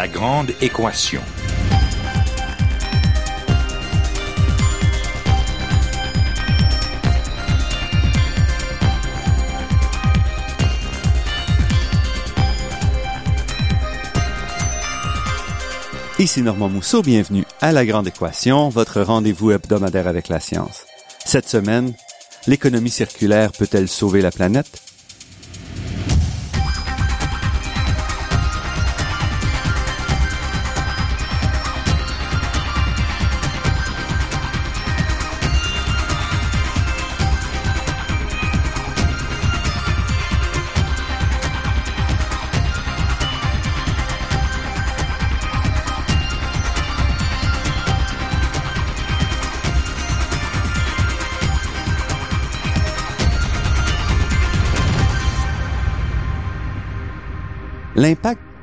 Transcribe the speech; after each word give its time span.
La 0.00 0.08
grande 0.08 0.52
équation. 0.62 1.20
Ici 16.18 16.40
Normand 16.40 16.70
Mousseau, 16.70 17.02
bienvenue 17.02 17.44
à 17.60 17.72
La 17.72 17.84
Grande 17.84 18.08
Équation, 18.08 18.70
votre 18.70 19.02
rendez-vous 19.02 19.50
hebdomadaire 19.50 20.06
avec 20.06 20.28
la 20.28 20.40
science. 20.40 20.86
Cette 21.26 21.46
semaine, 21.46 21.92
l'économie 22.46 22.88
circulaire 22.88 23.52
peut-elle 23.52 23.86
sauver 23.86 24.22
la 24.22 24.30
planète? 24.30 24.80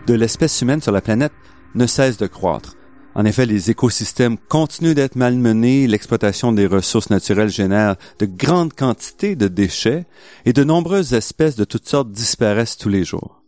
De 0.08 0.14
l'espèce 0.14 0.62
humaine 0.62 0.82
sur 0.82 0.94
la 0.94 1.02
planète 1.02 1.34
ne 1.76 1.86
cesse 1.86 2.18
de 2.18 2.28
croître. 2.28 2.76
En 3.14 3.26
effet, 3.26 3.46
les 3.46 3.72
écosystèmes 3.72 4.38
continuent 4.38 4.94
d'être 4.94 5.18
malmenés, 5.18 5.86
l'exploitation 5.86 6.54
des 6.54 6.66
ressources 6.66 7.10
naturelles 7.10 7.50
génère 7.50 7.98
de 8.20 8.26
grandes 8.26 8.74
quantités 8.74 9.36
de 9.36 9.50
déchets 9.50 10.06
et 10.46 10.54
de 10.54 10.64
nombreuses 10.64 11.14
espèces 11.14 11.58
de 11.58 11.66
toutes 11.66 11.90
sortes 11.90 12.12
disparaissent 12.12 12.78
tous 12.78 12.90
les 12.90 13.04
jours. 13.04 13.44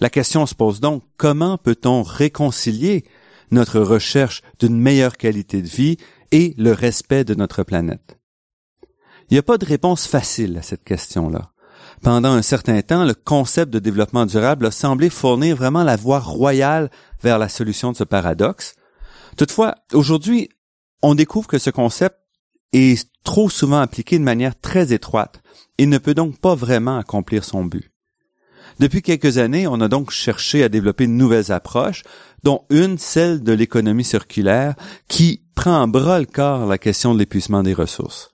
La 0.00 0.10
question 0.10 0.44
se 0.44 0.54
pose 0.54 0.80
donc, 0.80 1.02
comment 1.16 1.56
peut-on 1.56 2.02
réconcilier 2.02 3.04
notre 3.50 3.80
recherche 3.80 4.42
d'une 4.58 4.78
meilleure 4.78 5.16
qualité 5.16 5.62
de 5.62 5.68
vie 5.68 5.96
et 6.30 6.54
le 6.58 6.72
respect 6.72 7.24
de 7.24 7.34
notre 7.34 7.62
planète? 7.62 8.18
Il 9.30 9.34
n'y 9.34 9.38
a 9.38 9.42
pas 9.42 9.56
de 9.56 9.64
réponse 9.64 10.06
facile 10.06 10.58
à 10.58 10.62
cette 10.62 10.84
question-là 10.84 11.52
pendant 12.02 12.32
un 12.32 12.42
certain 12.42 12.80
temps, 12.82 13.04
le 13.04 13.14
concept 13.14 13.72
de 13.72 13.78
développement 13.78 14.26
durable 14.26 14.66
a 14.66 14.70
semblé 14.70 15.10
fournir 15.10 15.56
vraiment 15.56 15.84
la 15.84 15.96
voie 15.96 16.20
royale 16.20 16.90
vers 17.22 17.38
la 17.38 17.48
solution 17.48 17.92
de 17.92 17.96
ce 17.96 18.04
paradoxe. 18.04 18.74
Toutefois, 19.36 19.74
aujourd'hui, 19.92 20.48
on 21.02 21.14
découvre 21.14 21.48
que 21.48 21.58
ce 21.58 21.70
concept 21.70 22.16
est 22.72 23.08
trop 23.24 23.50
souvent 23.50 23.80
appliqué 23.80 24.18
de 24.18 24.24
manière 24.24 24.58
très 24.58 24.92
étroite 24.92 25.42
et 25.78 25.86
ne 25.86 25.98
peut 25.98 26.14
donc 26.14 26.38
pas 26.38 26.54
vraiment 26.54 26.98
accomplir 26.98 27.44
son 27.44 27.64
but. 27.64 27.90
Depuis 28.78 29.02
quelques 29.02 29.38
années, 29.38 29.66
on 29.66 29.80
a 29.80 29.88
donc 29.88 30.10
cherché 30.10 30.62
à 30.62 30.68
développer 30.68 31.06
de 31.06 31.12
nouvelles 31.12 31.50
approches, 31.50 32.02
dont 32.42 32.64
une, 32.68 32.98
celle 32.98 33.42
de 33.42 33.52
l'économie 33.52 34.04
circulaire, 34.04 34.74
qui 35.08 35.42
prend 35.54 35.82
en 35.82 35.88
bras 35.88 36.18
le 36.18 36.26
corps 36.26 36.66
la 36.66 36.76
question 36.76 37.14
de 37.14 37.18
l'épuisement 37.18 37.62
des 37.62 37.72
ressources. 37.72 38.30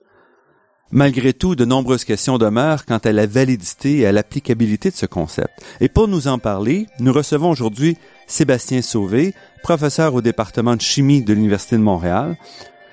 Malgré 0.95 1.33
tout, 1.33 1.55
de 1.55 1.65
nombreuses 1.65 2.05
questions 2.05 2.37
demeurent 2.37 2.85
quant 2.85 2.99
à 2.99 3.11
la 3.11 3.25
validité 3.25 3.97
et 3.97 4.05
à 4.05 4.11
l'applicabilité 4.11 4.91
de 4.91 4.95
ce 4.95 5.07
concept. 5.07 5.49
Et 5.81 5.89
pour 5.89 6.07
nous 6.07 6.27
en 6.27 6.37
parler, 6.37 6.85
nous 6.99 7.11
recevons 7.11 7.49
aujourd'hui 7.49 7.97
Sébastien 8.27 8.83
Sauvé, 8.83 9.33
professeur 9.63 10.13
au 10.13 10.21
département 10.21 10.75
de 10.75 10.81
chimie 10.81 11.23
de 11.23 11.33
l'Université 11.33 11.77
de 11.77 11.81
Montréal. 11.81 12.37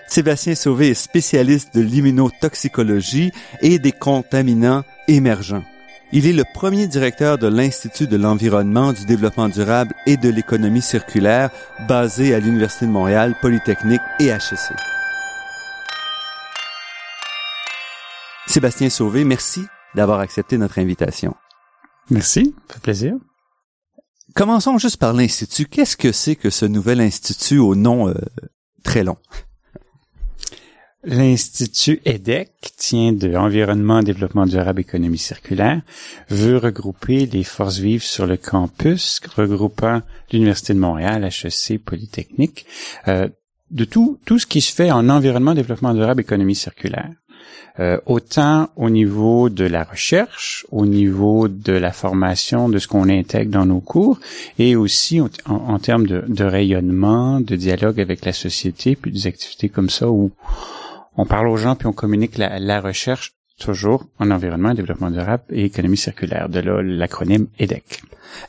Sébastien 0.08 0.54
Sauvé 0.54 0.88
est 0.88 0.94
spécialiste 0.94 1.74
de 1.74 1.82
l'immunotoxicologie 1.82 3.32
et 3.60 3.78
des 3.78 3.92
contaminants 3.92 4.82
émergents. 5.06 5.64
Il 6.10 6.26
est 6.26 6.32
le 6.32 6.44
premier 6.54 6.86
directeur 6.86 7.36
de 7.36 7.48
l'Institut 7.48 8.06
de 8.06 8.16
l'environnement, 8.16 8.94
du 8.94 9.04
développement 9.04 9.50
durable 9.50 9.94
et 10.06 10.16
de 10.16 10.30
l'économie 10.30 10.80
circulaire 10.80 11.50
basé 11.86 12.34
à 12.34 12.40
l'Université 12.40 12.86
de 12.86 12.92
Montréal, 12.92 13.36
Polytechnique 13.42 14.00
et 14.20 14.28
HEC. 14.28 14.99
Sébastien 18.50 18.90
Sauvé, 18.90 19.22
merci 19.22 19.62
d'avoir 19.94 20.18
accepté 20.18 20.58
notre 20.58 20.80
invitation. 20.80 21.36
Merci, 22.10 22.52
ça 22.66 22.74
fait 22.74 22.80
plaisir. 22.80 23.14
Commençons 24.34 24.76
juste 24.76 24.96
par 24.96 25.12
l'Institut. 25.12 25.66
Qu'est-ce 25.66 25.96
que 25.96 26.10
c'est 26.10 26.34
que 26.34 26.50
ce 26.50 26.66
nouvel 26.66 27.00
institut 27.00 27.58
au 27.58 27.76
nom 27.76 28.08
euh, 28.08 28.14
très 28.82 29.04
long? 29.04 29.18
L'Institut 31.04 32.00
EDEC, 32.04 32.50
tient 32.76 33.12
de 33.12 33.36
Environnement, 33.36 34.02
Développement 34.02 34.46
durable, 34.46 34.80
Économie 34.80 35.16
circulaire, 35.16 35.82
veut 36.28 36.56
regrouper 36.56 37.26
les 37.26 37.44
forces 37.44 37.78
vives 37.78 38.02
sur 38.02 38.26
le 38.26 38.36
campus, 38.36 39.20
regroupant 39.36 40.02
l'Université 40.32 40.74
de 40.74 40.80
Montréal, 40.80 41.22
HEC, 41.24 41.78
Polytechnique, 41.84 42.66
euh, 43.06 43.28
de 43.70 43.84
tout, 43.84 44.18
tout 44.24 44.40
ce 44.40 44.46
qui 44.48 44.60
se 44.60 44.74
fait 44.74 44.90
en 44.90 45.08
environnement, 45.08 45.54
développement 45.54 45.94
durable, 45.94 46.22
économie 46.22 46.56
circulaire. 46.56 47.10
Euh, 47.78 47.98
autant 48.06 48.68
au 48.76 48.90
niveau 48.90 49.48
de 49.48 49.64
la 49.64 49.84
recherche, 49.84 50.66
au 50.70 50.86
niveau 50.86 51.48
de 51.48 51.72
la 51.72 51.92
formation, 51.92 52.68
de 52.68 52.78
ce 52.78 52.88
qu'on 52.88 53.08
intègre 53.08 53.52
dans 53.52 53.66
nos 53.66 53.80
cours, 53.80 54.18
et 54.58 54.76
aussi 54.76 55.20
en, 55.20 55.78
termes 55.78 56.06
de, 56.06 56.44
rayonnement, 56.44 57.40
de 57.40 57.56
dialogue 57.56 58.00
avec 58.00 58.24
la 58.24 58.32
société, 58.32 58.96
puis 58.96 59.12
des 59.12 59.26
activités 59.26 59.68
comme 59.68 59.90
ça 59.90 60.10
où 60.10 60.32
on 61.16 61.26
parle 61.26 61.48
aux 61.48 61.56
gens 61.56 61.76
puis 61.76 61.86
on 61.86 61.92
communique 61.92 62.38
la, 62.38 62.80
recherche 62.80 63.34
toujours 63.58 64.06
en 64.18 64.30
environnement, 64.30 64.74
développement 64.74 65.10
durable 65.10 65.44
et 65.50 65.64
économie 65.64 65.96
circulaire. 65.96 66.48
De 66.48 66.60
là 66.60 66.82
l'acronyme 66.82 67.46
EDEC. 67.58 68.02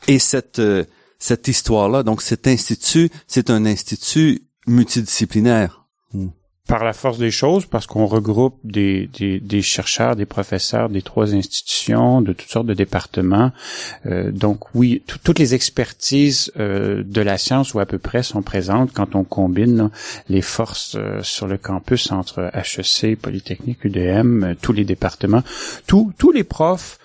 Et 0.08 0.20
cette 0.20 0.60
euh, 0.60 0.86
cette 1.22 1.48
histoire-là, 1.48 2.02
donc 2.02 2.24
cet 2.24 2.48
institut, 2.48 3.10
c'est 3.28 3.52
un 3.52 3.66
institut 3.66 4.42
multidisciplinaire 4.66 5.86
par 6.68 6.84
la 6.84 6.94
force 6.94 7.18
des 7.18 7.32
choses, 7.32 7.66
parce 7.66 7.88
qu'on 7.88 8.06
regroupe 8.06 8.58
des, 8.64 9.08
des, 9.08 9.62
chercheurs, 9.62 10.16
des 10.16 10.26
professeurs 10.26 10.90
des 10.90 11.02
trois 11.02 11.34
institutions, 11.34 12.22
de 12.22 12.34
toutes 12.34 12.50
sortes 12.50 12.68
de 12.68 12.74
départements. 12.74 13.52
Euh, 14.06 14.32
donc 14.32 14.74
oui, 14.76 15.04
toutes 15.24 15.40
les 15.40 15.54
expertises 15.54 16.52
euh, 16.58 17.04
de 17.04 17.22
la 17.22 17.38
science 17.38 17.74
ou 17.74 17.80
à 17.80 17.86
peu 17.86 17.98
près 17.98 18.24
sont 18.24 18.42
présentes 18.42 18.94
quand 18.94 19.16
on 19.16 19.24
combine 19.24 19.90
les 20.30 20.42
forces 20.42 20.96
euh, 20.96 21.20
sur 21.24 21.48
le 21.48 21.58
campus 21.58 22.12
entre 22.12 22.52
HEC, 22.54 23.18
Polytechnique, 23.20 23.84
UDM, 23.84 24.54
tous 24.62 24.74
les 24.74 24.86
départements, 24.86 25.44
tous 25.88 26.14
tous 26.18 26.32
les 26.32 26.44
profs 26.44 27.00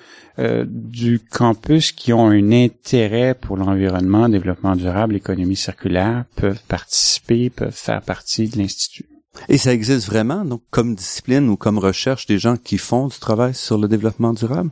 du 0.66 1.18
campus 1.18 1.92
qui 1.92 2.12
ont 2.12 2.28
un 2.28 2.52
intérêt 2.52 3.34
pour 3.34 3.56
l'environnement, 3.56 4.28
développement 4.28 4.76
durable, 4.76 5.16
économie 5.16 5.56
circulaire 5.56 6.26
peuvent 6.36 6.60
participer, 6.68 7.48
peuvent 7.48 7.72
faire 7.72 8.02
partie 8.02 8.46
de 8.46 8.58
l'institut. 8.58 9.06
Et 9.48 9.58
ça 9.58 9.72
existe 9.72 10.06
vraiment, 10.06 10.44
donc, 10.44 10.62
comme 10.70 10.94
discipline 10.94 11.48
ou 11.48 11.56
comme 11.56 11.78
recherche, 11.78 12.26
des 12.26 12.38
gens 12.38 12.56
qui 12.56 12.78
font 12.78 13.08
du 13.08 13.18
travail 13.18 13.54
sur 13.54 13.78
le 13.78 13.88
développement 13.88 14.32
durable? 14.32 14.70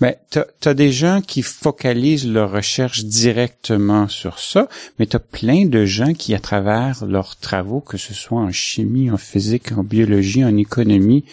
Ben, 0.00 0.14
tu 0.30 0.68
as 0.68 0.74
des 0.74 0.92
gens 0.92 1.20
qui 1.20 1.42
focalisent 1.42 2.30
leur 2.30 2.52
recherche 2.52 3.04
directement 3.04 4.06
sur 4.08 4.38
ça, 4.38 4.68
mais 4.98 5.06
tu 5.06 5.16
as 5.16 5.20
plein 5.20 5.66
de 5.66 5.84
gens 5.84 6.14
qui, 6.14 6.34
à 6.34 6.38
travers 6.38 7.04
leurs 7.04 7.36
travaux, 7.36 7.80
que 7.80 7.96
ce 7.96 8.14
soit 8.14 8.38
en 8.38 8.52
chimie, 8.52 9.10
en 9.10 9.16
physique, 9.16 9.72
en 9.72 9.82
biologie, 9.82 10.44
en 10.44 10.56
économie, 10.56 11.24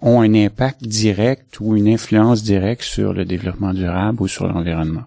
ont 0.00 0.20
un 0.20 0.34
impact 0.34 0.84
direct 0.84 1.60
ou 1.60 1.76
une 1.76 1.88
influence 1.88 2.42
directe 2.42 2.82
sur 2.82 3.12
le 3.12 3.24
développement 3.24 3.72
durable 3.72 4.22
ou 4.22 4.28
sur 4.28 4.46
l'environnement. 4.46 5.04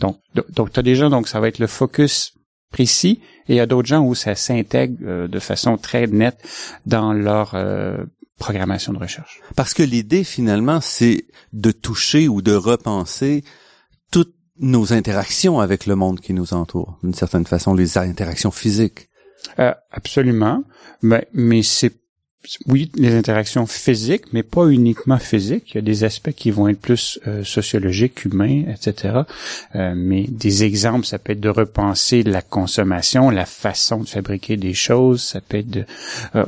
Donc, 0.00 0.18
donc 0.50 0.72
tu 0.72 0.80
as 0.80 0.82
des 0.82 0.94
gens, 0.94 1.10
donc 1.10 1.28
ça 1.28 1.40
va 1.40 1.48
être 1.48 1.58
le 1.58 1.66
focus 1.66 2.34
précis, 2.70 3.20
et 3.48 3.54
il 3.54 3.56
y 3.56 3.60
a 3.60 3.66
d'autres 3.66 3.88
gens 3.88 4.04
où 4.04 4.14
ça 4.14 4.34
s'intègre 4.34 4.96
euh, 5.02 5.28
de 5.28 5.38
façon 5.38 5.76
très 5.76 6.06
nette 6.06 6.38
dans 6.86 7.12
leur 7.12 7.54
euh, 7.54 8.04
programmation 8.38 8.92
de 8.92 8.98
recherche. 8.98 9.40
Parce 9.56 9.74
que 9.74 9.82
l'idée 9.82 10.24
finalement, 10.24 10.80
c'est 10.80 11.24
de 11.52 11.70
toucher 11.70 12.28
ou 12.28 12.42
de 12.42 12.54
repenser 12.54 13.44
toutes 14.10 14.34
nos 14.58 14.92
interactions 14.92 15.60
avec 15.60 15.86
le 15.86 15.96
monde 15.96 16.20
qui 16.20 16.34
nous 16.34 16.52
entoure, 16.52 16.98
d'une 17.02 17.14
certaine 17.14 17.46
façon, 17.46 17.74
les 17.74 17.98
interactions 17.98 18.50
physiques. 18.50 19.08
Euh, 19.58 19.72
absolument, 19.90 20.64
mais, 21.02 21.28
mais 21.32 21.62
c'est 21.62 21.94
oui, 22.66 22.90
les 22.94 23.14
interactions 23.14 23.66
physiques, 23.66 24.32
mais 24.32 24.42
pas 24.42 24.68
uniquement 24.68 25.18
physiques. 25.18 25.72
Il 25.72 25.74
y 25.74 25.78
a 25.78 25.82
des 25.82 26.04
aspects 26.04 26.32
qui 26.32 26.50
vont 26.50 26.68
être 26.68 26.80
plus 26.80 27.18
euh, 27.26 27.42
sociologiques, 27.44 28.24
humains, 28.24 28.62
etc. 28.68 29.22
Euh, 29.74 29.94
mais 29.96 30.24
des 30.28 30.62
exemples, 30.62 31.04
ça 31.04 31.18
peut 31.18 31.32
être 31.32 31.40
de 31.40 31.48
repenser 31.48 32.22
la 32.22 32.40
consommation, 32.40 33.30
la 33.30 33.44
façon 33.44 33.98
de 33.98 34.08
fabriquer 34.08 34.56
des 34.56 34.72
choses. 34.72 35.22
Ça 35.22 35.40
peut 35.40 35.58
être 35.58 35.70
de 35.70 35.84
euh, 36.36 36.44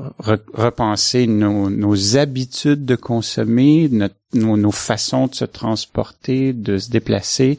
repenser 0.54 1.26
nos, 1.26 1.68
nos, 1.68 2.16
habitudes 2.16 2.84
de 2.84 2.96
consommer, 2.96 3.88
notre 3.90 4.14
nos, 4.32 4.56
nos, 4.56 4.70
façons 4.70 5.26
de 5.26 5.34
se 5.34 5.44
transporter, 5.44 6.52
de 6.52 6.78
se 6.78 6.90
déplacer. 6.90 7.58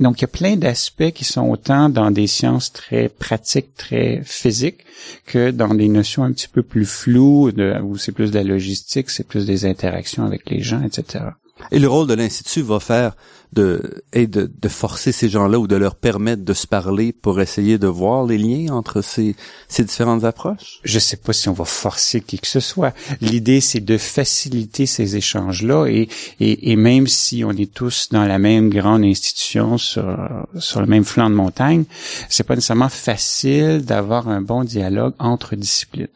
Donc, 0.00 0.18
il 0.18 0.22
y 0.22 0.24
a 0.24 0.28
plein 0.28 0.56
d'aspects 0.56 1.10
qui 1.12 1.24
sont 1.24 1.48
autant 1.48 1.88
dans 1.88 2.10
des 2.10 2.26
sciences 2.26 2.72
très 2.72 3.08
pratiques, 3.08 3.74
très 3.76 4.22
physiques, 4.24 4.84
que 5.26 5.50
dans 5.50 5.74
des 5.74 5.88
notions 5.88 6.24
un 6.24 6.32
petit 6.32 6.48
peu 6.48 6.62
plus 6.62 6.86
floues, 6.86 7.52
de, 7.52 7.80
où 7.82 7.96
c'est 7.96 8.12
plus 8.12 8.30
de 8.30 8.38
la 8.38 8.44
logistique, 8.44 9.10
c'est 9.10 9.26
plus 9.26 9.46
des 9.46 9.64
interactions 9.64 10.24
avec 10.24 10.50
les 10.50 10.60
gens, 10.60 10.82
etc. 10.82 11.24
Et 11.70 11.78
le 11.78 11.88
rôle 11.88 12.06
de 12.06 12.14
l'Institut 12.14 12.62
va 12.62 12.80
faire 12.80 13.16
de, 13.52 14.02
et 14.12 14.26
de, 14.26 14.50
de 14.52 14.68
forcer 14.68 15.12
ces 15.12 15.28
gens-là 15.28 15.58
ou 15.58 15.68
de 15.68 15.76
leur 15.76 15.94
permettre 15.94 16.44
de 16.44 16.52
se 16.52 16.66
parler 16.66 17.12
pour 17.12 17.40
essayer 17.40 17.78
de 17.78 17.86
voir 17.86 18.24
les 18.26 18.38
liens 18.38 18.74
entre 18.74 19.00
ces, 19.00 19.36
ces 19.68 19.84
différentes 19.84 20.24
approches? 20.24 20.80
Je 20.82 20.98
sais 20.98 21.16
pas 21.16 21.32
si 21.32 21.48
on 21.48 21.52
va 21.52 21.64
forcer 21.64 22.20
qui 22.20 22.38
que 22.38 22.48
ce 22.48 22.60
soit. 22.60 22.92
L'idée, 23.20 23.60
c'est 23.60 23.80
de 23.80 23.96
faciliter 23.96 24.86
ces 24.86 25.14
échanges-là 25.14 25.86
et, 25.86 26.08
et, 26.40 26.72
et, 26.72 26.76
même 26.76 27.06
si 27.06 27.44
on 27.44 27.52
est 27.52 27.72
tous 27.72 28.08
dans 28.10 28.24
la 28.24 28.38
même 28.38 28.70
grande 28.70 29.04
institution 29.04 29.78
sur, 29.78 30.04
sur 30.58 30.80
le 30.80 30.86
même 30.86 31.04
flanc 31.04 31.30
de 31.30 31.36
montagne, 31.36 31.84
c'est 32.28 32.44
pas 32.44 32.56
nécessairement 32.56 32.88
facile 32.88 33.84
d'avoir 33.84 34.28
un 34.28 34.42
bon 34.42 34.64
dialogue 34.64 35.14
entre 35.20 35.54
disciplines. 35.54 36.08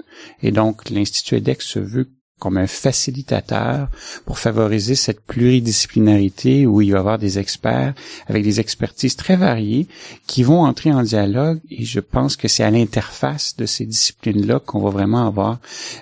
Et 0.43 0.51
donc, 0.51 0.91
l'Institut 0.91 1.37
EDEX 1.37 1.65
se 1.65 1.79
veut 1.79 2.09
comme 2.39 2.57
un 2.57 2.67
facilitateur 2.67 3.89
pour 4.25 4.39
favoriser 4.39 4.95
cette 4.95 5.21
pluridisciplinarité 5.21 6.67
où 6.67 6.81
il 6.81 6.93
va 6.93 6.99
y 6.99 7.01
avoir 7.01 7.19
des 7.19 7.39
experts 7.39 7.95
avec 8.29 8.45
des 8.45 8.61
expertises 8.61 9.17
très 9.17 9.37
variées 9.37 9.87
qui 10.27 10.43
vont 10.43 10.63
entrer 10.65 10.93
en 10.93 11.03
dialogue 11.03 11.59
et 11.71 11.85
je 11.85 12.01
pense 12.01 12.37
que 12.37 12.49
c'est 12.49 12.63
à 12.63 12.71
l'interface 12.71 13.57
de 13.57 13.67
ces 13.67 13.87
disciplines-là 13.87 14.61
qu'on 14.61 14.81
va 14.81 14.91
vraiment 14.91 15.27
avoir 15.27 15.59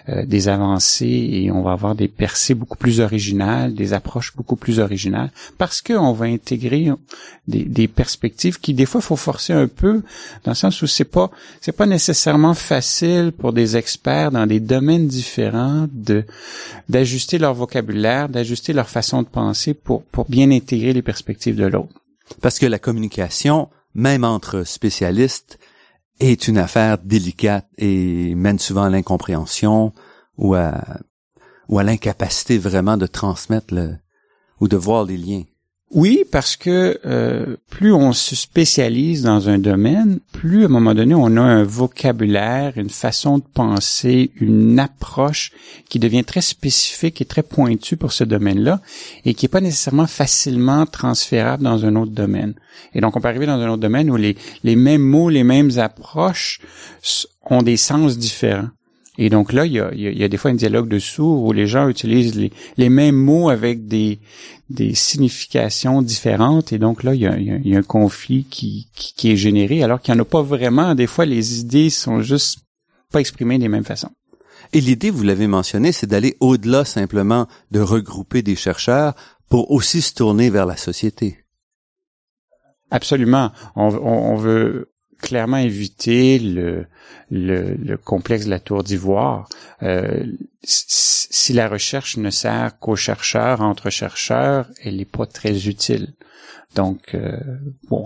euh, 0.08 0.26
des 0.26 0.48
avancées 0.48 1.28
et 1.32 1.50
on 1.50 1.62
va 1.62 1.72
avoir 1.72 1.94
des 1.94 2.08
percées 2.08 2.54
beaucoup 2.54 2.76
plus 2.76 3.00
originales, 3.00 3.74
des 3.74 3.92
approches 3.92 4.34
beaucoup 4.36 4.56
plus 4.56 4.78
originales 4.78 5.30
parce 5.58 5.80
qu'on 5.80 6.12
va 6.12 6.26
intégrer 6.26 6.90
des, 7.48 7.64
des, 7.64 7.88
perspectives 7.88 8.60
qui 8.60 8.74
des 8.74 8.86
fois 8.86 9.00
faut 9.00 9.16
forcer 9.16 9.52
un 9.52 9.68
peu 9.68 10.02
dans 10.44 10.50
le 10.50 10.56
sens 10.56 10.82
où 10.82 10.86
c'est 10.86 11.04
pas 11.04 11.30
c'est 11.60 11.72
pas 11.72 11.86
nécessairement 11.86 12.54
facile 12.54 13.32
pour 13.36 13.52
des 13.52 13.76
experts 13.76 14.32
dans 14.32 14.46
des 14.46 14.60
domaines 14.60 15.06
différents 15.06 15.86
de 15.92 16.24
d'ajuster 16.88 17.38
leur 17.38 17.55
vocabulaire, 17.55 18.28
d'ajuster 18.28 18.73
leur 18.73 18.88
façon 18.88 19.23
de 19.23 19.28
penser 19.28 19.75
pour, 19.75 20.05
pour 20.05 20.28
bien 20.28 20.50
intégrer 20.50 20.93
les 20.93 21.02
perspectives 21.02 21.56
de 21.56 21.67
l'autre. 21.67 21.94
Parce 22.40 22.58
que 22.58 22.67
la 22.67 22.78
communication, 22.78 23.69
même 23.94 24.25
entre 24.25 24.64
spécialistes, 24.64 25.58
est 26.19 26.49
une 26.49 26.58
affaire 26.58 26.99
délicate 26.99 27.69
et 27.78 28.34
mène 28.34 28.58
souvent 28.58 28.84
à 28.84 28.90
l'incompréhension 28.90 29.93
ou 30.38 30.55
à, 30.55 30.82
ou 31.69 31.78
à 31.78 31.82
l'incapacité 31.82 32.58
vraiment 32.58 32.96
de 32.96 33.06
transmettre 33.06 33.75
le, 33.75 33.96
ou 34.61 34.69
de 34.69 34.76
voir 34.76 35.05
les 35.05 35.17
liens. 35.17 35.44
Oui, 35.92 36.24
parce 36.32 36.56
que 36.56 36.98
euh, 37.06 37.56
plus 37.70 37.92
on 37.92 38.12
se 38.12 38.34
spécialise 38.34 39.22
dans 39.22 39.48
un 39.48 39.58
domaine, 39.58 40.18
plus 40.32 40.64
à 40.64 40.66
un 40.66 40.68
moment 40.68 40.94
donné 40.94 41.14
on 41.14 41.36
a 41.36 41.40
un 41.40 41.62
vocabulaire, 41.62 42.72
une 42.76 42.90
façon 42.90 43.38
de 43.38 43.44
penser, 43.54 44.32
une 44.34 44.80
approche 44.80 45.52
qui 45.88 46.00
devient 46.00 46.24
très 46.24 46.40
spécifique 46.40 47.20
et 47.20 47.24
très 47.24 47.44
pointue 47.44 47.96
pour 47.96 48.12
ce 48.12 48.24
domaine-là 48.24 48.80
et 49.24 49.34
qui 49.34 49.44
n'est 49.44 49.50
pas 49.50 49.60
nécessairement 49.60 50.08
facilement 50.08 50.86
transférable 50.86 51.62
dans 51.62 51.84
un 51.84 51.94
autre 51.94 52.12
domaine. 52.12 52.54
Et 52.92 53.00
donc 53.00 53.16
on 53.16 53.20
peut 53.20 53.28
arriver 53.28 53.46
dans 53.46 53.60
un 53.60 53.68
autre 53.68 53.82
domaine 53.82 54.10
où 54.10 54.16
les, 54.16 54.36
les 54.64 54.74
mêmes 54.74 55.02
mots, 55.02 55.30
les 55.30 55.44
mêmes 55.44 55.78
approches 55.78 56.60
ont 57.48 57.62
des 57.62 57.76
sens 57.76 58.18
différents. 58.18 58.70
Et 59.18 59.30
donc 59.30 59.52
là, 59.52 59.66
il 59.66 59.72
y 59.72 59.80
a, 59.80 59.90
il 59.94 60.18
y 60.18 60.24
a 60.24 60.28
des 60.28 60.36
fois 60.36 60.50
un 60.50 60.54
dialogue 60.54 60.88
de 60.88 60.98
sourds 60.98 61.44
où 61.44 61.52
les 61.52 61.66
gens 61.66 61.88
utilisent 61.88 62.34
les, 62.34 62.52
les 62.76 62.88
mêmes 62.88 63.16
mots 63.16 63.48
avec 63.48 63.86
des, 63.86 64.20
des 64.68 64.94
significations 64.94 66.02
différentes. 66.02 66.72
Et 66.72 66.78
donc 66.78 67.02
là, 67.02 67.14
il 67.14 67.22
y 67.22 67.26
a, 67.26 67.36
il 67.38 67.66
y 67.66 67.74
a 67.74 67.78
un 67.78 67.82
conflit 67.82 68.44
qui, 68.44 68.88
qui, 68.94 69.14
qui, 69.14 69.30
est 69.30 69.36
généré 69.36 69.82
alors 69.82 70.00
qu'il 70.00 70.12
n'y 70.14 70.20
en 70.20 70.22
a 70.22 70.26
pas 70.26 70.42
vraiment. 70.42 70.94
Des 70.94 71.06
fois, 71.06 71.24
les 71.24 71.60
idées 71.60 71.90
sont 71.90 72.20
juste 72.20 72.60
pas 73.10 73.20
exprimées 73.20 73.58
des 73.58 73.68
mêmes 73.68 73.84
façons. 73.84 74.10
Et 74.72 74.80
l'idée, 74.80 75.10
vous 75.10 75.22
l'avez 75.22 75.46
mentionné, 75.46 75.92
c'est 75.92 76.08
d'aller 76.08 76.36
au-delà 76.40 76.84
simplement 76.84 77.46
de 77.70 77.80
regrouper 77.80 78.42
des 78.42 78.56
chercheurs 78.56 79.14
pour 79.48 79.70
aussi 79.70 80.02
se 80.02 80.12
tourner 80.12 80.50
vers 80.50 80.66
la 80.66 80.76
société. 80.76 81.38
Absolument. 82.90 83.52
On, 83.76 83.88
on, 83.94 84.32
on 84.32 84.36
veut 84.36 84.92
clairement 85.20 85.56
éviter 85.58 86.38
le, 86.38 86.86
le, 87.30 87.74
le, 87.74 87.96
complexe 87.96 88.44
de 88.44 88.50
la 88.50 88.60
tour 88.60 88.82
d'ivoire. 88.82 89.48
Euh, 89.82 90.24
si 90.62 91.52
la 91.52 91.68
recherche 91.68 92.16
ne 92.16 92.30
sert 92.30 92.78
qu'aux 92.78 92.96
chercheurs, 92.96 93.60
entre 93.60 93.90
chercheurs, 93.90 94.68
elle 94.82 94.96
n'est 94.96 95.04
pas 95.04 95.26
très 95.26 95.68
utile. 95.68 96.14
Donc, 96.76 97.14
euh, 97.14 97.38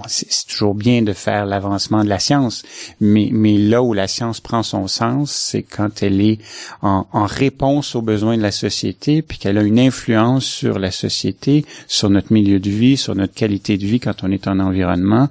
c'est 0.06 0.47
toujours 0.47 0.77
bien 0.77 1.03
de 1.03 1.12
faire 1.12 1.44
l'avancement 1.44 2.05
de 2.05 2.09
la 2.09 2.21
science, 2.21 2.62
mais, 3.00 3.29
là 3.59 3.82
où 3.82 3.93
la 3.93 4.06
science 4.06 4.41
prend 4.41 4.62
son 4.62 4.87
sens, 4.87 5.32
c'est 5.32 5.65
quand 5.65 6.03
elle 6.03 6.21
est 6.21 6.38
en, 6.81 7.05
réponse 7.12 7.97
aux 7.97 8.03
besoins 8.03 8.37
de 8.37 8.43
la 8.43 8.53
société, 8.53 9.23
puis 9.23 9.38
qu'elle 9.38 9.59
a 9.59 9.62
une 9.62 9.79
influence 9.79 10.44
sur 10.44 10.79
la 10.79 10.93
société, 10.93 11.65
sur 11.88 12.11
notre 12.11 12.32
milieu 12.32 12.61
de 12.61 12.71
vie, 12.71 12.97
sur 12.97 13.17
notre 13.17 13.35
qualité 13.35 13.77
de 13.77 13.87
vie 13.87 13.99
quand 13.99 14.23
on 14.23 14.31
est 14.31 14.47
en 14.47 14.61
environnement, 14.61 15.29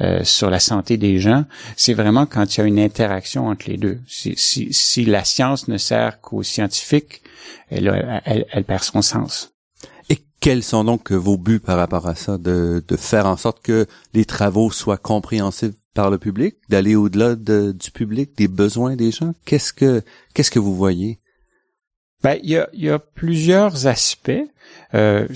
euh, 0.00 0.24
sur 0.24 0.48
la 0.48 0.60
santé 0.60 0.96
des 0.96 1.18
gens. 1.18 1.44
C'est 1.76 1.94
vraiment 1.94 2.24
quand 2.24 2.56
il 2.56 2.60
y 2.60 2.64
a 2.64 2.66
une 2.66 2.80
interaction 2.80 3.48
entre 3.48 3.68
les 3.68 3.76
deux. 3.76 3.98
Si, 4.06 5.04
la 5.04 5.24
science 5.24 5.68
ne 5.68 5.76
sert 5.76 6.20
qu'aux 6.22 6.42
scientifiques, 6.42 7.22
elle 7.70 8.64
perd 8.66 8.82
son 8.82 9.02
sens. 9.02 9.52
Quels 10.40 10.62
sont 10.62 10.84
donc 10.84 11.10
vos 11.10 11.36
buts 11.36 11.60
par 11.60 11.76
rapport 11.76 12.06
à 12.06 12.14
ça, 12.14 12.38
de, 12.38 12.82
faire 12.96 13.26
en 13.26 13.36
sorte 13.36 13.60
que 13.60 13.86
les 14.14 14.24
travaux 14.24 14.70
soient 14.70 14.96
compréhensibles 14.96 15.74
par 15.94 16.10
le 16.10 16.18
public, 16.18 16.56
d'aller 16.68 16.94
au-delà 16.94 17.34
du 17.34 17.90
public, 17.90 18.36
des 18.36 18.48
besoins 18.48 18.94
des 18.94 19.10
gens? 19.10 19.34
Qu'est-ce 19.44 19.72
que 19.72 20.02
qu'est-ce 20.34 20.50
que 20.50 20.60
vous 20.60 20.76
voyez? 20.76 21.20
Ben, 22.22 22.38
il 22.42 22.50
y 22.50 22.56
a, 22.56 22.68
y 22.72 22.88
a 22.88 22.98
plusieurs 22.98 23.86
aspects. 23.86 24.30
Euh, 24.94 25.26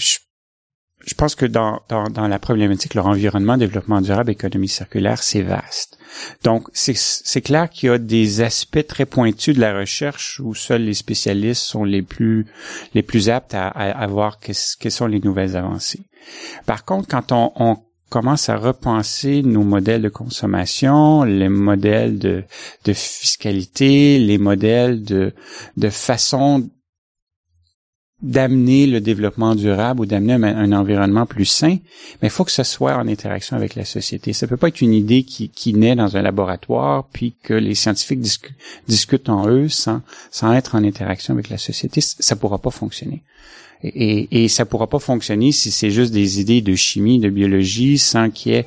je 1.05 1.15
pense 1.15 1.35
que 1.35 1.47
dans, 1.47 1.81
dans, 1.89 2.05
dans, 2.05 2.29
la 2.29 2.39
problématique, 2.39 2.95
leur 2.95 3.07
environnement, 3.07 3.57
développement 3.57 4.01
durable, 4.01 4.31
économie 4.31 4.69
circulaire, 4.69 5.23
c'est 5.23 5.43
vaste. 5.43 5.99
Donc, 6.45 6.69
c'est 6.73 7.41
clair 7.41 7.71
qu'il 7.71 7.89
y 7.89 7.93
a 7.93 7.99
des 7.99 8.41
aspects 8.41 8.87
très 8.87 9.07
pointus 9.07 9.55
de 9.55 9.61
la 9.61 9.77
recherche 9.77 10.41
où 10.41 10.55
seuls 10.55 10.85
les 10.85 10.95
spécialistes 10.95 11.63
sont 11.63 11.85
les 11.85 12.03
plus, 12.03 12.47
les 12.95 13.03
plus 13.03 13.31
aptes 13.31 13.55
à, 13.55 13.69
à, 13.69 14.07
voir 14.07 14.39
quelles 14.39 14.93
sont 14.93 15.07
les 15.07 15.21
nouvelles 15.21 15.57
avancées. 15.57 16.03
Par 16.67 16.85
contre, 16.85 17.09
quand 17.09 17.33
on, 17.33 17.53
on 17.57 17.79
commence 18.13 18.51
à 18.51 18.57
repenser 18.57 19.43
nos 19.43 19.63
modèles 19.63 20.03
de 20.03 20.11
consommation, 20.11 21.25
les 21.25 21.49
modèles 21.49 22.19
de, 22.19 22.45
de 22.85 22.93
fiscalité, 22.93 24.19
les 24.19 24.37
modèles 24.37 25.03
de, 25.03 25.33
de 25.79 25.89
façon 25.89 26.69
d'amener 28.23 28.87
le 28.87 29.01
développement 29.01 29.55
durable 29.55 30.01
ou 30.01 30.07
d'amener 30.07 30.35
un, 30.35 30.73
environnement 30.73 31.27
plus 31.27 31.45
sain, 31.45 31.79
mais 32.21 32.29
il 32.29 32.31
faut 32.31 32.45
que 32.45 32.53
ce 32.53 32.63
soit 32.63 32.97
en 32.97 33.09
interaction 33.09 33.57
avec 33.57 33.75
la 33.75 33.85
société. 33.85 34.33
Ça 34.33 34.47
peut 34.47 34.57
pas 34.57 34.69
être 34.69 34.81
une 34.81 34.95
idée 34.95 35.25
qui, 35.25 35.49
qui 35.49 35.75
naît 35.75 35.97
dans 35.97 36.17
un 36.17 36.23
laboratoire 36.23 37.09
puis 37.13 37.35
que 37.43 37.55
les 37.55 37.75
scientifiques 37.75 38.21
discutent 38.87 39.29
en 39.29 39.49
eux 39.49 39.69
sans, 39.69 40.03
sans 40.31 40.53
être 40.53 40.77
en 40.77 40.85
interaction 40.85 41.35
avec 41.35 41.51
la 41.51 41.59
société. 41.59 42.01
Ça 42.01 42.37
pourra 42.37 42.59
pas 42.59 42.71
fonctionner. 42.71 43.23
Et, 43.85 44.45
et, 44.45 44.49
ça 44.49 44.65
pourra 44.65 44.87
pas 44.87 45.01
fonctionner 45.01 45.51
si 45.51 45.73
c'est 45.73 45.91
juste 45.91 46.13
des 46.13 46.41
idées 46.41 46.61
de 46.61 46.77
chimie, 46.77 47.19
de 47.19 47.29
biologie, 47.29 47.99
sans 47.99 48.31
qu'il 48.31 48.53
y 48.53 48.55
ait 48.55 48.67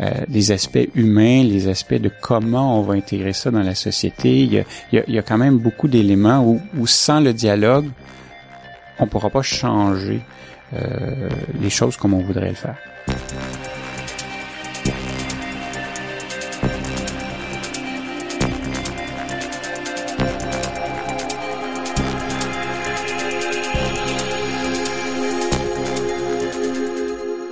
euh, 0.00 0.10
des 0.28 0.52
aspects 0.52 0.86
humains, 0.94 1.42
les 1.44 1.68
aspects 1.68 1.94
de 1.94 2.10
comment 2.20 2.78
on 2.78 2.82
va 2.82 2.92
intégrer 2.92 3.32
ça 3.32 3.50
dans 3.50 3.62
la 3.62 3.74
société. 3.74 4.42
Il 4.42 4.52
y 4.52 4.58
a, 4.58 4.64
il 4.92 5.14
y 5.14 5.18
a, 5.18 5.22
quand 5.22 5.38
même 5.38 5.56
beaucoup 5.56 5.88
d'éléments 5.88 6.44
où, 6.44 6.60
où 6.78 6.86
sans 6.86 7.20
le 7.20 7.32
dialogue, 7.32 7.86
on 9.00 9.06
ne 9.06 9.10
pourra 9.10 9.30
pas 9.30 9.42
changer 9.42 10.20
euh, 10.74 11.28
les 11.60 11.70
choses 11.70 11.96
comme 11.96 12.14
on 12.14 12.20
voudrait 12.22 12.50
le 12.50 12.54
faire. 12.54 12.76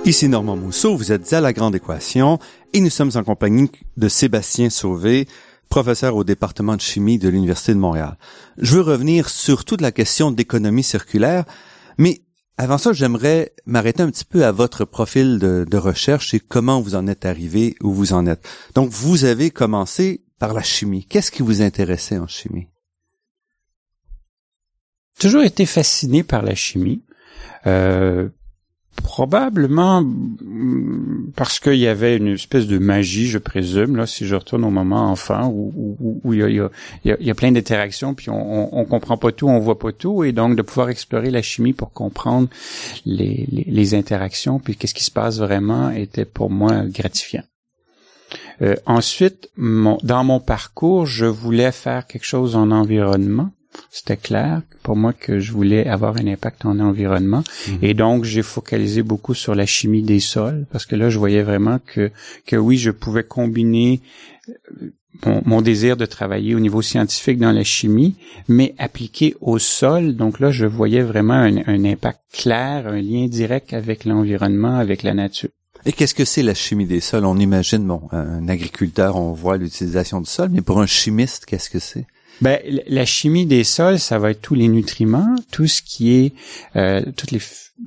Ici 0.05 0.27
Normand 0.27 0.55
Mousseau, 0.55 0.95
vous 0.95 1.11
êtes 1.11 1.33
à 1.33 1.41
La 1.41 1.53
Grande 1.53 1.75
Équation 1.75 2.39
et 2.73 2.81
nous 2.81 2.89
sommes 2.89 3.11
en 3.13 3.23
compagnie 3.23 3.69
de 3.95 4.07
Sébastien 4.07 4.71
Sauvé, 4.71 5.27
professeur 5.69 6.15
au 6.15 6.23
département 6.23 6.75
de 6.75 6.81
chimie 6.81 7.19
de 7.19 7.29
l'Université 7.29 7.73
de 7.73 7.79
Montréal. 7.79 8.17
Je 8.57 8.75
veux 8.75 8.81
revenir 8.81 9.29
sur 9.29 9.65
toute 9.65 9.81
la 9.81 9.91
question 9.91 10.31
d'économie 10.31 10.83
circulaire, 10.83 11.45
mais 11.97 12.21
avant 12.57 12.77
ça, 12.77 12.91
j'aimerais 12.91 13.53
m'arrêter 13.65 14.03
un 14.03 14.11
petit 14.11 14.25
peu 14.25 14.43
à 14.43 14.51
votre 14.51 14.83
profil 14.83 15.39
de, 15.39 15.77
recherche 15.77 16.33
et 16.33 16.41
comment 16.41 16.81
vous 16.81 16.95
en 16.95 17.07
êtes 17.07 17.25
arrivé 17.25 17.75
où 17.81 17.93
vous 17.93 18.11
en 18.11 18.25
êtes. 18.25 18.45
Donc, 18.75 18.89
vous 18.89 19.23
avez 19.23 19.49
commencé 19.49 20.25
par 20.39 20.53
la 20.53 20.61
chimie. 20.61 21.05
Qu'est-ce 21.05 21.31
qui 21.31 21.41
vous 21.41 21.61
intéressait 21.61 22.17
en 22.17 22.27
chimie? 22.27 22.67
Toujours 25.17 25.43
été 25.43 25.65
fasciné 25.65 26.23
par 26.23 26.41
la 26.41 26.53
chimie. 26.53 27.05
Euh, 27.65 28.27
probablement 29.01 30.01
mm, 30.01 31.31
parce 31.35 31.59
qu'il 31.59 31.75
y 31.75 31.87
avait 31.87 32.17
une 32.17 32.29
espèce 32.29 32.67
de 32.67 32.77
magie, 32.77 33.27
je 33.27 33.37
présume, 33.37 33.95
là, 33.95 34.05
si 34.05 34.25
je 34.25 34.35
retourne 34.35 34.63
au 34.65 34.69
moment 34.69 35.09
enfant, 35.11 35.51
où, 35.53 36.33
il, 36.33 36.69
y 37.05 37.29
a, 37.31 37.35
plein 37.35 37.51
d'interactions, 37.51 38.13
puis 38.13 38.29
on, 38.29 38.77
on, 38.77 38.85
comprend 38.85 39.17
pas 39.17 39.31
tout, 39.31 39.47
on 39.47 39.59
voit 39.59 39.79
pas 39.79 39.91
tout, 39.91 40.23
et 40.23 40.31
donc 40.31 40.55
de 40.55 40.61
pouvoir 40.61 40.89
explorer 40.89 41.29
la 41.31 41.41
chimie 41.41 41.73
pour 41.73 41.91
comprendre 41.91 42.49
les, 43.05 43.93
interactions, 43.93 44.59
puis 44.59 44.75
qu'est-ce 44.75 44.93
qui 44.93 45.03
se 45.03 45.11
passe 45.11 45.39
vraiment, 45.39 45.89
était 45.89 46.25
pour 46.25 46.49
moi 46.49 46.83
gratifiant. 46.85 47.43
Euh, 48.61 48.75
ensuite, 48.85 49.49
dans 49.57 50.23
mon 50.23 50.39
parcours, 50.39 51.05
je 51.05 51.25
voulais 51.25 51.71
faire 51.71 52.05
quelque 52.05 52.25
chose 52.25 52.55
en 52.55 52.71
environnement. 52.71 53.49
C'était 53.91 54.17
clair 54.17 54.61
pour 54.83 54.95
moi 54.95 55.13
que 55.13 55.39
je 55.39 55.51
voulais 55.51 55.87
avoir 55.87 56.17
un 56.17 56.27
impact 56.27 56.65
en 56.65 56.79
environnement. 56.79 57.43
Mhm. 57.67 57.77
Et 57.81 57.93
donc, 57.93 58.23
j'ai 58.23 58.41
focalisé 58.41 59.03
beaucoup 59.03 59.33
sur 59.33 59.55
la 59.55 59.65
chimie 59.65 60.03
des 60.03 60.19
sols 60.19 60.65
parce 60.71 60.85
que 60.85 60.95
là, 60.95 61.09
je 61.09 61.17
voyais 61.17 61.43
vraiment 61.43 61.79
que, 61.85 62.11
que 62.45 62.55
oui, 62.55 62.77
je 62.77 62.91
pouvais 62.91 63.23
combiner 63.23 64.01
euh, 64.49 64.93
mon, 65.25 65.41
mon, 65.45 65.61
désir 65.61 65.97
de 65.97 66.05
travailler 66.05 66.55
au 66.55 66.59
niveau 66.59 66.81
scientifique 66.81 67.39
dans 67.39 67.51
la 67.51 67.63
chimie, 67.63 68.15
mais 68.47 68.75
appliqué 68.77 69.35
au 69.41 69.59
sol. 69.59 70.15
Donc 70.15 70.39
là, 70.39 70.51
je 70.51 70.65
voyais 70.65 71.01
vraiment 71.01 71.33
un, 71.33 71.57
un 71.67 71.83
impact 71.83 72.21
clair, 72.31 72.87
un 72.87 73.01
lien 73.01 73.27
direct 73.27 73.73
avec 73.73 74.05
l'environnement, 74.05 74.77
avec 74.77 75.03
la 75.03 75.13
nature. 75.13 75.49
Et 75.85 75.93
qu'est-ce 75.93 76.13
que 76.13 76.25
c'est 76.25 76.43
la 76.43 76.53
chimie 76.53 76.85
des 76.85 76.99
sols? 76.99 77.25
On 77.25 77.37
imagine, 77.37 77.85
bon, 77.85 78.01
un 78.11 78.47
agriculteur, 78.49 79.15
on 79.15 79.31
voit 79.31 79.57
l'utilisation 79.57 80.19
du 80.19 80.29
sol, 80.29 80.49
mais 80.51 80.61
pour 80.61 80.81
un 80.81 80.85
chimiste, 80.85 81.45
qu'est-ce 81.45 81.69
que 81.69 81.79
c'est? 81.79 82.05
Ben, 82.41 82.59
la 82.87 83.05
chimie 83.05 83.45
des 83.45 83.63
sols, 83.63 83.99
ça 83.99 84.19
va 84.19 84.31
être 84.31 84.41
tous 84.41 84.55
les 84.55 84.67
nutriments, 84.67 85.35
tout 85.51 85.67
ce 85.67 85.81
qui 85.81 86.13
est, 86.13 86.33
euh, 86.75 87.01
tous 87.17 87.31
les, 87.31 87.41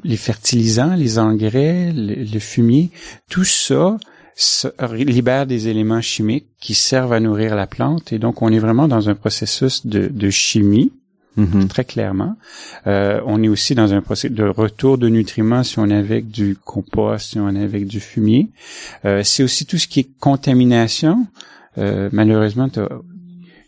les, 0.04 0.16
fertilisants, 0.16 0.94
les 0.94 1.18
engrais, 1.18 1.92
le, 1.94 2.38
fumier, 2.38 2.90
tout 3.30 3.44
ça, 3.44 3.96
libère 4.90 5.46
des 5.46 5.68
éléments 5.68 6.00
chimiques 6.00 6.48
qui 6.60 6.74
servent 6.74 7.12
à 7.12 7.20
nourrir 7.20 7.54
la 7.56 7.66
plante. 7.66 8.12
Et 8.12 8.18
donc, 8.18 8.42
on 8.42 8.52
est 8.52 8.58
vraiment 8.58 8.88
dans 8.88 9.08
un 9.08 9.14
processus 9.14 9.86
de, 9.86 10.08
de 10.08 10.30
chimie 10.30 10.92
Mm-hmm. 11.38 11.68
Très 11.68 11.84
clairement. 11.84 12.36
Euh, 12.86 13.20
on 13.26 13.42
est 13.42 13.48
aussi 13.48 13.74
dans 13.74 13.94
un 13.94 14.02
processus 14.02 14.36
de 14.36 14.44
retour 14.44 14.98
de 14.98 15.08
nutriments 15.08 15.62
si 15.62 15.78
on 15.78 15.88
est 15.88 15.96
avec 15.96 16.30
du 16.30 16.56
compost, 16.56 17.30
si 17.30 17.38
on 17.38 17.48
est 17.54 17.62
avec 17.62 17.86
du 17.86 18.00
fumier. 18.00 18.50
Euh, 19.04 19.22
c'est 19.24 19.42
aussi 19.42 19.64
tout 19.64 19.78
ce 19.78 19.86
qui 19.86 20.00
est 20.00 20.08
contamination. 20.20 21.26
Euh, 21.78 22.10
malheureusement, 22.12 22.68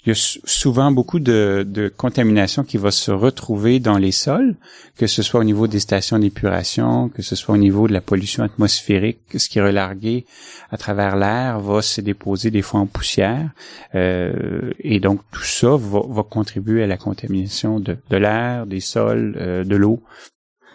il 0.05 0.11
y 0.11 0.13
a 0.13 0.39
souvent 0.45 0.93
beaucoup 0.93 1.19
de, 1.19 1.65
de, 1.67 1.89
contamination 1.89 2.63
qui 2.63 2.77
va 2.77 2.91
se 2.91 3.11
retrouver 3.11 3.81
dans 3.81 3.97
les 3.97 4.13
sols, 4.13 4.55
que 4.97 5.07
ce 5.07 5.23
soit 5.23 5.41
au 5.41 5.45
niveau 5.45 5.67
des 5.67 5.81
stations 5.81 6.19
d'épuration, 6.19 7.09
que 7.09 7.23
ce 7.23 7.35
soit 7.37 7.55
au 7.55 7.59
niveau 7.59 7.89
de 7.89 7.95
la 7.95 8.03
pollution 8.03 8.45
atmosphérique, 8.45 9.21
ce 9.35 9.49
qui 9.49 9.61
est 9.61 9.63
relargué 9.63 10.27
à 10.71 10.77
travers 10.77 11.17
l'air 11.17 11.59
va 11.59 11.81
se 11.81 12.03
déposer 12.03 12.51
des 12.51 12.61
fois 12.61 12.81
en 12.81 12.87
poussière, 12.87 13.51
euh, 13.95 14.73
et 14.79 15.01
donc 15.01 15.21
tout 15.31 15.43
ça 15.43 15.77
va, 15.77 16.01
va, 16.07 16.23
contribuer 16.23 16.83
à 16.83 16.87
la 16.87 16.99
contamination 16.99 17.81
de, 17.81 17.97
de 18.11 18.17
l'air, 18.19 18.67
des 18.67 18.81
sols, 18.81 19.37
euh, 19.41 19.65
de 19.65 19.77
l'eau. 19.77 20.03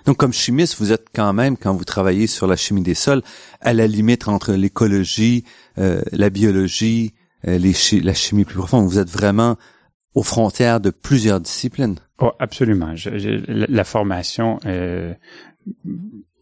Donc, 0.06 0.18
comme 0.18 0.34
chimiste, 0.34 0.78
vous 0.80 0.92
êtes 0.92 1.08
quand 1.14 1.34
même, 1.34 1.56
quand 1.56 1.74
vous 1.74 1.84
travaillez 1.84 2.26
sur 2.26 2.48
la 2.48 2.56
chimie 2.56 2.82
des 2.82 2.96
sols, 2.96 3.22
à 3.62 3.74
la 3.74 3.86
limite 3.86 4.28
entre 4.28 4.54
l'écologie, 4.54 5.44
euh, 5.78 6.02
la 6.12 6.32
biologie, 6.32 7.14
euh, 7.48 7.60
la 8.04 8.14
chimie 8.14 8.46
plus 8.46 8.58
profonde. 8.58 8.88
Vous 8.88 9.00
êtes 9.00 9.10
vraiment 9.10 9.58
aux 10.16 10.24
frontières 10.24 10.80
de 10.80 10.90
plusieurs 10.90 11.40
disciplines. 11.40 11.96
Oh, 12.20 12.32
absolument. 12.40 12.94
la 13.48 13.84
formation, 13.84 14.60
euh, 14.66 15.14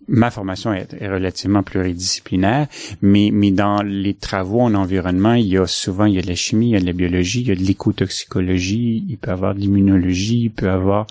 ma 0.07 0.31
formation 0.31 0.73
est, 0.73 1.07
relativement 1.07 1.61
pluridisciplinaire, 1.61 2.67
mais, 3.01 3.29
mais 3.31 3.51
dans 3.51 3.83
les 3.83 4.15
travaux 4.15 4.61
en 4.61 4.73
environnement, 4.73 5.33
il 5.33 5.47
y 5.47 5.57
a 5.57 5.67
souvent 5.67 6.05
il 6.05 6.15
y 6.15 6.19
a 6.19 6.21
de 6.21 6.27
la 6.27 6.35
chimie, 6.35 6.69
il 6.69 6.71
y 6.71 6.75
a 6.77 6.79
de 6.79 6.85
la 6.85 6.93
biologie, 6.93 7.41
il 7.41 7.47
y 7.49 7.51
a 7.51 7.55
de 7.55 7.61
l'écotoxicologie, 7.61 9.05
il 9.07 9.17
peut 9.17 9.29
y 9.29 9.33
avoir 9.33 9.53
de 9.53 9.59
l'immunologie, 9.59 10.43
il 10.43 10.51
peut 10.51 10.65
y 10.65 10.69
avoir 10.69 11.05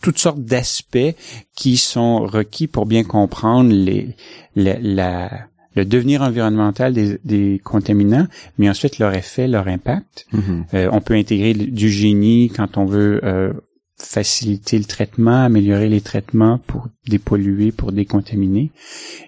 toutes 0.00 0.18
sortes 0.18 0.42
d'aspects 0.42 1.14
qui 1.54 1.76
sont 1.76 2.24
requis 2.24 2.66
pour 2.66 2.86
bien 2.86 3.04
comprendre 3.04 3.72
les, 3.72 4.14
la 4.54 5.48
le 5.76 5.84
devenir 5.84 6.22
environnemental 6.22 6.92
des, 6.92 7.18
des, 7.24 7.60
contaminants, 7.62 8.26
mais 8.58 8.68
ensuite 8.68 8.98
leur 8.98 9.14
effet, 9.14 9.46
leur 9.46 9.68
impact. 9.68 10.26
Mm-hmm. 10.32 10.64
Euh, 10.74 10.88
on 10.90 11.00
peut 11.00 11.14
intégrer 11.14 11.54
du 11.54 11.90
génie 11.90 12.50
quand 12.54 12.78
on 12.78 12.86
veut 12.86 13.20
euh, 13.22 13.52
faciliter 13.98 14.78
le 14.78 14.84
traitement, 14.84 15.44
améliorer 15.44 15.88
les 15.88 16.00
traitements 16.00 16.58
pour 16.66 16.88
dépolluer, 17.08 17.72
pour 17.72 17.92
décontaminer. 17.92 18.70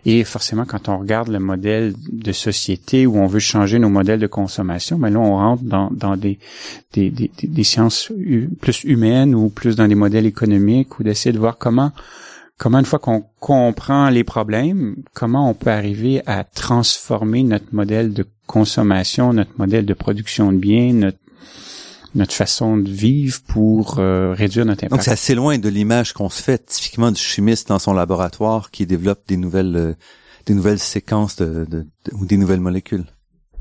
Et 0.04 0.24
forcément, 0.24 0.64
quand 0.66 0.88
on 0.88 0.98
regarde 0.98 1.28
le 1.28 1.38
modèle 1.38 1.94
de 2.12 2.32
société 2.32 3.06
où 3.06 3.16
on 3.16 3.26
veut 3.26 3.38
changer 3.38 3.78
nos 3.78 3.88
modèles 3.88 4.20
de 4.20 4.26
consommation, 4.26 4.98
ben 4.98 5.10
là, 5.10 5.20
on 5.20 5.36
rentre 5.36 5.62
dans, 5.62 5.90
dans 5.90 6.16
des, 6.16 6.38
des, 6.92 7.10
des, 7.10 7.30
des 7.42 7.64
sciences 7.64 8.12
plus 8.60 8.84
humaines 8.84 9.34
ou 9.34 9.48
plus 9.48 9.76
dans 9.76 9.88
des 9.88 9.94
modèles 9.94 10.26
économiques 10.26 10.98
ou 10.98 11.02
d'essayer 11.02 11.32
de 11.32 11.38
voir 11.38 11.56
comment 11.56 11.92
comment 12.58 12.80
une 12.80 12.84
fois 12.84 12.98
qu'on 12.98 13.24
comprend 13.40 14.10
les 14.10 14.24
problèmes, 14.24 14.96
comment 15.14 15.48
on 15.48 15.54
peut 15.54 15.70
arriver 15.70 16.22
à 16.26 16.44
transformer 16.44 17.44
notre 17.44 17.72
modèle 17.72 18.12
de 18.12 18.26
consommation, 18.46 19.32
notre 19.32 19.52
modèle 19.58 19.86
de 19.86 19.94
production 19.94 20.52
de 20.52 20.58
biens, 20.58 20.92
notre 20.92 21.18
notre 22.14 22.32
façon 22.32 22.78
de 22.78 22.90
vivre 22.90 23.38
pour 23.46 23.98
euh, 23.98 24.32
réduire 24.32 24.64
notre 24.64 24.84
impact? 24.84 24.90
Donc 24.90 25.02
c'est 25.02 25.10
assez 25.10 25.34
loin 25.34 25.58
de 25.58 25.68
l'image 25.68 26.14
qu'on 26.14 26.30
se 26.30 26.42
fait 26.42 26.64
typiquement 26.66 27.12
du 27.12 27.20
chimiste 27.20 27.68
dans 27.68 27.78
son 27.78 27.92
laboratoire 27.92 28.70
qui 28.70 28.86
développe 28.86 29.20
des 29.28 29.36
nouvelles 29.36 29.76
euh, 29.76 29.94
des 30.46 30.54
nouvelles 30.54 30.78
séquences 30.78 31.36
de, 31.36 31.66
de, 31.66 31.86
ou 32.12 32.24
des 32.24 32.38
nouvelles 32.38 32.60
molécules. 32.60 33.04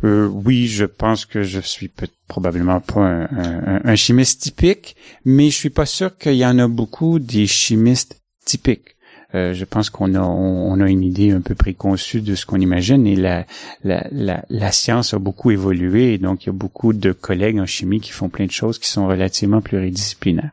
Euh, 0.03 0.27
oui, 0.27 0.67
je 0.67 0.85
pense 0.85 1.25
que 1.25 1.43
je 1.43 1.59
suis 1.59 1.89
peut 1.89 2.07
probablement 2.27 2.79
pas 2.79 3.01
un, 3.01 3.23
un, 3.23 3.81
un, 3.83 3.95
chimiste 3.95 4.41
typique, 4.41 4.95
mais 5.25 5.49
je 5.49 5.55
suis 5.55 5.69
pas 5.69 5.87
sûr 5.87 6.17
qu'il 6.17 6.35
y 6.35 6.45
en 6.45 6.57
a 6.59 6.67
beaucoup 6.67 7.19
des 7.19 7.47
chimistes 7.47 8.21
typique. 8.47 8.95
Euh, 9.35 9.53
je 9.53 9.65
pense 9.65 9.89
qu'on 9.89 10.15
a 10.15 10.21
on, 10.21 10.79
a 10.79 10.89
une 10.89 11.03
idée 11.03 11.31
un 11.31 11.41
peu 11.41 11.53
préconçue 11.53 12.21
de 12.21 12.33
ce 12.33 12.45
qu'on 12.45 12.61
imagine 12.61 13.05
et 13.05 13.17
la, 13.17 13.45
la, 13.83 14.07
la, 14.09 14.45
la, 14.49 14.71
science 14.71 15.13
a 15.13 15.19
beaucoup 15.19 15.51
évolué 15.51 16.13
et 16.13 16.17
donc 16.17 16.43
il 16.43 16.47
y 16.47 16.49
a 16.49 16.53
beaucoup 16.53 16.93
de 16.93 17.11
collègues 17.11 17.59
en 17.59 17.65
chimie 17.65 17.99
qui 17.99 18.11
font 18.11 18.29
plein 18.29 18.45
de 18.45 18.51
choses 18.51 18.79
qui 18.79 18.87
sont 18.87 19.05
relativement 19.05 19.59
pluridisciplinaires. 19.59 20.51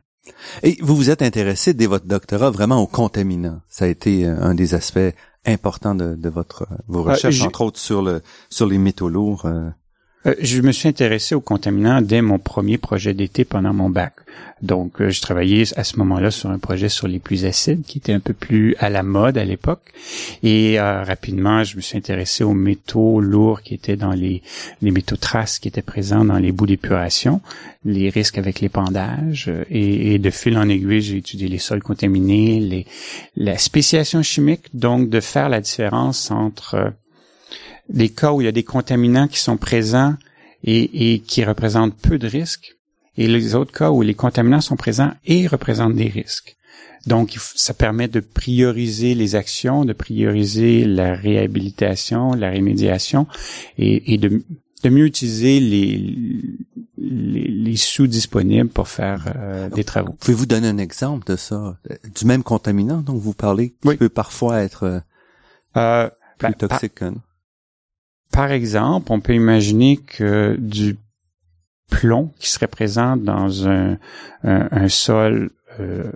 Et 0.65 0.77
vous 0.81 0.97
vous 0.97 1.11
êtes 1.11 1.23
intéressé 1.23 1.73
dès 1.73 1.87
votre 1.87 2.07
doctorat 2.07 2.51
vraiment 2.51 2.83
aux 2.83 2.89
contaminants. 2.89 3.61
Ça 3.69 3.85
a 3.85 3.89
été 3.89 4.27
euh, 4.27 4.41
un 4.41 4.55
des 4.55 4.75
aspects 4.75 5.15
importants 5.47 5.95
de, 5.95 6.15
de 6.15 6.29
votre 6.29 6.67
vos 6.89 7.01
euh, 7.01 7.13
recherches, 7.13 7.43
entre 7.43 7.61
autres 7.63 7.79
sur 7.79 8.03
le 8.03 8.23
sur 8.51 8.67
les 8.67 8.79
métaux 8.79 9.09
lourds. 9.09 9.47
Euh, 9.47 9.69
je 10.41 10.61
me 10.63 10.73
suis 10.73 10.89
intéressé 10.89 11.35
aux 11.35 11.41
contaminants 11.41 12.01
dès 12.01 12.23
mon 12.23 12.39
premier 12.39 12.79
projet 12.79 13.15
d'été 13.15 13.45
pendant 13.45 13.75
mon 13.75 13.91
bac. 13.91 14.15
Donc, 14.63 15.01
euh, 15.01 15.11
je 15.11 15.21
travaillais 15.21 15.65
à 15.77 15.85
ce 15.85 15.99
moment-là 15.99 16.31
sur 16.31 16.51
un 16.51 16.59
projet 16.59 16.89
sur 16.89 17.07
les 17.07 17.19
pluies 17.19 17.45
acides 17.45 17.83
qui 17.83 17.99
était 17.99 18.13
un 18.13 18.21
peu 18.21 18.33
plus 18.33 18.75
à 18.79 18.89
la 18.89 19.03
mode 19.03 19.37
à 19.37 19.45
l'époque. 19.45 19.93
Et 20.43 20.81
euh, 20.81 21.03
rapidement, 21.03 21.65
je 21.65 21.77
me 21.77 21.83
suis 21.83 21.99
intéressé 21.99 22.45
aux 22.45 22.55
métaux 22.55 23.21
lourds 23.21 23.61
qui 23.63 23.75
étaient 23.75 23.97
dans 23.97 24.13
les, 24.13 24.43
les 24.81 24.91
métaux 24.91 25.17
traces 25.17 25.59
qui 25.59 25.69
étaient 25.69 25.83
présents 25.83 26.25
dans 26.25 26.39
les 26.39 26.53
bouts 26.53 26.67
d'épuration, 26.67 27.43
les 27.85 28.09
risques 28.09 28.39
avec 28.39 28.61
l'épandage. 28.61 29.53
Et, 29.71 30.15
et, 30.15 30.19
de 30.19 30.31
fil 30.31 30.57
en 30.57 30.69
aiguille, 30.69 31.03
j'ai 31.03 31.19
étudié 31.19 31.49
les 31.49 31.59
sols 31.59 31.83
contaminés, 31.83 32.61
les, 32.61 32.87
la 33.37 33.59
spéciation 33.59 34.23
chimique, 34.23 34.75
donc 34.75 35.11
de 35.11 35.21
faire 35.21 35.51
la 35.51 35.61
différence 35.61 36.31
entre 36.31 36.93
des 37.89 38.09
cas 38.09 38.33
où 38.33 38.41
il 38.41 38.45
y 38.45 38.49
a 38.49 38.53
des 38.53 38.63
contaminants 38.63 39.29
qui 39.29 39.39
sont 39.39 39.57
présents 39.57 40.15
et, 40.67 41.23
qui 41.27 41.45
représentent 41.45 41.95
peu 41.95 42.19
de 42.19 42.27
risques, 42.27 42.77
et 43.17 43.29
les 43.29 43.55
autres 43.55 43.73
cas 43.73 43.91
où 43.91 44.03
les 44.03 44.15
contaminants 44.15 44.63
sont 44.63 44.77
présents 44.77 45.13
et 45.27 45.47
représentent 45.47 45.95
des 45.95 46.09
risques. 46.09 46.57
Donc, 47.07 47.37
ça 47.55 47.75
permet 47.75 48.09
de 48.09 48.21
prioriser 48.21 49.15
les 49.15 49.35
actions, 49.35 49.85
de 49.85 49.93
prioriser 49.93 50.87
la 50.87 51.15
réhabilitation, 51.15 52.33
la 52.33 52.49
rémédiation 52.49 53.27
et, 53.77 54.17
de, 54.17 54.43
mieux 54.89 55.05
utiliser 55.05 55.61
les, 55.61 56.15
les, 56.97 57.77
sous 57.77 58.07
disponibles 58.07 58.71
pour 58.71 58.89
faire 58.89 59.33
euh, 59.37 59.69
des 59.69 59.85
travaux. 59.85 60.15
Pouvez-vous 60.15 60.47
donner 60.47 60.69
un 60.69 60.79
exemple 60.79 61.27
de 61.31 61.37
ça, 61.37 61.77
du 62.17 62.25
même 62.25 62.43
contaminant 62.43 63.03
dont 63.03 63.17
vous 63.17 63.35
parlez, 63.35 63.75
qui 63.83 63.97
peut 63.97 64.09
parfois 64.09 64.63
être 64.63 64.85
euh, 64.85 65.01
euh 65.77 66.09
plus 66.39 66.49
ben, 66.49 66.55
toxique? 66.55 67.01
Par 67.01 67.13
exemple, 68.51 69.13
on 69.13 69.21
peut 69.21 69.35
imaginer 69.35 69.97
que 69.97 70.57
du 70.59 70.97
plomb 71.91 72.33
qui 72.39 72.51
serait 72.51 72.67
présent 72.67 73.17
dans 73.17 73.69
un, 73.69 73.99
un, 74.43 74.89
sol 74.89 75.51
euh, 75.81 76.11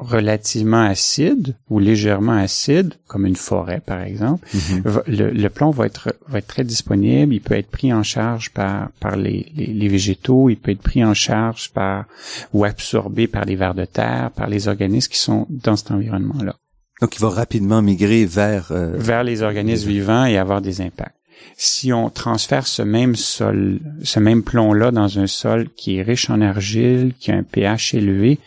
relativement 0.00 0.82
acide 0.82 1.56
ou 1.68 1.78
légèrement 1.78 2.32
acide, 2.32 2.94
comme 3.06 3.26
une 3.26 3.36
forêt 3.36 3.82
par 3.84 4.02
exemple, 4.02 4.46
Mhm. 4.54 5.02
le, 5.06 5.48
plomb 5.48 5.70
va 5.70 5.86
être 5.86 6.14
va 6.28 6.38
être 6.38 6.46
très 6.46 6.64
disponible. 6.64 7.34
Il 7.34 7.40
peut 7.40 7.54
être 7.54 7.70
pris 7.70 7.92
en 7.92 8.02
charge 8.02 8.50
par 8.50 8.90
par 9.00 9.16
les, 9.16 9.52
les, 9.54 9.88
végétaux. 9.88 10.48
Il 10.48 10.56
peut 10.56 10.70
être 10.70 10.82
pris 10.82 11.04
en 11.04 11.14
charge 11.14 11.70
par 11.72 12.06
ou 12.54 12.64
absorbé 12.64 13.26
par 13.26 13.44
les 13.44 13.56
vers 13.56 13.74
de 13.74 13.84
terre, 13.84 14.30
par 14.30 14.48
les 14.48 14.68
organismes 14.68 15.10
qui 15.10 15.18
sont 15.18 15.46
dans 15.50 15.76
cet 15.76 15.90
environnement-là. 15.90 16.56
Donc, 17.00 17.16
il 17.16 17.20
va 17.20 17.30
rapidement 17.30 17.82
migrer 17.82 18.24
vers 18.24 18.72
euh, 18.72 18.92
vers 18.94 19.24
les 19.24 19.42
organismes 19.42 19.88
vivants 19.88 20.24
et 20.24 20.36
avoir 20.36 20.60
des 20.60 20.80
impacts. 20.80 21.16
Si 21.56 21.92
on 21.92 22.10
transfère 22.10 22.66
ce 22.66 22.82
même 22.82 23.16
sol, 23.16 23.80
ce 24.02 24.18
même 24.18 24.42
plomb-là 24.42 24.90
dans 24.90 25.18
un 25.18 25.26
sol 25.26 25.68
qui 25.76 25.96
est 25.96 26.02
riche 26.02 26.30
en 26.30 26.40
argile, 26.40 27.12
qui 27.18 27.30
a 27.30 27.36
un 27.36 27.42
pH 27.42 27.94
élevé, 27.94 28.38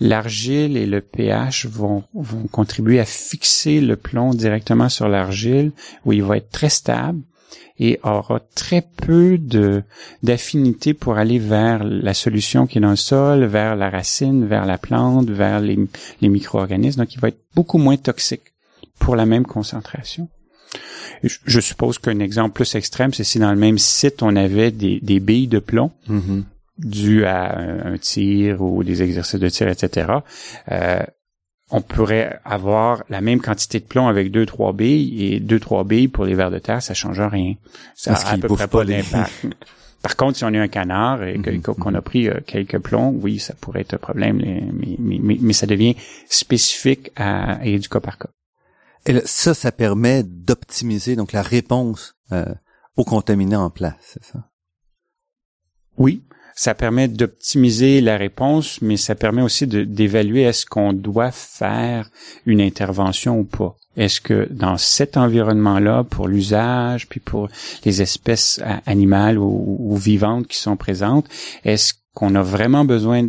l'argile 0.00 0.76
et 0.76 0.86
le 0.86 1.00
pH 1.00 1.66
vont, 1.66 2.04
vont 2.14 2.46
contribuer 2.50 3.00
à 3.00 3.04
fixer 3.04 3.80
le 3.80 3.96
plomb 3.96 4.34
directement 4.34 4.88
sur 4.88 5.08
l'argile 5.08 5.72
où 6.04 6.12
il 6.12 6.22
va 6.22 6.38
être 6.38 6.50
très 6.50 6.70
stable 6.70 7.20
et 7.78 7.98
aura 8.02 8.40
très 8.54 8.82
peu 8.82 9.36
de 9.38 9.82
d'affinité 10.22 10.94
pour 10.94 11.16
aller 11.16 11.38
vers 11.38 11.82
la 11.82 12.14
solution 12.14 12.66
qui 12.66 12.78
est 12.78 12.80
dans 12.80 12.90
le 12.90 12.96
sol, 12.96 13.44
vers 13.44 13.74
la 13.76 13.90
racine, 13.90 14.46
vers 14.46 14.64
la 14.64 14.78
plante, 14.78 15.28
vers 15.28 15.60
les, 15.60 15.78
les 16.20 16.28
micro-organismes. 16.28 17.00
Donc, 17.00 17.14
il 17.14 17.20
va 17.20 17.28
être 17.28 17.40
beaucoup 17.54 17.78
moins 17.78 17.96
toxique 17.96 18.52
pour 18.98 19.16
la 19.16 19.26
même 19.26 19.44
concentration. 19.44 20.28
Je, 21.22 21.60
suppose 21.60 21.98
qu'un 21.98 22.18
exemple 22.18 22.54
plus 22.54 22.74
extrême, 22.74 23.12
c'est 23.14 23.24
si 23.24 23.38
dans 23.38 23.50
le 23.50 23.58
même 23.58 23.78
site, 23.78 24.22
on 24.22 24.36
avait 24.36 24.70
des, 24.70 25.00
des 25.00 25.20
billes 25.20 25.46
de 25.46 25.58
plomb 25.58 25.90
mm-hmm. 26.08 26.42
dues 26.78 27.24
à 27.24 27.58
un, 27.58 27.96
tir 27.96 28.60
ou 28.60 28.84
des 28.84 29.02
exercices 29.02 29.40
de 29.40 29.48
tir, 29.48 29.68
etc. 29.68 30.12
Euh, 30.70 31.02
on 31.70 31.80
pourrait 31.80 32.40
avoir 32.44 33.04
la 33.08 33.20
même 33.20 33.40
quantité 33.40 33.80
de 33.80 33.84
plomb 33.84 34.06
avec 34.06 34.30
deux, 34.30 34.46
trois 34.46 34.72
billes 34.72 35.24
et 35.24 35.40
deux, 35.40 35.58
trois 35.58 35.84
billes 35.84 36.08
pour 36.08 36.24
les 36.24 36.34
vers 36.34 36.50
de 36.50 36.58
terre, 36.58 36.82
ça 36.82 36.94
change 36.94 37.20
rien. 37.20 37.54
Ça 37.94 38.14
a 38.14 38.32
à 38.34 38.38
peu 38.38 38.48
près 38.48 38.68
pas 38.68 38.84
d'impact. 38.84 39.46
Par 40.02 40.16
contre, 40.16 40.36
si 40.36 40.44
on 40.44 40.48
a 40.48 40.60
un 40.60 40.68
canard 40.68 41.22
et 41.22 41.38
mm-hmm. 41.38 41.62
qu'on 41.62 41.94
a 41.94 42.02
pris 42.02 42.28
euh, 42.28 42.38
quelques 42.46 42.78
plombs, 42.78 43.14
oui, 43.22 43.38
ça 43.38 43.54
pourrait 43.54 43.80
être 43.80 43.94
un 43.94 43.98
problème, 43.98 44.36
mais, 44.36 44.96
mais, 44.98 45.38
mais, 45.40 45.52
ça 45.54 45.66
devient 45.66 45.96
spécifique 46.28 47.10
à, 47.16 47.64
et 47.64 47.78
du 47.78 47.88
cas 47.88 48.00
par 48.00 48.18
cas. 48.18 48.28
Et 49.06 49.18
ça, 49.24 49.54
ça 49.54 49.72
permet 49.72 50.22
d'optimiser 50.22 51.16
donc 51.16 51.32
la 51.32 51.40
réponse 51.40 52.16
euh, 52.32 52.44
aux 52.96 53.04
contaminants 53.04 53.64
en 53.64 53.70
place, 53.70 53.94
c'est 54.00 54.24
ça? 54.24 54.50
Oui, 55.96 56.22
ça 56.54 56.74
permet 56.74 57.08
d'optimiser 57.08 58.00
la 58.00 58.16
réponse, 58.16 58.80
mais 58.80 58.96
ça 58.96 59.14
permet 59.14 59.42
aussi 59.42 59.66
d'évaluer 59.66 60.42
est-ce 60.42 60.66
qu'on 60.66 60.92
doit 60.92 61.32
faire 61.32 62.10
une 62.46 62.60
intervention 62.60 63.38
ou 63.38 63.44
pas. 63.44 63.76
Est-ce 63.96 64.20
que 64.20 64.48
dans 64.50 64.76
cet 64.76 65.16
environnement-là, 65.16 66.04
pour 66.04 66.28
l'usage, 66.28 67.08
puis 67.08 67.20
pour 67.20 67.48
les 67.84 68.02
espèces 68.02 68.60
animales 68.86 69.38
ou, 69.38 69.96
vivantes 69.96 70.46
qui 70.46 70.58
sont 70.58 70.76
présentes, 70.76 71.26
est-ce 71.64 71.94
qu'on 72.12 72.34
a 72.34 72.42
vraiment 72.42 72.84
besoin 72.84 73.28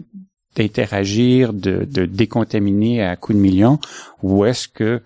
d'interagir, 0.55 1.53
de, 1.53 1.86
décontaminer 2.05 3.03
à 3.03 3.15
coups 3.15 3.38
de 3.38 3.41
millions, 3.41 3.79
ou 4.24 4.46
est-ce 4.46 4.67
que 4.67 5.01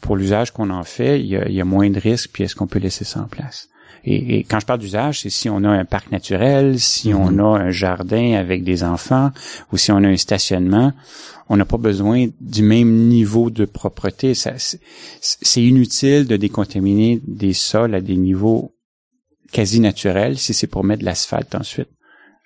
pour 0.00 0.16
l'usage 0.16 0.52
qu'on 0.52 0.70
en 0.70 0.84
fait, 0.84 1.20
il 1.20 1.26
y, 1.26 1.60
a, 1.60 1.64
moins 1.64 1.90
de 1.90 1.98
risques, 1.98 2.30
puis 2.32 2.44
est-ce 2.44 2.54
qu'on 2.54 2.66
peut 2.66 2.78
laisser 2.78 3.04
ça 3.04 3.20
en 3.20 3.28
place? 3.28 3.68
Et, 4.06 4.44
quand 4.44 4.60
je 4.60 4.66
parle 4.66 4.78
d'usage, 4.78 5.20
c'est 5.20 5.30
si 5.30 5.50
on 5.50 5.64
a 5.64 5.68
un 5.68 5.84
parc 5.84 6.12
naturel, 6.12 6.78
si 6.78 7.12
on 7.12 7.32
mhm. 7.32 7.40
a 7.40 7.58
un 7.58 7.70
jardin 7.70 8.34
avec 8.34 8.62
des 8.62 8.84
enfants, 8.84 9.32
ou 9.72 9.76
si 9.76 9.90
on 9.90 9.96
a 9.96 10.08
un 10.08 10.16
stationnement, 10.16 10.92
on 11.48 11.56
n'a 11.56 11.64
pas 11.64 11.76
besoin 11.76 12.28
du 12.40 12.62
même 12.62 13.08
niveau 13.08 13.50
de 13.50 13.64
propreté. 13.64 14.34
C'est 14.34 15.62
inutile 15.62 16.26
de 16.26 16.36
décontaminer 16.36 17.20
des 17.26 17.52
sols 17.52 17.94
à 17.94 18.00
des 18.00 18.16
niveaux 18.16 18.74
quasi 19.52 19.80
naturels 19.80 20.38
si 20.38 20.54
c'est 20.54 20.66
pour 20.66 20.84
mettre 20.84 21.00
de 21.00 21.06
l'asphalte 21.06 21.54
ensuite. 21.54 21.88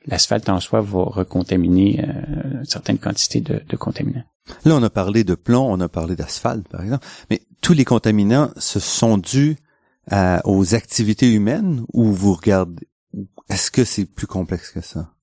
L'asphalte 0.06 0.48
en 0.48 0.60
soi 0.60 0.80
va 0.80 1.02
recontaminer 1.02 2.02
euh, 2.02 2.60
une 2.60 2.64
certaine 2.64 2.98
quantité 2.98 3.42
de, 3.42 3.62
de 3.68 3.76
contaminants. 3.76 4.24
Là, 4.64 4.74
on 4.76 4.82
a 4.82 4.90
parlé 4.90 5.24
de 5.24 5.34
plomb, 5.34 5.66
on 5.70 5.80
a 5.80 5.88
parlé 5.88 6.16
d'asphalte, 6.16 6.66
par 6.68 6.82
exemple, 6.82 7.06
mais 7.28 7.42
tous 7.60 7.74
les 7.74 7.84
contaminants 7.84 8.50
se 8.56 8.80
sont 8.80 9.18
dus 9.18 9.56
aux 10.44 10.74
activités 10.74 11.32
humaines 11.32 11.84
ou 11.92 12.04
vous 12.12 12.34
regardez, 12.34 12.88
est-ce 13.48 13.70
que 13.70 13.84
c'est 13.84 14.06
plus 14.06 14.26
complexe 14.26 14.70
que 14.70 14.80
ça? 14.80 15.14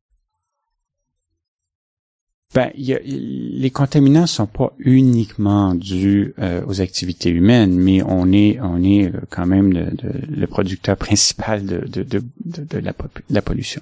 Ben, 2.56 2.72
y 2.78 2.94
a, 2.94 3.00
les 3.04 3.70
contaminants 3.72 4.26
sont 4.26 4.48
pas 4.48 4.74
uniquement 4.80 5.76
dus 5.76 6.34
euh, 6.40 6.62
aux 6.66 6.80
activités 6.80 7.30
humaines, 7.30 7.76
mais 7.78 8.02
on 8.04 8.32
est 8.32 8.58
on 8.62 8.82
est 8.82 9.08
euh, 9.08 9.20
quand 9.30 9.46
même 9.46 9.74
le, 9.74 10.48
producteur 10.48 10.96
principal 11.08 11.66
de, 11.66 11.86
de, 11.86 12.78
la, 12.80 12.94
la, 13.30 13.42
pollution. 13.42 13.82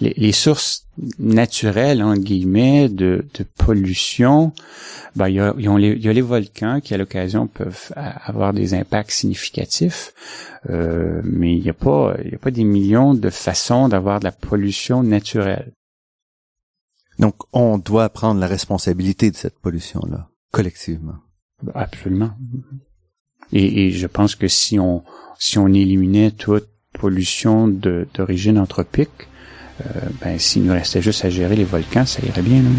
Les, 0.00 0.14
les, 0.16 0.30
sources 0.30 0.86
naturelles 1.18 2.00
entre 2.00 2.22
guillemets 2.22 2.88
de, 2.88 3.24
pollution, 3.58 4.52
ben 5.16 5.28
il 5.28 5.34
y 5.34 5.40
a, 5.40 5.52
y, 5.58 5.66
a 5.66 5.76
les, 5.76 5.96
y 5.96 6.08
a 6.08 6.12
les 6.12 6.20
volcans 6.20 6.80
qui 6.80 6.94
à 6.94 6.98
l'occasion 6.98 7.48
peuvent 7.48 7.92
avoir 7.96 8.52
des 8.52 8.72
impacts 8.74 9.10
significatifs, 9.10 10.14
euh, 10.70 11.20
mais 11.24 11.56
il 11.56 11.62
n'y 11.62 11.70
a 11.70 11.74
pas 11.74 12.16
il 12.24 12.30
y 12.30 12.34
a 12.36 12.38
pas 12.38 12.52
des 12.52 12.64
millions 12.64 13.14
de 13.14 13.30
façons 13.30 13.88
d'avoir 13.88 14.20
de 14.20 14.24
la 14.26 14.32
pollution 14.32 15.02
naturelle. 15.02 15.72
Donc, 17.18 17.34
on 17.52 17.78
doit 17.78 18.08
prendre 18.08 18.40
la 18.40 18.46
responsabilité 18.46 19.30
de 19.30 19.36
cette 19.36 19.58
pollution-là, 19.58 20.28
collectivement. 20.52 21.16
Absolument. 21.74 22.32
Et, 23.52 23.90
je 23.90 24.06
pense 24.06 24.34
que 24.34 24.48
si 24.48 24.78
on 24.78 25.02
si 25.38 25.58
on 25.58 25.68
éliminait 25.68 26.30
toute 26.30 26.68
pollution 26.92 27.68
d'origine 27.68 28.58
anthropique, 28.58 29.28
euh, 29.84 30.00
ben 30.20 30.38
s'il 30.38 30.64
nous 30.64 30.72
restait 30.72 31.02
juste 31.02 31.24
à 31.24 31.30
gérer 31.30 31.56
les 31.56 31.64
volcans, 31.64 32.06
ça 32.06 32.22
irait 32.24 32.42
bien. 32.42 32.62
Non? 32.62 32.70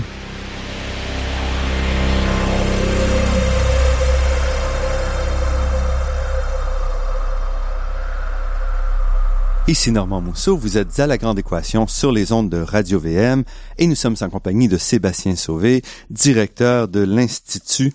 Ici 9.70 9.92
Normand 9.92 10.22
Mousseau, 10.22 10.56
vous 10.56 10.78
êtes 10.78 10.98
à 10.98 11.08
la 11.08 11.18
Grande 11.18 11.40
Équation 11.40 11.88
sur 11.88 12.14
les 12.14 12.32
ondes 12.32 12.50
de 12.50 12.62
Radio 12.62 13.02
VM 13.02 13.44
et 13.78 13.86
nous 13.86 13.96
sommes 13.96 14.16
en 14.22 14.30
compagnie 14.30 14.70
de 14.70 14.78
Sébastien 14.78 15.36
Sauvé, 15.36 15.82
directeur 16.10 16.88
de 16.88 17.02
l'Institut 17.02 17.92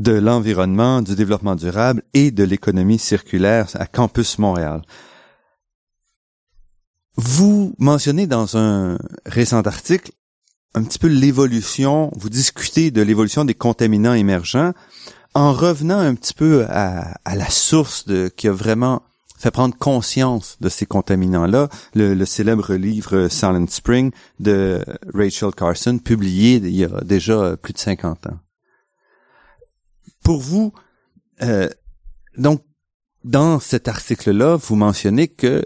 de 0.00 0.10
l'environnement, 0.10 1.00
du 1.00 1.14
développement 1.14 1.54
durable 1.54 2.02
et 2.12 2.32
de 2.32 2.42
l'économie 2.42 2.98
circulaire 2.98 3.68
à 3.74 3.86
Campus 3.86 4.40
Montréal. 4.40 4.82
Vous 7.14 7.76
mentionnez 7.78 8.26
dans 8.26 8.56
un 8.56 8.98
récent 9.26 9.60
article 9.60 10.10
un 10.74 10.82
petit 10.82 10.98
peu 10.98 11.06
l'évolution, 11.06 12.10
vous 12.16 12.30
discutez 12.30 12.90
de 12.90 13.02
l'évolution 13.02 13.44
des 13.44 13.54
contaminants 13.54 14.14
émergents 14.14 14.72
en 15.34 15.52
revenant 15.52 16.00
un 16.00 16.16
petit 16.16 16.34
peu 16.34 16.66
à, 16.68 17.14
à 17.24 17.36
la 17.36 17.48
source 17.48 18.06
de, 18.06 18.26
qui 18.26 18.48
a 18.48 18.52
vraiment 18.52 19.02
fait 19.38 19.50
prendre 19.50 19.76
conscience 19.76 20.56
de 20.60 20.68
ces 20.68 20.86
contaminants-là. 20.86 21.68
Le, 21.94 22.24
célèbre 22.24 22.74
livre 22.74 23.28
Silent 23.28 23.66
Spring 23.68 24.10
de 24.40 24.84
Rachel 25.14 25.52
Carson, 25.54 25.98
publié 25.98 26.56
il 26.56 26.74
y 26.74 26.84
a 26.84 27.00
déjà 27.02 27.56
plus 27.56 27.72
de 27.72 27.78
50 27.78 28.26
ans. 28.26 28.38
Pour 30.22 30.40
vous, 30.40 30.72
euh, 31.42 31.68
donc, 32.36 32.62
dans 33.24 33.60
cet 33.60 33.88
article-là, 33.88 34.56
vous 34.56 34.76
mentionnez 34.76 35.28
que 35.28 35.64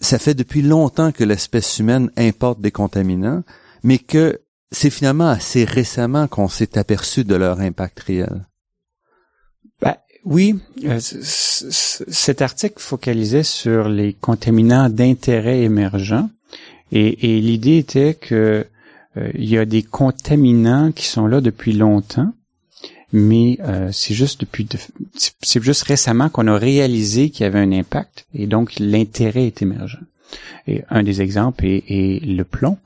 ça 0.00 0.18
fait 0.18 0.34
depuis 0.34 0.62
longtemps 0.62 1.12
que 1.12 1.24
l'espèce 1.24 1.78
humaine 1.78 2.10
importe 2.16 2.60
des 2.60 2.70
contaminants, 2.70 3.42
mais 3.82 3.98
que 3.98 4.40
c'est 4.70 4.90
finalement 4.90 5.28
assez 5.28 5.64
récemment 5.64 6.28
qu'on 6.28 6.48
s'est 6.48 6.76
aperçu 6.76 7.24
de 7.24 7.34
leur 7.34 7.60
impact 7.60 8.00
réel. 8.00 8.46
Oui, 10.26 10.56
euh, 10.84 10.98
cet 10.98 12.42
article 12.42 12.74
focalisait 12.78 13.44
sur 13.44 13.88
les 13.88 14.12
contaminants 14.12 14.90
d'intérêt 14.90 15.62
émergent 15.62 16.24
et, 16.90 17.40
l'idée 17.40 17.78
était 17.78 18.14
que 18.14 18.66
euh, 19.16 19.30
il 19.34 19.48
y 19.48 19.56
a 19.56 19.64
des 19.64 19.84
contaminants 19.84 20.90
qui 20.90 21.06
sont 21.06 21.28
là 21.28 21.40
depuis 21.40 21.74
longtemps, 21.74 22.32
mais 23.12 23.58
euh, 23.60 23.90
c'est 23.92 24.14
juste 24.14 24.40
depuis 24.40 24.66
c'est 25.42 25.62
juste 25.62 25.84
récemment 25.84 26.28
qu'on 26.28 26.48
a 26.48 26.58
réalisé 26.58 27.30
qu'il 27.30 27.44
y 27.44 27.46
avait 27.46 27.60
un 27.60 27.70
impact 27.70 28.26
et 28.34 28.48
donc 28.48 28.80
l'intérêt 28.80 29.46
est 29.46 29.62
émergent. 29.62 30.00
Un 30.90 31.04
des 31.04 31.22
exemples 31.22 31.64
est 31.66 32.20
le 32.24 32.42
plomb. 32.42 32.78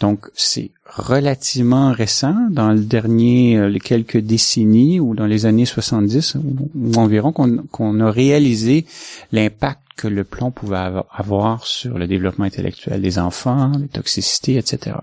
Donc, 0.00 0.26
c'est 0.34 0.72
relativement 0.86 1.92
récent, 1.92 2.48
dans 2.50 2.72
le 2.72 2.80
dernier, 2.80 3.56
euh, 3.56 3.68
les 3.68 3.78
quelques 3.78 4.18
décennies 4.18 4.98
ou 4.98 5.14
dans 5.14 5.26
les 5.26 5.46
années 5.46 5.66
70 5.66 6.36
ou, 6.36 6.92
environ, 6.96 7.32
qu'on 7.32 8.00
a 8.00 8.10
réalisé 8.10 8.86
l'impact 9.30 9.80
que 9.96 10.08
le 10.08 10.24
plomb 10.24 10.50
pouvait 10.50 10.90
avoir 11.12 11.66
sur 11.66 11.96
le 11.98 12.08
développement 12.08 12.44
intellectuel 12.44 13.00
des 13.00 13.20
enfants, 13.20 13.70
les 13.80 13.86
toxicités, 13.86 14.56
etc. 14.56 14.96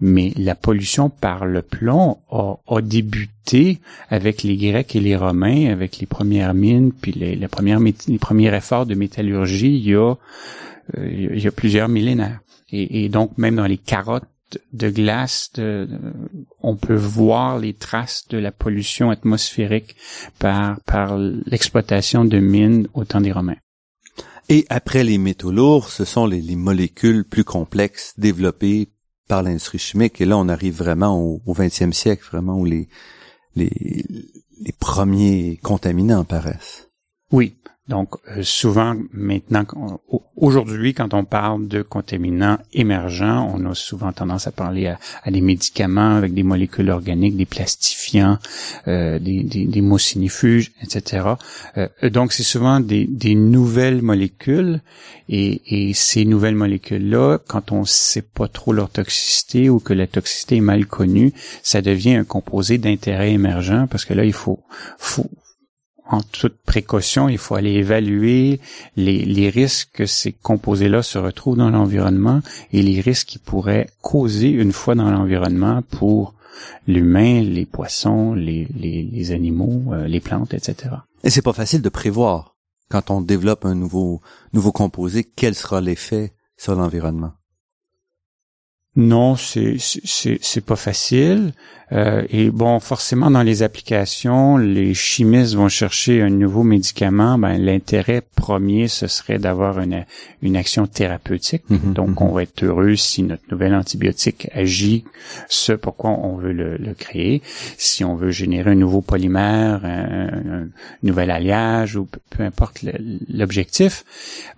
Mais 0.00 0.32
la 0.36 0.54
pollution 0.54 1.10
par 1.10 1.44
le 1.44 1.60
plomb 1.60 2.18
a, 2.30 2.54
a, 2.66 2.80
débuté 2.80 3.80
avec 4.08 4.42
les 4.42 4.56
Grecs 4.56 4.96
et 4.96 5.00
les 5.00 5.16
Romains, 5.16 5.70
avec 5.70 5.98
les 5.98 6.06
premières 6.06 6.54
mines, 6.54 6.92
puis 6.92 7.12
les, 7.12 7.36
les, 7.36 7.48
premières, 7.48 7.80
les 7.80 8.18
premiers 8.18 8.54
efforts 8.54 8.86
de 8.86 8.94
métallurgie 8.94 9.76
il 9.76 9.90
y 9.90 9.94
a, 9.94 10.14
euh, 10.96 11.10
il 11.34 11.42
y 11.42 11.46
a 11.46 11.50
plusieurs 11.50 11.88
millénaires. 11.88 12.40
Et, 12.72 13.04
et, 13.04 13.08
donc 13.08 13.36
même 13.38 13.56
dans 13.56 13.66
les 13.66 13.78
carottes 13.78 14.24
de 14.72 14.90
glace, 14.90 15.50
de, 15.54 15.88
on 16.60 16.76
peut 16.76 16.96
voir 16.96 17.58
les 17.58 17.74
traces 17.74 18.26
de 18.28 18.38
la 18.38 18.50
pollution 18.50 19.10
atmosphérique 19.10 19.96
par, 20.38 20.80
par 20.80 21.16
l'exploitation 21.18 22.24
de 22.24 22.38
mines 22.38 22.88
au 22.94 23.04
temps 23.04 23.20
des 23.20 23.32
Romains. 23.32 23.56
Et 24.48 24.66
après 24.68 25.04
les 25.04 25.18
métaux 25.18 25.52
lourds, 25.52 25.90
ce 25.90 26.04
sont 26.04 26.26
les, 26.26 26.40
les 26.40 26.56
molécules 26.56 27.24
plus 27.24 27.44
complexes 27.44 28.14
développées 28.18 28.88
par 29.28 29.44
l'industrie 29.44 29.78
chimique. 29.78 30.20
Et 30.20 30.24
là, 30.24 30.36
on 30.36 30.48
arrive 30.48 30.76
vraiment 30.76 31.16
au, 31.16 31.40
au 31.46 31.54
20e 31.54 31.92
siècle, 31.92 32.24
vraiment 32.32 32.58
où 32.58 32.64
les, 32.64 32.88
les, 33.54 34.04
les 34.60 34.72
premiers 34.72 35.58
contaminants 35.62 36.22
apparaissent. 36.22 36.88
Oui, 37.30 37.56
donc, 37.90 38.14
euh, 38.28 38.44
souvent, 38.44 38.94
maintenant, 39.12 39.66
aujourd'hui, 40.36 40.94
quand 40.94 41.12
on 41.12 41.24
parle 41.24 41.66
de 41.66 41.82
contaminants 41.82 42.56
émergents, 42.72 43.52
on 43.52 43.68
a 43.68 43.74
souvent 43.74 44.12
tendance 44.12 44.46
à 44.46 44.52
parler 44.52 44.86
à, 44.86 45.30
des 45.30 45.40
médicaments 45.40 46.14
avec 46.14 46.32
des 46.32 46.44
molécules 46.44 46.88
organiques, 46.88 47.36
des 47.36 47.46
plastifiants, 47.46 48.38
euh, 48.86 49.18
des, 49.18 49.42
des, 49.42 49.64
des 49.66 49.80
etc. 49.82 51.34
Euh, 51.76 51.88
donc, 52.10 52.32
c'est 52.32 52.44
souvent 52.44 52.78
des, 52.78 53.06
des, 53.06 53.34
nouvelles 53.34 54.02
molécules 54.02 54.82
et, 55.28 55.88
et 55.88 55.92
ces 55.92 56.24
nouvelles 56.24 56.54
molécules-là, 56.54 57.38
quand 57.48 57.72
on 57.72 57.80
ne 57.80 57.86
sait 57.86 58.22
pas 58.22 58.46
trop 58.46 58.72
leur 58.72 58.90
toxicité 58.90 59.68
ou 59.68 59.80
que 59.80 59.94
la 59.94 60.06
toxicité 60.06 60.58
est 60.58 60.60
mal 60.60 60.86
connue, 60.86 61.32
ça 61.64 61.82
devient 61.82 62.14
un 62.14 62.24
composé 62.24 62.78
d'intérêt 62.78 63.32
émergent 63.32 63.88
parce 63.90 64.04
que 64.04 64.14
là, 64.14 64.24
il 64.24 64.32
faut, 64.32 64.60
faut 64.96 65.28
en 66.10 66.22
toute 66.22 66.56
précaution, 66.66 67.28
il 67.28 67.38
faut 67.38 67.54
aller 67.54 67.74
évaluer 67.74 68.60
les, 68.96 69.48
risques 69.48 69.90
que 69.92 70.06
ces 70.06 70.32
composés-là 70.32 71.02
se 71.02 71.18
retrouvent 71.18 71.56
dans 71.56 71.70
l'environnement 71.70 72.40
et 72.72 72.82
les 72.82 73.00
risques 73.00 73.28
qu'ils 73.28 73.40
pourraient 73.40 73.88
causer 74.02 74.48
une 74.48 74.72
fois 74.72 74.96
dans 74.96 75.10
l'environnement 75.10 75.82
pour 75.82 76.34
l'humain, 76.88 77.42
les 77.42 77.64
poissons, 77.64 78.34
les, 78.34 79.32
animaux, 79.32 79.94
euh, 79.94 80.08
les 80.08 80.20
plantes, 80.20 80.52
etc. 80.52 80.96
Et 81.22 81.30
c'est 81.30 81.42
pas 81.42 81.52
facile 81.52 81.80
de 81.80 81.88
prévoir 81.88 82.56
quand 82.88 83.10
on 83.10 83.20
développe 83.20 83.64
un 83.64 83.76
nouveau 83.76 84.20
composé 84.74 85.24
quel 85.24 85.54
sera 85.54 85.80
l'effet 85.80 86.32
sur 86.56 86.74
l'environnement. 86.74 87.32
Non, 89.00 89.34
c'est 89.34 89.76
c'est 89.78 90.38
c'est 90.42 90.60
pas 90.60 90.76
facile. 90.76 91.52
Euh, 91.92 92.22
et 92.28 92.50
bon, 92.50 92.78
forcément 92.78 93.30
dans 93.30 93.42
les 93.42 93.62
applications, 93.62 94.58
les 94.58 94.92
chimistes 94.92 95.54
vont 95.54 95.70
chercher 95.70 96.20
un 96.20 96.28
nouveau 96.28 96.62
médicament. 96.62 97.38
Ben 97.38 97.56
l'intérêt 97.56 98.22
premier, 98.36 98.88
ce 98.88 99.06
serait 99.06 99.38
d'avoir 99.38 99.80
une 99.80 100.04
une 100.42 100.54
action 100.54 100.86
thérapeutique. 100.86 101.62
Mhm, 101.70 101.94
Donc, 101.94 102.20
mhm. 102.20 102.28
on 102.28 102.32
va 102.32 102.42
être 102.42 102.62
heureux 102.62 102.94
si 102.94 103.22
notre 103.22 103.42
nouvel 103.50 103.74
antibiotique 103.74 104.48
agit 104.52 105.04
ce 105.48 105.72
pourquoi 105.72 106.10
on 106.10 106.36
veut 106.36 106.52
le, 106.52 106.76
le 106.76 106.92
créer. 106.92 107.40
Si 107.78 108.04
on 108.04 108.16
veut 108.16 108.30
générer 108.30 108.72
un 108.72 108.74
nouveau 108.74 109.00
polymère, 109.00 109.80
un, 109.82 110.68
nouvel 111.02 111.30
alliage 111.30 111.96
ou 111.96 112.06
peu 112.28 112.42
importe 112.42 112.84
l'objectif, 113.30 114.04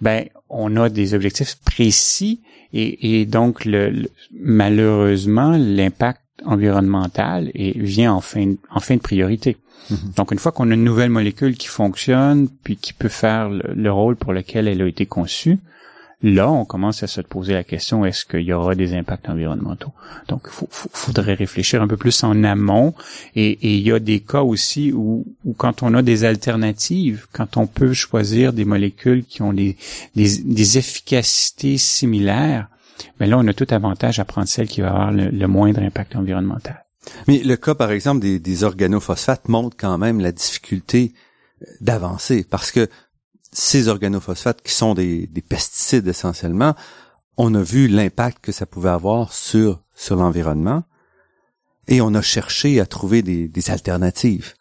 ben 0.01 0.27
on 0.51 0.77
a 0.77 0.89
des 0.89 1.15
objectifs 1.15 1.59
précis 1.65 2.41
et, 2.73 3.21
et 3.21 3.27
donc, 3.27 3.65
le, 3.65 4.09
malheureusement, 4.33 5.57
l'impact 5.57 6.21
environnemental 6.45 7.51
et 7.55 7.79
vient 7.79 8.13
en 8.15 8.21
fin, 8.21 8.55
en 8.71 8.81
fin 8.81 8.97
de 8.97 9.01
priorité. 9.01 9.57
Mm-hmm. 9.91 10.17
Donc, 10.17 10.33
une 10.33 10.39
fois 10.39 10.53
qu'on 10.53 10.71
a 10.71 10.75
une 10.75 10.85
nouvelle 10.85 11.11
molécule 11.11 11.57
qui 11.57 11.69
fonctionne, 11.69 12.49
puis 12.63 12.77
qui 12.77 12.93
peut 12.93 13.09
faire 13.09 13.49
le 13.51 13.93
rôle 13.93 14.17
pour 14.17 14.33
lequel 14.33 14.69
elle 14.69 14.83
a 14.83 14.87
été 14.87 15.07
conçue, 15.07 15.59
Là, 16.23 16.53
on 16.53 16.65
commence 16.65 17.03
à 17.03 17.09
se 17.09 17.21
poser 17.21 17.53
la 17.53 17.65
question 17.65 18.05
est-ce 18.05 18.25
qu'il 18.25 18.43
y 18.43 18.53
aura 18.53 18.77
des 18.77 18.95
impacts 18.95 19.29
environnementaux? 19.29 19.93
Donc, 20.29 20.49
il 20.61 20.67
faudrait 20.71 21.35
réfléchir 21.35 21.83
un 21.83 21.89
peu 21.89 21.97
plus 21.97 22.23
en 22.23 22.45
amont. 22.45 22.95
Et, 23.35 23.59
il 23.63 23.81
y 23.81 23.91
a 23.91 23.99
des 23.99 24.21
cas 24.21 24.43
aussi 24.43 24.93
où, 24.93 25.27
quand 25.57 25.83
on 25.83 25.95
a 25.95 26.03
des 26.03 26.25
alternatives, 26.25 27.27
quand 27.33 27.57
on 27.57 27.67
peut 27.67 27.93
choisir 27.93 28.53
des 28.53 28.65
molécules 28.65 29.25
qui 29.25 29.43
ont 29.43 29.53
des, 29.53 29.77
des, 30.15 30.79
efficacités 30.79 31.77
similaires, 31.77 32.69
mais 33.19 33.27
ben 33.27 33.31
là, 33.31 33.39
on 33.39 33.49
a 33.49 33.53
tout 33.53 33.67
avantage 33.71 34.21
à 34.21 34.25
prendre 34.25 34.47
celle 34.47 34.69
qui 34.69 34.81
va 34.81 34.91
avoir 34.91 35.11
le, 35.11 35.47
moindre 35.49 35.83
impact 35.83 36.15
environnemental. 36.15 36.85
Mais 37.27 37.39
le 37.39 37.57
cas, 37.57 37.75
par 37.75 37.91
exemple, 37.91 38.21
des, 38.21 38.39
des 38.39 38.63
organophosphates 38.63 39.49
montre 39.49 39.77
quand 39.77 39.99
même 39.99 40.21
la 40.21 40.31
difficulté 40.31 41.15
d'avancer 41.81 42.47
parce 42.49 42.71
que 42.71 42.89
ces 43.53 43.89
organophosphates 43.89 44.63
qui 44.63 44.73
sont 44.73 44.95
des, 44.95 45.29
pesticides 45.49 46.09
essentiellement, 46.09 46.75
on 47.37 47.55
a 47.55 47.63
vu 47.63 47.89
l'impact 47.89 48.39
que 48.43 48.53
ça 48.53 48.67
pouvait 48.67 48.91
avoir 48.91 49.33
sur, 49.33 49.83
sur 49.95 50.17
l'environnement 50.17 50.85
et 51.89 52.01
on 52.01 52.15
a 52.15 52.23
cherché 52.23 52.81
à 52.81 52.87
trouver 52.87 53.23
des, 53.23 53.71
alternatives. 53.71 54.55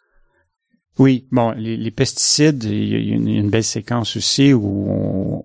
Oui, 0.98 1.24
bon, 1.32 1.52
les, 1.52 1.90
pesticides, 1.90 2.64
il 2.64 3.08
y 3.08 3.12
a 3.12 3.14
une, 3.14 3.48
belle 3.48 3.64
séquence 3.64 4.14
aussi 4.16 4.52
où, 4.52 5.42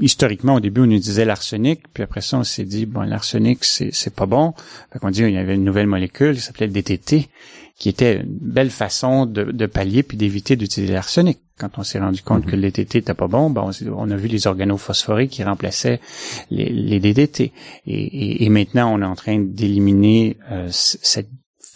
historiquement 0.00 0.54
au 0.56 0.60
début 0.60 0.82
on 0.82 0.90
utilisait 0.90 1.24
l'arsenic, 1.24 1.80
puis 1.94 2.02
après 2.02 2.20
ça 2.20 2.38
on 2.38 2.44
s'est 2.44 2.66
dit 2.66 2.84
bon 2.84 3.00
l'arsenic 3.00 3.64
c'est 3.64 4.14
pas 4.14 4.26
bon, 4.26 4.52
fait 4.92 4.98
qu'on 4.98 5.10
dit 5.10 5.22
il 5.22 5.32
y 5.32 5.38
avait 5.38 5.54
une 5.54 5.64
nouvelle 5.64 5.86
molécule 5.86 6.34
qui 6.34 6.42
s'appelait 6.42 6.66
le 6.66 6.74
DTT, 6.74 7.30
qui 7.78 7.88
était 7.88 8.16
une 8.20 8.38
belle 8.38 8.70
façon 8.70 9.24
de, 9.24 9.44
de 9.44 9.66
pallier 9.66 10.02
puis 10.02 10.18
d'éviter 10.18 10.56
d'utiliser 10.56 10.92
l'arsenic 10.92 11.38
quand 11.60 11.78
on 11.78 11.82
s'est 11.82 11.98
rendu 11.98 12.22
compte 12.22 12.44
que 12.44 12.56
mhm. 12.56 12.62
le 12.62 12.70
DDT 12.70 12.98
n'était 12.98 13.14
pas 13.14 13.28
bon, 13.28 13.50
ben 13.50 13.70
on, 13.94 14.10
a 14.10 14.16
vu 14.16 14.28
les 14.28 14.46
organophosphoriques 14.46 15.30
qui 15.30 15.44
remplaçaient 15.44 16.00
les, 16.50 16.70
les 16.70 17.00
DDT. 17.00 17.52
Et, 17.86 18.48
maintenant, 18.48 18.94
on 18.94 19.02
est 19.02 19.06
en 19.06 19.14
train 19.14 19.38
d'éliminer 19.38 20.38
euh, 20.50 20.68
cette 20.70 21.28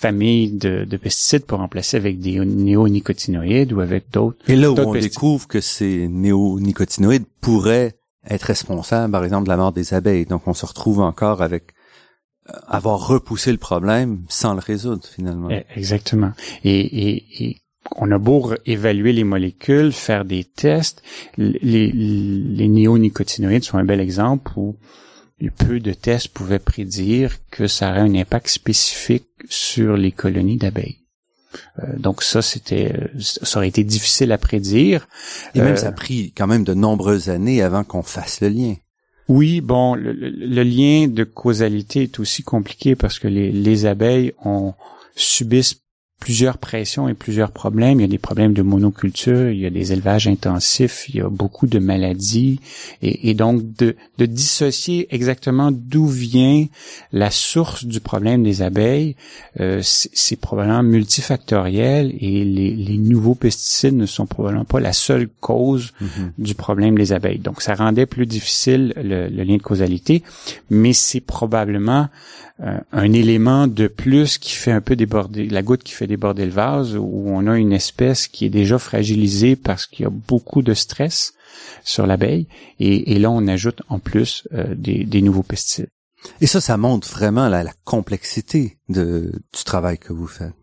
famille 0.05 0.53
de, 0.53 0.97
pesticides 0.99 1.47
pour 1.47 1.61
remplacer 1.61 1.97
avec 1.97 2.21
des 2.21 2.39
néonicotinoïdes 2.45 3.73
ou 3.73 3.81
avec 3.81 4.11
d'autres. 4.13 4.37
Et 4.49 4.57
là 4.57 4.71
où 4.71 4.79
on 4.79 4.93
découvre 4.93 5.49
que 5.49 5.63
ces 5.63 6.09
néonicotinoïdes 6.09 7.25
pourraient 7.41 7.95
être 8.29 8.43
responsables, 8.43 9.11
par 9.11 9.25
exemple, 9.25 9.45
de 9.45 9.49
la 9.49 9.57
mort 9.57 9.73
des 9.73 9.95
abeilles. 9.95 10.27
Donc, 10.27 10.47
on 10.47 10.53
se 10.53 10.67
retrouve 10.67 11.01
encore 11.01 11.41
avec 11.41 11.73
euh, 12.51 12.53
avoir 12.67 13.07
repoussé 13.07 13.51
le 13.51 13.57
problème 13.57 14.25
sans 14.29 14.53
le 14.53 14.61
résoudre 14.61 15.07
finalement. 15.07 15.49
Eh, 15.51 15.65
exactement. 15.75 16.33
Et, 16.65 17.47
et 17.47 17.57
on 17.97 18.11
a 18.11 18.19
beau 18.19 18.53
évaluer 18.67 19.15
les 19.15 19.25
molécules, 19.25 19.93
faire 19.93 20.27
des 20.27 20.45
tests, 20.45 21.03
les, 21.39 21.91
les 21.93 22.69
néonicotinoïdes 22.69 23.65
sont 23.65 23.79
un 23.79 23.85
bel 23.85 24.01
exemple 24.01 24.53
où 24.57 24.77
peu 25.51 25.81
de 25.81 25.93
tests 25.93 26.29
pouvaient 26.29 26.59
prédire 26.59 27.37
que 27.51 27.67
ça 27.67 27.91
aurait 27.91 28.01
un 28.01 28.15
impact 28.15 28.49
spécifique 28.49 29.29
sur 29.49 29.97
les 29.97 30.13
colonies 30.13 30.59
d'abeilles. 30.59 31.01
Euh, 31.79 31.99
donc 31.99 32.23
ça, 32.23 32.43
c'était, 32.43 32.93
ça 33.19 33.59
aurait 33.59 33.69
été 33.69 33.85
difficile 33.85 34.33
à 34.33 34.39
prédire. 34.39 35.07
Et 35.55 35.61
même 35.61 35.77
ça 35.77 35.89
a 35.89 35.91
euh, 35.91 35.95
pris 35.95 36.33
quand 36.37 36.47
même 36.47 36.65
de 36.65 36.75
nombreuses 36.75 37.31
années 37.31 37.63
avant 37.63 37.85
qu'on 37.85 38.03
fasse 38.03 38.41
le 38.41 38.49
lien. 38.49 38.75
Oui, 39.29 39.61
bon, 39.61 39.95
le, 39.95 40.13
lien 40.63 41.09
de 41.09 41.25
causalité 41.25 42.03
est 42.03 42.21
aussi 42.21 42.43
compliqué 42.43 42.95
parce 42.95 43.19
que 43.19 43.29
les, 43.29 43.51
les 43.51 43.87
abeilles 43.87 44.35
ont 44.45 44.75
subissent 45.17 45.81
plusieurs 46.21 46.57
pressions 46.57 47.07
et 47.09 47.15
plusieurs 47.15 47.51
problèmes. 47.51 48.01
Il 48.01 48.03
y 48.03 48.07
a 48.07 48.09
des 48.09 48.19
problèmes 48.19 48.55
de 48.55 48.63
monoculture, 48.63 49.51
il 49.51 49.59
y 49.59 49.67
a 49.67 49.71
des 49.71 49.93
élevages 49.93 50.27
intensifs, 50.27 51.09
il 51.09 51.17
y 51.17 51.21
a 51.21 51.29
beaucoup 51.29 51.67
de 51.67 51.79
maladies. 51.79 52.61
Et, 53.03 53.35
donc, 53.35 53.63
de, 53.77 53.95
dissocier 54.19 55.07
exactement 55.15 55.71
d'où 55.71 56.07
vient 56.07 56.67
la 57.13 57.31
source 57.31 57.85
du 57.85 58.01
problème 58.01 58.43
des 58.43 58.63
abeilles, 58.63 59.17
euh, 59.61 59.81
c'est 59.83 60.37
probablement 60.37 60.83
multifactoriel 60.83 62.15
et 62.19 62.45
les, 62.45 62.97
nouveaux 62.97 63.35
pesticides 63.35 63.95
ne 63.95 64.07
sont 64.07 64.27
probablement 64.27 64.65
pas 64.65 64.81
la 64.81 64.95
seule 64.95 65.29
cause 65.41 65.93
mm-hmm. 66.01 66.31
du 66.39 66.55
problème 66.55 66.97
des 66.97 67.13
abeilles. 67.13 67.39
Donc, 67.39 67.61
ça 67.61 67.75
rendait 67.75 68.07
plus 68.07 68.25
difficile 68.25 68.95
le, 68.97 69.29
le 69.29 69.43
lien 69.43 69.57
de 69.57 69.63
causalité, 69.63 70.23
mais 70.71 70.95
c'est 70.95 71.21
probablement 71.21 72.09
euh, 72.61 72.79
un 72.93 73.13
élément 73.13 73.67
de 73.67 73.89
plus 73.89 74.39
qui 74.39 74.53
fait 74.53 74.71
un 74.71 74.81
peu 74.81 74.95
déborder, 74.95 75.49
la 75.49 75.63
goutte 75.63 75.83
qui 75.83 75.93
fait 75.93 76.07
déborder 76.07 76.45
le 76.45 76.53
vase, 76.53 76.97
où 76.97 77.25
on 77.27 77.49
a 77.49 77.57
une 77.57 77.73
espèce 77.73 78.29
qui 78.29 78.45
est 78.45 78.51
déjà 78.51 78.79
fragilisée 78.79 79.57
parce 79.57 79.87
qu'il 79.87 80.05
y 80.05 80.07
a 80.07 80.11
beaucoup 80.11 80.63
de 80.63 80.73
stress 80.73 81.35
sur 81.83 82.07
l'abeille, 82.07 82.47
et, 82.79 83.19
là 83.19 83.31
on 83.31 83.47
ajoute 83.49 83.83
en 83.89 83.99
plus 83.99 84.47
euh, 84.53 84.73
des, 84.77 85.21
nouveaux 85.21 85.43
pesticides. 85.43 85.89
Et 86.41 86.47
ça, 86.47 86.61
ça 86.61 86.77
montre 86.77 87.09
vraiment 87.09 87.49
la, 87.49 87.65
complexité 87.85 88.79
du 88.89 89.31
travail 89.65 89.99
que 89.99 90.13
vous 90.13 90.29
faites. 90.29 90.55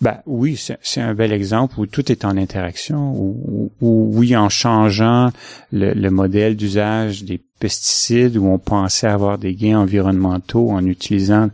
Ben 0.00 0.22
oui, 0.24 0.58
c'est 0.82 1.00
un 1.00 1.14
bel 1.14 1.30
exemple 1.30 1.78
où 1.78 1.84
tout 1.84 2.10
est 2.10 2.24
en 2.24 2.38
interaction, 2.38 3.12
où, 3.14 3.70
oui, 3.80 4.34
en 4.34 4.48
changeant 4.48 5.30
le, 5.72 6.08
modèle 6.08 6.56
d'usage 6.56 7.24
des 7.24 7.38
pesticides, 7.58 8.38
où 8.38 8.46
on 8.46 8.58
pensait 8.58 9.08
avoir 9.08 9.36
des 9.36 9.54
gains 9.54 9.78
environnementaux 9.78 10.70
en 10.70 10.86
utilisant 10.86 11.50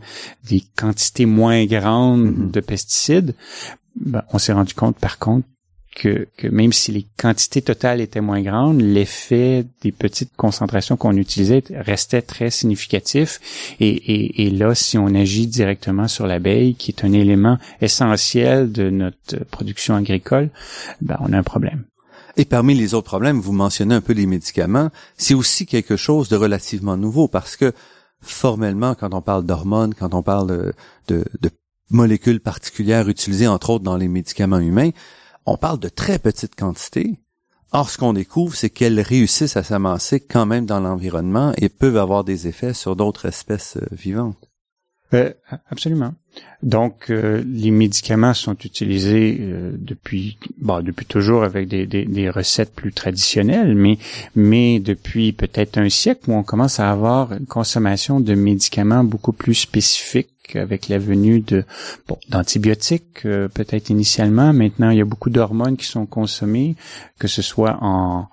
des 0.49 0.63
quantités 0.77 1.25
moins 1.25 1.65
grandes 1.65 2.27
mm-hmm. 2.27 2.51
de 2.51 2.59
pesticides, 2.61 3.35
ben, 3.97 4.23
on 4.31 4.37
s'est 4.37 4.53
rendu 4.53 4.73
compte 4.73 4.97
par 4.97 5.19
contre 5.19 5.45
que, 5.97 6.27
même 6.43 6.73
si 6.73 6.91
les 6.91 7.07
quantités 7.17 7.63
totales 7.63 8.01
étaient 8.01 8.21
moins 8.21 8.41
grandes, 8.41 8.81
l'effet 8.81 9.65
des 9.81 9.91
petites 9.91 10.35
concentrations 10.35 10.95
qu'on 10.95 11.17
utilisait 11.17 11.63
restait 11.71 12.21
très 12.21 12.51
significatif. 12.51 13.39
Et, 13.79 14.45
et, 14.45 14.51
là, 14.51 14.75
si 14.75 14.99
on 14.99 15.07
agit 15.07 15.47
directement 15.47 16.07
sur 16.07 16.27
l'abeille, 16.27 16.75
qui 16.75 16.91
est 16.91 17.03
un 17.03 17.13
élément 17.13 17.57
essentiel 17.81 18.71
de 18.71 18.91
notre 18.91 19.43
production 19.45 19.95
agricole, 19.95 20.51
ben, 21.01 21.17
on 21.19 21.33
a 21.33 21.37
un 21.39 21.43
problème. 21.43 21.85
Et 22.35 22.45
parmi 22.45 22.75
les 22.75 22.93
autres 22.93 23.07
problèmes, 23.07 23.39
vous 23.39 23.53
mentionnez 23.53 23.95
un 23.95 24.01
peu 24.01 24.13
les 24.13 24.27
médicaments, 24.27 24.91
c'est 25.17 25.33
aussi 25.33 25.65
quelque 25.65 25.97
chose 25.97 26.29
de 26.29 26.35
relativement 26.35 26.95
nouveau 26.95 27.27
parce 27.27 27.55
que 27.55 27.73
formellement, 28.21 28.93
quand 28.93 29.15
on 29.15 29.21
parle 29.21 29.47
d'hormones, 29.47 29.95
quand 29.95 30.13
on 30.13 30.21
parle 30.21 30.73
de, 31.07 31.25
de 31.41 31.49
molécules 31.89 32.39
particulières 32.39 33.09
utilisées 33.09 33.47
entre 33.47 33.71
autres 33.71 33.83
dans 33.83 33.97
les 33.97 34.07
médicaments 34.07 34.59
humains, 34.59 34.91
on 35.47 35.57
parle 35.57 35.79
de 35.79 35.89
très 35.89 36.19
petites 36.19 36.55
quantités. 36.55 37.19
Or, 37.71 37.89
ce 37.89 37.97
qu'on 37.97 38.13
découvre, 38.13 38.55
c'est 38.55 38.69
qu'elles 38.69 38.99
réussissent 38.99 39.57
à 39.57 39.63
s'amasser 39.63 40.19
quand 40.19 40.45
même 40.45 40.65
dans 40.65 40.79
l'environnement 40.79 41.53
et 41.57 41.69
peuvent 41.69 41.97
avoir 41.97 42.23
des 42.23 42.47
effets 42.47 42.73
sur 42.73 42.95
d'autres 42.95 43.25
espèces 43.25 43.77
euh, 43.77 43.87
vivantes. 43.91 44.49
Euh, 45.13 45.33
absolument. 45.69 46.13
Donc, 46.63 47.11
euh, 47.11 47.43
les 47.45 47.69
médicaments 47.69 48.33
sont 48.33 48.57
utilisés 48.65 49.39
depuis, 49.73 50.39
bon, 50.57 50.83
depuis 50.83 51.05
toujours 51.05 51.43
avec 51.43 51.67
des, 51.67 51.85
des, 51.85 52.05
des, 52.05 52.29
recettes 52.31 52.73
plus 52.73 52.91
traditionnelles, 52.91 53.75
mais 53.75 53.99
mais 54.35 54.79
depuis 54.79 55.33
peut-être 55.33 55.77
un 55.77 55.89
siècle 55.89 56.31
où 56.31 56.33
on 56.33 56.43
commence 56.43 56.79
à 56.79 56.89
avoir 56.89 57.33
une 57.33 57.45
consommation 57.45 58.19
de 58.19 58.33
médicaments 58.33 59.03
beaucoup 59.03 59.33
plus 59.33 59.53
spécifiques 59.53 60.55
avec 60.55 60.87
la 60.87 60.97
venue 60.97 61.41
de 61.41 61.63
bon, 62.07 62.17
d'antibiotiques 62.29 63.25
euh, 63.25 63.47
peut-être 63.47 63.89
initialement. 63.89 64.53
Maintenant, 64.53 64.89
il 64.89 64.97
y 64.97 65.01
a 65.01 65.05
beaucoup 65.05 65.29
d'hormones 65.29 65.77
qui 65.77 65.85
sont 65.85 66.05
consommées, 66.05 66.75
que 67.19 67.27
ce 67.27 67.41
soit 67.41 67.77
en 67.81 68.27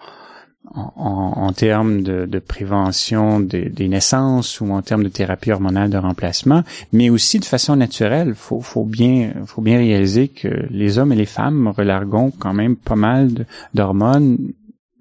en, 0.75 0.93
en 1.37 1.53
termes 1.53 2.03
de, 2.03 2.39
prévention 2.39 3.41
des, 3.41 3.69
des, 3.69 3.89
naissances 3.89 4.61
ou 4.61 4.71
en 4.71 4.83
termes 4.83 5.05
de 5.05 5.09
thérapie 5.09 5.53
hormonale 5.53 5.91
de 5.91 5.99
remplacement, 5.99 6.63
mais 6.93 7.11
aussi 7.11 7.39
de 7.39 7.45
façon 7.45 7.77
naturelle. 7.77 8.35
Faut, 8.35 8.61
faut 8.61 8.85
bien, 8.85 9.33
faut 9.47 9.63
bien 9.63 9.79
réaliser 9.79 10.29
que 10.29 10.49
les 10.71 10.99
hommes 10.99 11.13
et 11.13 11.17
les 11.17 11.27
femmes 11.27 11.69
relarguons 11.69 12.33
quand 12.39 12.55
même 12.55 12.77
pas 12.77 12.97
mal 12.97 13.47
d'hormones 13.75 14.39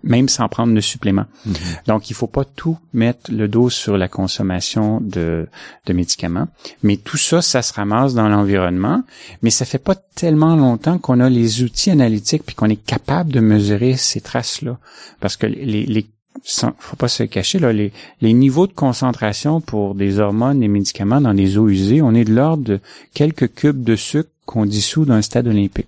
même 0.04 0.30
sans 0.30 0.50
prendre 0.50 0.74
de 0.74 0.82
suppléments. 0.82 1.26
Mhm. 1.46 1.54
Donc, 1.88 2.10
il 2.10 2.14
faut 2.14 2.28
pas 2.28 2.46
tout 2.46 2.78
mettre 2.94 3.32
le 3.32 3.48
dos 3.48 3.70
sur 3.70 3.98
la 3.98 4.08
consommation 4.08 5.00
de, 5.02 5.48
de 5.86 5.94
médicaments. 5.94 6.48
Mais 6.84 6.98
tout 6.98 7.18
ça, 7.18 7.42
ça 7.42 7.62
se 7.62 7.74
ramasse 7.74 8.14
dans 8.14 8.30
l'environnement. 8.30 9.04
Mais 9.42 9.50
ça 9.50 9.66
fait 9.66 9.78
pas 9.78 9.96
tellement 9.96 10.56
longtemps 10.56 10.98
qu'on 10.98 11.20
a 11.20 11.30
les 11.30 11.64
outils 11.64 11.92
analytiques 11.92 12.44
puis 12.46 12.56
qu'on 12.56 12.70
est 12.70 12.84
capable 12.84 13.32
de 13.32 13.40
mesurer 13.40 13.96
ces 13.96 14.22
traces-là. 14.22 14.78
Parce 15.20 15.38
que 15.38 15.48
les, 15.48 15.86
les 15.86 16.08
faut 16.44 16.96
pas 16.96 17.08
se 17.08 17.24
cacher, 17.24 17.60
là, 17.60 17.72
les, 17.72 17.94
les 18.22 18.34
niveaux 18.34 18.68
de 18.68 18.74
concentration 18.74 19.62
pour 19.62 19.96
des 19.96 20.20
hormones 20.20 20.62
et 20.64 20.68
médicaments 20.68 21.22
dans 21.22 21.34
des 21.34 21.58
eaux 21.58 21.70
usées, 21.70 22.02
on 22.02 22.14
est 22.14 22.26
de 22.26 22.34
l'ordre 22.34 22.64
de 22.64 22.80
quelques 23.14 23.54
cubes 23.54 23.84
de 23.84 23.96
sucre 23.96 24.30
qu'on 24.46 24.66
dissout 24.66 25.06
d'un 25.06 25.22
stade 25.22 25.48
olympique. 25.48 25.88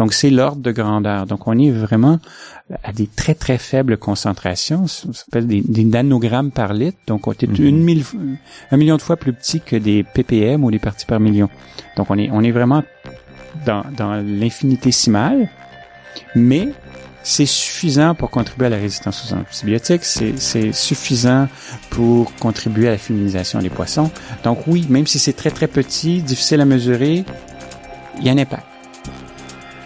Donc, 0.00 0.14
c'est 0.14 0.30
l'ordre 0.30 0.62
de 0.62 0.72
grandeur. 0.72 1.26
Donc, 1.26 1.46
on 1.46 1.58
est 1.58 1.70
vraiment 1.70 2.20
à 2.84 2.90
des 2.90 3.06
très, 3.06 3.34
très 3.34 3.58
faibles 3.58 3.98
concentrations. 3.98 4.86
Ça 4.86 5.12
s'appelle 5.12 5.46
des, 5.46 5.84
nanogrammes 5.84 6.52
par 6.52 6.72
litre. 6.72 6.96
Donc, 7.06 7.26
on 7.26 7.32
est 7.32 7.46
mhm. 7.46 7.66
une 7.66 7.84
mille, 7.84 8.04
un 8.70 8.76
million 8.78 8.96
de 8.96 9.02
fois 9.02 9.18
plus 9.18 9.34
petit 9.34 9.60
que 9.60 9.76
des 9.76 10.02
ppm 10.02 10.64
ou 10.64 10.70
des 10.70 10.78
parties 10.78 11.04
par 11.04 11.20
million. 11.20 11.50
Donc, 11.98 12.06
on 12.08 12.16
est, 12.16 12.30
on 12.32 12.40
est 12.40 12.50
vraiment 12.50 12.82
dans, 13.66 13.84
dans 13.94 14.14
l'infinitésimal. 14.26 15.50
Mais 16.34 16.68
c'est 17.22 17.44
suffisant 17.44 18.14
pour 18.14 18.30
contribuer 18.30 18.68
à 18.68 18.70
la 18.70 18.78
résistance 18.78 19.30
aux 19.30 19.34
antibiotiques, 19.34 20.04
c'est 20.04 20.72
suffisant 20.72 21.46
pour 21.90 22.34
contribuer 22.36 22.88
à 22.88 22.92
la 22.92 22.98
féminisation 22.98 23.58
des 23.58 23.68
poissons. 23.68 24.10
Donc 24.44 24.66
oui, 24.66 24.86
même 24.88 25.06
si 25.06 25.18
c'est 25.18 25.34
très 25.34 25.50
très 25.50 25.66
petit, 25.66 26.22
difficile 26.22 26.62
à 26.62 26.64
mesurer, 26.64 27.26
il 28.18 28.24
y 28.24 28.30
a 28.30 28.32
un 28.32 28.38
impact. 28.38 28.69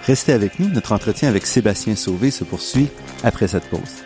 Restez 0.07 0.33
avec 0.33 0.61
nous, 0.61 0.69
notre 0.69 0.93
entretien 0.93 1.31
avec 1.31 1.47
Sébastien 1.47 1.97
Sauvé 1.97 2.31
se 2.31 2.45
poursuit 2.45 2.89
après 3.23 3.49
cette 3.49 3.65
pause. 3.71 4.05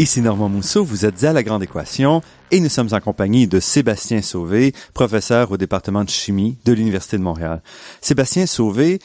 Ici 0.00 0.22
Normand 0.22 0.48
Mousseau, 0.48 0.82
vous 0.82 1.04
êtes 1.04 1.24
à 1.24 1.34
La 1.34 1.42
Grande 1.42 1.62
Équation 1.62 2.22
et 2.50 2.60
nous 2.60 2.70
sommes 2.70 2.88
en 2.92 3.00
compagnie 3.00 3.46
de 3.46 3.60
Sébastien 3.60 4.22
Sauvé, 4.22 4.72
professeur 4.94 5.52
au 5.52 5.58
département 5.58 6.04
de 6.04 6.08
chimie 6.08 6.56
de 6.64 6.72
l'Université 6.72 7.18
de 7.18 7.22
Montréal. 7.22 7.62
Sébastien 8.00 8.46
Sauvé, 8.46 8.98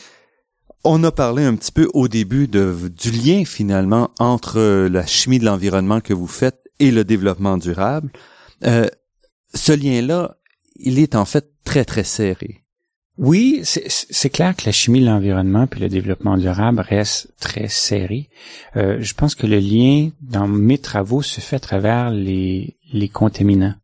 on 0.86 1.04
a 1.04 1.12
parlé 1.12 1.44
un 1.44 1.54
petit 1.58 1.74
peu 1.74 1.90
au 1.94 2.08
début 2.08 2.48
de, 2.48 2.74
du 2.98 3.12
lien 3.12 3.44
finalement 3.44 4.12
entre 4.20 4.88
la 4.88 5.06
chimie 5.06 5.38
de 5.38 5.44
l'environnement 5.44 6.00
que 6.00 6.14
vous 6.14 6.28
faites 6.28 6.62
et 6.80 6.92
le 6.92 7.04
développement 7.04 7.58
durable. 7.58 8.10
Euh, 8.64 8.88
ce 9.54 9.74
lien-là, 9.74 10.38
il 10.78 11.00
est 11.00 11.16
en 11.16 11.26
fait 11.26 11.52
très 11.66 11.84
très 11.84 12.06
serré. 12.06 12.65
Oui, 13.18 13.62
c'est 13.64 14.30
clair 14.30 14.56
que 14.56 14.66
la 14.66 14.74
chimie 14.74 15.00
de 15.00 15.06
l'environnement 15.06 15.68
puis 15.68 15.80
le 15.80 15.88
développement 15.88 16.38
durable 16.38 16.82
reste 16.82 17.30
très 17.40 17.70
serré. 17.70 18.28
Euh, 18.76 18.98
je 19.00 19.14
pense 19.14 19.36
que 19.36 19.48
le 19.48 19.60
lien 19.60 20.10
dans 20.22 20.48
mes 20.48 20.78
travaux 20.78 21.22
se 21.22 21.40
fait 21.40 21.56
à 21.56 21.60
travers 21.60 22.12
les, 22.12 22.76
les 22.92 23.08
contaminants. 23.08 23.76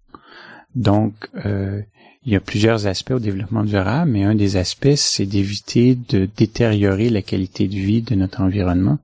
Donc, 0.76 1.14
euh, 1.46 1.82
il 2.24 2.34
y 2.34 2.36
a 2.36 2.40
plusieurs 2.40 2.86
aspects 2.88 3.12
au 3.12 3.20
développement 3.20 3.64
durable, 3.64 4.12
mais 4.12 4.24
un 4.24 4.36
des 4.36 4.56
aspects, 4.56 4.96
c'est 4.96 5.26
d'éviter 5.26 5.96
de 5.96 6.30
détériorer 6.38 7.10
la 7.10 7.22
qualité 7.24 7.68
de 7.68 7.76
vie 7.76 8.02
de 8.02 8.14
notre 8.16 8.42
environnement. 8.42 9.00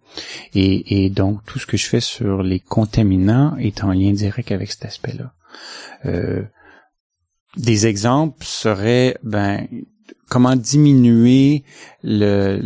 Et, 0.53 1.05
et, 1.05 1.09
donc, 1.09 1.43
tout 1.45 1.57
ce 1.57 1.65
que 1.65 1.77
je 1.77 1.87
fais 1.87 1.99
sur 1.99 2.43
les 2.43 2.59
contaminants 2.59 3.57
est 3.57 3.83
en 3.83 3.91
lien 3.91 4.11
direct 4.11 4.51
avec 4.51 4.71
cet 4.71 4.85
aspect-là. 4.85 5.33
Euh, 6.05 6.43
des 7.55 7.87
exemples 7.87 8.45
seraient, 8.45 9.17
ben, 9.23 9.67
comment 10.29 10.55
diminuer 10.55 11.63
le, 12.03 12.59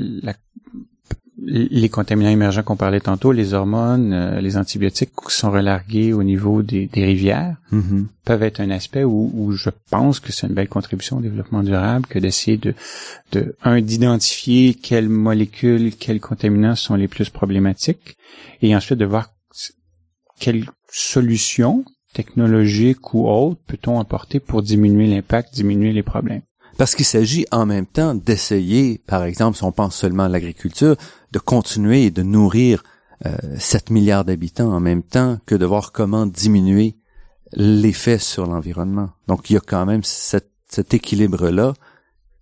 les 1.44 1.90
contaminants 1.90 2.30
émergents 2.30 2.62
qu'on 2.62 2.76
parlait 2.76 3.00
tantôt, 3.00 3.32
les 3.32 3.54
hormones, 3.54 4.14
euh, 4.14 4.42
les 4.42 4.58
antibiotiques 4.58 5.12
qui 5.28 5.34
sont 5.34 5.52
relargués 5.52 6.14
au 6.14 6.24
niveau 6.24 6.62
des, 6.62 6.90
rivières, 6.94 7.58
mm-hmm. 7.74 8.06
peuvent 8.26 8.44
être 8.44 8.60
un 8.60 8.70
aspect 8.70 9.04
où, 9.04 9.52
je 9.54 9.70
pense 9.90 10.20
que 10.20 10.32
c'est 10.32 10.48
une 10.48 10.54
belle 10.54 10.70
contribution 10.70 11.18
au 11.18 11.22
développement 11.22 11.64
durable 11.64 12.06
que 12.08 12.20
d'essayer 12.20 12.58
de, 12.58 12.76
de, 13.32 13.56
un, 13.64 13.82
d'identifier 13.82 14.76
quelles 14.76 15.10
molécules, 15.10 15.96
quels 15.96 16.20
contaminants 16.20 16.76
sont 16.76 16.96
les 16.96 17.08
plus 17.08 17.30
problématiques, 17.30 18.18
et 18.62 18.76
ensuite 18.76 19.00
de 19.00 19.06
voir 19.06 19.34
quelles 20.40 20.66
solutions 20.92 21.86
technologiques 22.14 23.14
ou 23.14 23.28
autres 23.28 23.62
peut-on 23.68 24.00
apporter 24.00 24.40
pour 24.40 24.62
diminuer 24.62 25.08
l'impact, 25.08 25.54
diminuer 25.54 25.94
les 25.94 26.04
problèmes. 26.04 26.42
Parce 26.82 26.96
qu'il 26.96 27.06
s'agit 27.06 27.46
en 27.52 27.68
même 27.68 27.86
temps 27.86 28.16
d'essayer, 28.16 29.00
par 29.06 29.24
exemple, 29.24 29.56
si 29.56 29.64
on 29.64 29.72
pense 29.72 29.96
seulement 29.96 30.24
à 30.24 30.30
l'agriculture, 30.30 30.96
de 31.32 31.38
continuer 31.38 32.06
et 32.06 32.10
de 32.10 32.24
nourrir 32.24 32.82
euh, 33.28 33.36
7 33.60 33.92
milliards 33.92 34.26
d'habitants 34.26 34.74
en 34.74 34.80
même 34.80 35.04
temps 35.04 35.38
que 35.46 35.54
de 35.54 35.64
voir 35.64 35.92
comment 35.92 36.26
diminuer 36.26 36.96
l'effet 37.54 38.18
sur 38.18 38.48
l'environnement. 38.48 39.12
Donc 39.28 39.52
il 39.52 39.54
y 39.54 39.58
a 39.58 39.60
quand 39.60 39.86
même 39.86 40.02
cet 40.04 40.96
équilibre-là 40.96 41.74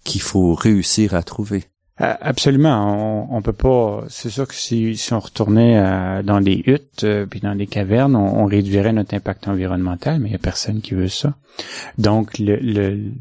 qu'il 0.05 0.21
faut 0.21 0.53
réussir 0.53 1.15
à 1.15 1.23
trouver. 1.23 1.65
Absolument, 1.97 3.27
on, 3.29 3.35
on 3.35 3.41
peut 3.41 3.51
pas. 3.51 4.05
C'est 4.07 4.29
sûr 4.29 4.47
que 4.47 4.55
si, 4.55 4.95
si 4.95 5.11
on 5.11 5.19
retournait 5.19 6.23
dans 6.23 6.39
des 6.39 6.63
huttes 6.65 7.03
euh, 7.03 7.25
puis 7.25 7.41
dans 7.41 7.55
des 7.55 7.67
cavernes, 7.67 8.15
on, 8.15 8.45
réduirait 8.45 8.93
notre 8.93 9.15
impact 9.15 9.49
environnemental, 9.49 10.21
mais 10.21 10.29
il 10.29 10.31
y 10.31 10.35
a 10.35 10.39
personne 10.39 10.79
qui 10.79 10.93
veut 10.93 11.09
ça. 11.09 11.35
Donc 11.97 12.39
le, 12.39 12.55
le 12.55 13.11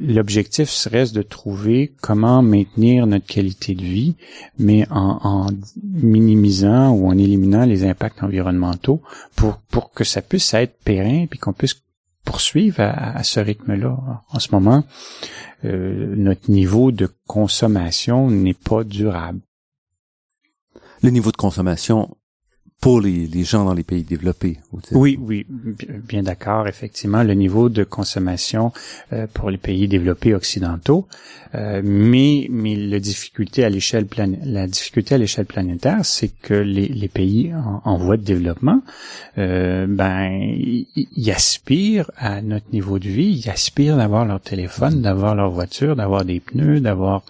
l'objectif 0.00 0.70
serait 0.70 1.06
de 1.06 1.22
trouver 1.22 1.92
comment 2.00 2.42
maintenir 2.42 3.06
notre 3.06 3.26
qualité 3.26 3.74
de 3.74 3.82
vie, 3.82 4.16
mais 4.58 4.86
en, 4.90 5.18
en, 5.22 5.46
minimisant 5.82 6.90
ou 6.92 7.08
en 7.08 7.18
éliminant 7.18 7.64
les 7.64 7.84
impacts 7.84 8.22
environnementaux 8.22 9.02
pour 9.34 9.58
pour 9.70 9.90
que 9.92 10.04
ça 10.04 10.22
puisse 10.22 10.54
être 10.54 10.78
pérenne 10.82 11.28
puis 11.28 11.38
qu'on 11.38 11.52
puisse 11.52 11.76
poursuivre 12.26 12.80
à, 12.80 13.22
ce 13.22 13.40
rythme-là. 13.40 13.96
En 14.28 14.38
ce 14.40 14.48
moment, 14.50 14.84
euh, 15.64 16.14
notre 16.16 16.50
niveau 16.50 16.90
de 16.90 17.08
consommation 17.26 18.30
n'est 18.30 18.52
pas 18.52 18.84
durable. 18.84 19.40
Le 21.02 21.10
niveau 21.10 21.30
de 21.30 21.36
consommation, 21.36 22.16
pour 22.80 23.00
les, 23.00 23.26
les, 23.26 23.44
gens 23.44 23.64
dans 23.64 23.74
les 23.74 23.82
pays 23.82 24.04
développés. 24.04 24.58
Oui, 24.92 25.18
oui, 25.20 25.46
bien 26.06 26.22
d'accord. 26.22 26.68
Effectivement, 26.68 27.22
le 27.22 27.34
niveau 27.34 27.68
de 27.68 27.84
consommation 27.84 28.72
euh, 29.12 29.26
pour 29.32 29.50
les 29.50 29.56
pays 29.58 29.88
développés 29.88 30.34
occidentaux, 30.34 31.08
euh, 31.54 31.80
mais 31.82 32.48
mais 32.50 32.76
la 32.76 33.00
difficulté 33.00 33.64
à 33.64 33.70
l'échelle 33.70 34.06
la 34.44 34.66
difficulté 34.66 35.14
à 35.14 35.18
l'échelle 35.18 35.46
planétaire, 35.46 36.04
c'est 36.04 36.28
que 36.28 36.54
les, 36.54 36.88
les 36.88 37.08
pays 37.08 37.52
en, 37.84 37.96
voie 37.96 38.16
de 38.16 38.22
développement, 38.22 38.82
euh, 39.38 39.86
ben 39.88 40.30
ils 40.34 41.30
aspirent 41.30 42.10
à 42.16 42.42
notre 42.42 42.66
niveau 42.72 42.98
de 42.98 43.08
vie, 43.08 43.42
ils 43.42 43.50
aspirent 43.50 43.96
d'avoir 43.96 44.26
leur 44.26 44.40
téléphone, 44.40 45.00
d'avoir 45.00 45.34
leur 45.34 45.50
voiture, 45.50 45.96
d'avoir 45.96 46.24
des 46.24 46.40
pneus, 46.40 46.80
d'avoir 46.80 47.22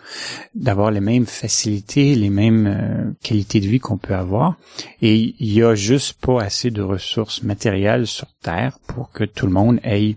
d'avoir 0.54 0.90
les 0.90 1.00
mêmes 1.00 1.26
facilités, 1.26 2.14
les 2.14 2.30
mêmes 2.30 2.66
euh, 2.66 3.12
qualités 3.22 3.60
de 3.60 3.66
vie 3.66 3.80
qu'on 3.80 3.98
peut 3.98 4.14
avoir, 4.14 4.56
et 5.02 5.35
il 5.38 5.52
y 5.52 5.62
a 5.62 5.74
juste 5.74 6.14
pas 6.14 6.42
assez 6.42 6.70
de 6.70 6.82
ressources 6.82 7.42
matérielles 7.42 8.06
sur 8.06 8.28
Terre 8.42 8.78
pour 8.86 9.10
que 9.10 9.24
tout 9.24 9.46
le 9.46 9.52
monde 9.52 9.80
ait 9.84 10.16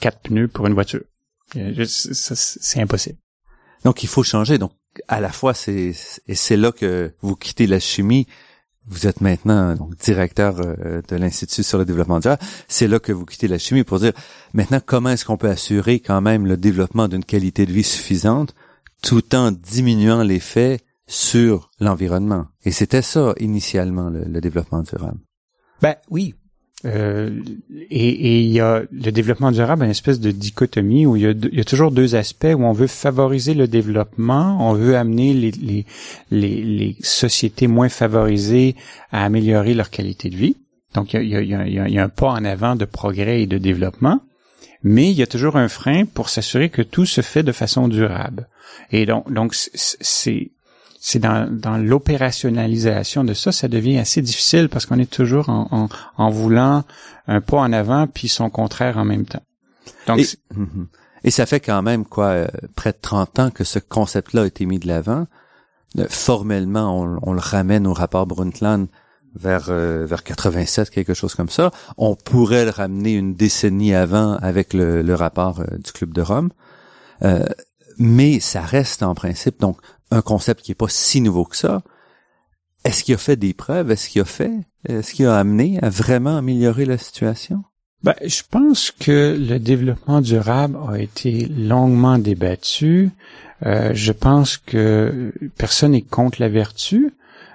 quatre 0.00 0.20
pneus 0.20 0.48
pour 0.48 0.66
une 0.66 0.74
voiture. 0.74 1.02
C'est 1.52 2.80
impossible. 2.80 3.18
Donc 3.84 4.02
il 4.02 4.08
faut 4.08 4.22
changer. 4.22 4.58
Donc 4.58 4.72
à 5.08 5.20
la 5.20 5.30
fois 5.30 5.54
c'est 5.54 5.92
et 6.26 6.34
c'est 6.34 6.56
là 6.56 6.72
que 6.72 7.12
vous 7.20 7.36
quittez 7.36 7.66
la 7.66 7.80
chimie. 7.80 8.26
Vous 8.86 9.06
êtes 9.06 9.22
maintenant 9.22 9.74
donc 9.74 9.96
directeur 9.96 10.60
euh, 10.60 11.00
de 11.08 11.16
l'institut 11.16 11.62
sur 11.62 11.78
le 11.78 11.86
développement 11.86 12.20
durable. 12.20 12.42
C'est 12.68 12.86
là 12.86 12.98
que 12.98 13.12
vous 13.12 13.24
quittez 13.24 13.48
la 13.48 13.58
chimie 13.58 13.82
pour 13.82 13.98
dire 13.98 14.12
maintenant 14.52 14.80
comment 14.84 15.10
est-ce 15.10 15.24
qu'on 15.24 15.38
peut 15.38 15.48
assurer 15.48 16.00
quand 16.00 16.20
même 16.20 16.46
le 16.46 16.58
développement 16.58 17.08
d'une 17.08 17.24
qualité 17.24 17.64
de 17.64 17.72
vie 17.72 17.82
suffisante 17.82 18.54
tout 19.02 19.34
en 19.34 19.52
diminuant 19.52 20.22
l'effet 20.22 20.80
sur 21.06 21.70
l'environnement. 21.80 22.46
Et 22.64 22.70
c'était 22.70 23.02
ça 23.02 23.34
initialement 23.38 24.10
le, 24.10 24.40
développement 24.40 24.82
durable. 24.82 25.18
Ben 25.82 25.96
oui. 26.10 26.34
Euh, 26.86 27.40
et 27.90 28.40
il 28.40 28.50
y 28.50 28.60
a 28.60 28.82
le 28.90 29.10
développement 29.10 29.50
durable, 29.52 29.84
une 29.84 29.90
espèce 29.90 30.20
de 30.20 30.30
dichotomie 30.30 31.06
où 31.06 31.16
il 31.16 31.22
y, 31.22 31.26
a, 31.26 31.32
y, 31.52 31.60
a, 31.60 31.64
toujours 31.64 31.90
deux 31.90 32.14
aspects 32.14 32.52
où 32.54 32.62
on 32.62 32.72
veut 32.72 32.88
favoriser 32.88 33.54
le 33.54 33.66
développement, 33.68 34.58
on 34.60 34.74
veut 34.74 34.94
amener 34.94 35.32
les, 35.32 35.50
les, 35.52 35.86
les, 36.30 36.62
les 36.62 36.96
sociétés 37.00 37.68
moins 37.68 37.88
favorisées 37.88 38.76
à 39.12 39.24
améliorer 39.24 39.72
leur 39.72 39.88
qualité 39.88 40.28
de 40.28 40.36
vie. 40.36 40.56
Donc 40.92 41.14
il 41.14 41.26
y, 41.26 41.36
a, 41.36 41.42
y 41.42 41.54
a, 41.54 41.88
y 41.88 41.98
a 41.98 42.04
un 42.04 42.08
pas 42.10 42.28
en 42.28 42.44
avant 42.44 42.76
de 42.76 42.84
progrès 42.84 43.42
et 43.42 43.46
de 43.46 43.56
développement 43.56 44.20
mais 44.84 45.10
il 45.10 45.16
y 45.16 45.22
a 45.22 45.26
toujours 45.26 45.56
un 45.56 45.68
frein 45.68 46.04
pour 46.04 46.28
s'assurer 46.28 46.68
que 46.68 46.82
tout 46.82 47.06
se 47.06 47.22
fait 47.22 47.42
de 47.42 47.52
façon 47.52 47.88
durable. 47.88 48.48
Et 48.92 49.06
donc, 49.06 49.32
donc 49.32 49.54
c'est 49.54 50.52
c'est 51.06 51.18
dans, 51.18 51.46
dans 51.54 51.76
l'opérationnalisation 51.76 53.24
de 53.24 53.34
ça, 53.34 53.52
ça 53.52 53.68
devient 53.68 53.98
assez 53.98 54.22
difficile 54.22 54.70
parce 54.70 54.86
qu'on 54.86 54.98
est 54.98 55.10
toujours 55.10 55.50
en, 55.50 55.68
en, 55.70 55.88
en, 56.16 56.30
voulant 56.30 56.84
un 57.26 57.42
pas 57.42 57.58
en 57.58 57.74
avant 57.74 58.06
puis 58.06 58.26
son 58.26 58.48
contraire 58.48 58.96
en 58.96 59.04
même 59.04 59.26
temps. 59.26 59.42
Donc, 60.06 60.20
et, 60.20 60.26
mhm. 60.54 60.86
et 61.22 61.30
ça 61.30 61.44
fait 61.44 61.60
quand 61.60 61.82
même 61.82 62.06
quoi 62.06 62.28
euh, 62.28 62.46
près 62.74 62.92
de 62.92 62.98
30 63.02 63.38
ans 63.38 63.50
que 63.50 63.64
ce 63.64 63.78
concept-là 63.78 64.44
a 64.44 64.46
été 64.46 64.64
mis 64.64 64.78
de 64.78 64.88
l'avant. 64.88 65.26
Euh, 65.98 66.06
formellement, 66.08 66.98
on, 66.98 67.18
on, 67.20 67.34
le 67.34 67.40
ramène 67.40 67.86
au 67.86 67.92
rapport 67.92 68.26
Brundtland 68.26 68.86
vers 69.34 69.66
euh, 69.68 70.06
vers 70.06 70.22
87, 70.22 70.88
quelque 70.88 71.12
chose 71.12 71.34
comme 71.34 71.50
ça. 71.50 71.70
On 71.98 72.16
pourrait 72.16 72.64
le 72.64 72.70
ramener 72.70 73.12
une 73.12 73.34
décennie 73.34 73.94
avant 73.94 74.38
avec 74.38 74.72
le, 74.72 75.02
le 75.02 75.14
rapport 75.14 75.62
du 75.70 75.92
Club 75.92 76.14
de 76.14 76.22
Rome. 76.22 76.48
mais 77.98 78.40
ça 78.40 78.62
reste 78.62 79.02
en 79.02 79.14
principe 79.14 79.60
donc 79.60 79.76
un 80.10 80.22
concept 80.22 80.62
qui 80.62 80.72
est 80.72 80.76
pas 80.76 80.88
si 80.88 81.20
nouveau 81.20 81.44
que 81.44 81.56
ça. 81.56 81.82
Est-ce 82.84 83.02
qu'il 83.02 83.14
a 83.14 83.18
fait 83.18 83.36
des 83.36 83.54
preuves? 83.54 83.90
Est-ce 83.90 84.08
qu'il 84.08 84.20
a 84.20 84.26
fait? 84.26 84.52
Est-ce 84.86 85.14
qu'il 85.14 85.26
a 85.26 85.38
amené 85.38 85.78
à 85.82 85.88
vraiment 85.88 86.36
améliorer 86.36 86.84
la 86.84 86.98
situation? 86.98 87.64
Ben, 88.02 88.14
je 88.22 88.42
pense 88.48 88.90
que 88.90 89.34
le 89.40 89.58
développement 89.58 90.20
durable 90.20 90.76
a 90.86 90.98
été 90.98 91.46
longuement 91.46 92.18
débattu. 92.18 93.10
Euh, 93.64 93.92
je 93.94 94.12
pense 94.12 94.58
que 94.58 95.32
personne 95.56 95.92
n'est 95.92 96.02
contre 96.02 96.42
la 96.42 96.50
vertu. 96.50 97.14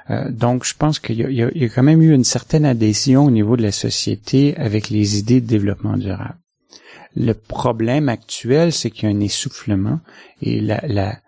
Euh, 0.09 0.31
donc, 0.31 0.65
je 0.65 0.73
pense 0.75 0.97
qu'il 0.97 1.19
y, 1.19 1.35
y, 1.35 1.65
a 1.65 1.69
quand 1.69 1.83
même 1.83 2.01
eu 2.01 2.15
une 2.15 2.23
certaine 2.23 2.65
adhésion 2.65 3.25
au 3.25 3.31
niveau 3.31 3.57
de 3.57 3.61
la 3.61 3.71
société 3.71 4.57
avec 4.57 4.89
les 4.89 5.19
idées 5.19 5.39
de 5.39 5.45
développement 5.45 5.97
durable. 5.97 6.39
Le 7.15 7.33
problème 7.33 8.09
actuel, 8.09 8.73
c'est 8.73 8.89
qu'il 8.89 9.07
y 9.07 9.11
a 9.11 9.15
un 9.15 9.19
essoufflement 9.19 9.99
et 10.41 10.61
la, 10.61 10.81
la, 10.87 11.19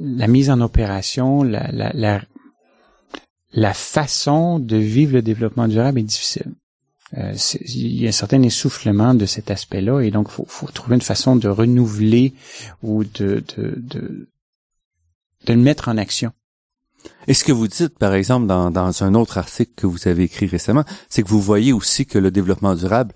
la 0.00 0.26
mise 0.26 0.50
en 0.50 0.60
opération, 0.60 1.42
la, 1.42 2.20
façon 3.74 4.58
de 4.58 4.76
vivre 4.76 5.14
le 5.14 5.22
développement 5.22 5.68
durable 5.68 6.00
est 6.00 6.04
difficile. 6.04 6.52
Euh, 7.18 7.34
il 7.66 8.00
y 8.00 8.06
a 8.06 8.08
un 8.08 8.12
certain 8.12 8.42
essoufflement 8.42 9.14
de 9.14 9.26
cet 9.26 9.50
aspect-là 9.50 10.00
et 10.00 10.10
donc 10.10 10.28
faut, 10.28 10.46
faut, 10.48 10.68
trouver 10.68 10.94
une 10.94 11.02
façon 11.02 11.36
de 11.36 11.48
renouveler 11.48 12.32
ou 12.82 13.04
de 13.04 13.44
le 15.46 15.56
mettre 15.56 15.88
en 15.88 15.98
action. 15.98 16.32
Et 17.26 17.34
ce 17.34 17.44
que 17.44 17.52
vous 17.52 17.68
dites, 17.68 17.98
par 17.98 18.14
exemple, 18.14 18.46
dans, 18.46 18.70
dans 18.70 19.02
un 19.02 19.14
autre 19.14 19.38
article 19.38 19.72
que 19.76 19.86
vous 19.86 20.08
avez 20.08 20.24
écrit 20.24 20.46
récemment, 20.46 20.84
c'est 21.08 21.22
que 21.22 21.28
vous 21.28 21.40
voyez 21.40 21.72
aussi 21.72 22.06
que 22.06 22.18
le 22.18 22.30
développement 22.30 22.74
durable 22.74 23.14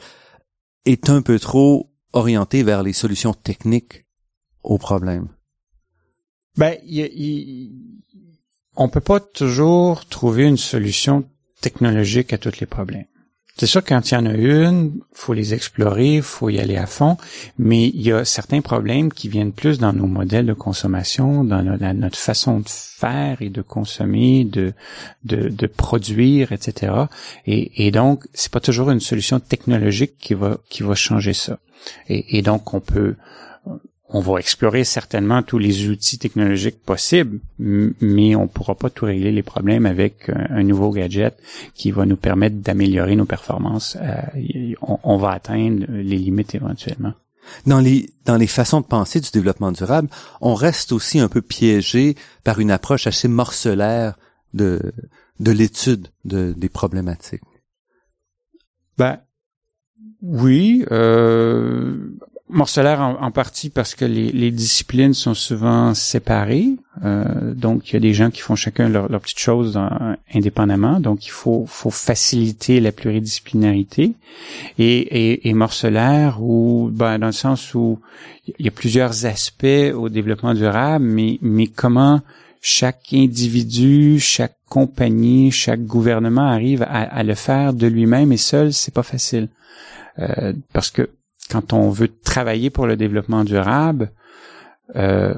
est 0.85 1.11
un 1.11 1.23
peu 1.23 1.39
trop 1.39 1.91
orienté 2.12 2.62
vers 2.62 2.83
les 2.83 2.93
solutions 2.93 3.35
techniques 3.35 4.07
aux 4.62 4.79
problèmes. 4.79 5.29
Ben, 6.57 6.77
y, 6.87 7.71
on 8.77 8.88
peut 8.88 9.01
pas 9.01 9.21
toujours 9.21 10.07
trouver 10.07 10.45
une 10.45 10.57
solution 10.57 11.25
technologique 11.61 12.33
à 12.33 12.38
tous 12.38 12.61
les 12.61 12.66
problèmes. 12.66 13.07
C'est 13.59 13.66
sûr 13.66 13.83
quand 13.83 14.11
il 14.11 14.14
y 14.14 14.16
en 14.19 14.27
a 14.27 14.35
une, 14.35 15.01
faut 15.14 15.33
les 15.33 15.55
explorer, 15.55 16.21
faut 16.21 16.51
y 16.51 16.59
aller 16.59 16.77
à 16.77 16.85
fond, 16.85 17.16
mais 17.59 17.87
il 17.87 18.03
y 18.03 18.12
a 18.12 18.27
certains 18.27 18.61
problèmes 18.61 19.11
qui 19.11 19.31
viennent 19.31 19.53
plus 19.53 19.79
dans 19.79 19.95
nos 19.95 20.07
modèles 20.07 20.45
de 20.45 20.53
consommation, 20.53 21.42
dans 21.42 21.62
notre, 21.62 22.19
façon 22.19 22.61
de 22.61 22.69
faire 22.69 23.40
et 23.40 23.49
de 23.49 23.62
consommer, 23.62 24.45
de 24.45 24.75
de, 25.25 25.49
de 25.49 25.66
produire, 25.66 26.53
etc. 26.53 26.92
Et, 27.47 27.87
et 27.87 27.90
donc, 27.90 28.27
c'est 28.35 28.53
pas 28.53 28.61
toujours 28.61 28.90
une 28.90 29.01
solution 29.01 29.40
technologique 29.40 30.19
qui 30.19 30.35
va 30.35 30.59
qui 30.69 30.83
va 30.83 30.95
changer 30.95 31.33
ça. 31.33 31.59
Et, 32.11 32.37
et 32.37 32.42
donc, 32.42 32.75
on 32.75 32.81
peut 32.81 33.16
on 34.09 34.21
va 34.21 34.38
explorer 34.38 34.85
certainement 34.85 35.42
tous 35.42 35.59
les 35.59 35.88
outils 35.88 36.19
technologiques 36.19 36.81
possibles, 36.83 37.40
mais 37.59 38.37
on 38.37 38.47
pourra 38.47 38.77
pas 38.77 38.88
tout 38.88 39.05
régler 39.05 39.33
les 39.33 39.42
problèmes 39.42 39.85
avec 39.85 40.31
un, 40.31 40.62
nouveau 40.62 40.90
gadget 40.90 41.37
qui 41.75 41.90
va 41.90 42.07
nous 42.07 42.16
permettre 42.16 42.57
d'améliorer 42.57 43.16
nos 43.16 43.25
performances. 43.25 43.97
Euh, 44.01 44.75
on, 44.81 45.16
va 45.16 45.31
atteindre 45.33 45.87
les 45.88 46.19
limites 46.19 46.55
éventuellement. 46.55 47.14
Dans 47.66 47.81
les, 47.81 48.11
dans 48.25 48.37
les 48.37 48.47
façons 48.47 48.81
de 48.81 48.87
penser 48.87 49.21
du 49.21 49.31
développement 49.33 49.73
durable, 49.73 50.09
on 50.40 50.55
reste 50.55 50.92
aussi 50.92 51.19
un 51.19 51.29
peu 51.29 51.42
piégé 51.42 52.16
par 52.45 52.61
une 52.61 52.71
approche 52.71 53.07
assez 53.07 53.29
morcelaire 53.29 54.16
de, 54.55 54.92
de 55.40 55.51
l'étude 55.51 56.09
de, 56.25 56.53
des 56.57 56.69
problématiques. 56.69 57.42
Ben, 58.99 59.19
oui, 60.23 60.85
euh, 60.90 62.16
morcelaire 62.49 63.01
en, 63.01 63.31
partie 63.31 63.71
parce 63.71 63.94
que 63.94 64.05
les, 64.05 64.51
disciplines 64.51 65.15
sont 65.15 65.35
souvent 65.35 65.94
séparées. 65.94 66.71
Euh, 67.05 67.55
donc, 67.55 67.90
il 67.90 67.94
y 67.94 67.97
a 67.97 68.01
des 68.01 68.15
gens 68.15 68.31
qui 68.31 68.40
font 68.40 68.55
chacun 68.55 68.88
leur, 68.88 69.11
leur 69.11 69.21
petite 69.21 69.38
chose 69.38 69.79
indépendamment. 70.33 71.01
Donc, 71.01 71.27
il 71.27 71.31
faut, 71.31 71.65
faut 71.67 71.90
faciliter 71.90 72.81
la 72.81 72.92
pluridisciplinarité. 72.92 74.13
Et, 74.79 74.99
et, 74.99 75.49
et 75.49 75.55
morcelaire, 75.55 76.42
ou 76.42 76.90
ben, 76.92 77.19
dans 77.19 77.27
le 77.27 77.33
sens 77.33 77.75
où 77.75 78.01
il 78.59 78.65
y 78.65 78.69
a 78.69 78.73
plusieurs 78.73 79.27
aspects 79.27 79.92
au 79.94 80.09
développement 80.09 80.55
durable, 80.55 81.05
mais, 81.05 81.38
mais 81.42 81.67
comment 81.67 82.21
chaque 82.61 83.13
individu, 83.13 84.19
chaque 84.21 84.57
compagnie, 84.69 85.51
chaque 85.51 85.85
gouvernement 85.85 86.47
arrive 86.47 86.83
à, 86.83 87.03
à 87.03 87.23
le 87.23 87.35
faire 87.35 87.73
de 87.73 87.87
lui-même 87.87 88.33
et 88.33 88.37
seul, 88.37 88.73
c'est 88.73 88.94
pas 88.94 89.03
facile. 89.03 89.49
Euh, 90.19 90.53
parce 90.73 90.90
que 90.90 91.11
quand 91.51 91.73
on 91.73 91.90
veut 91.90 92.09
travailler 92.09 92.71
pour 92.71 92.87
le 92.87 92.97
développement 92.97 93.44
durable, 93.44 94.13
euh, 94.94 95.35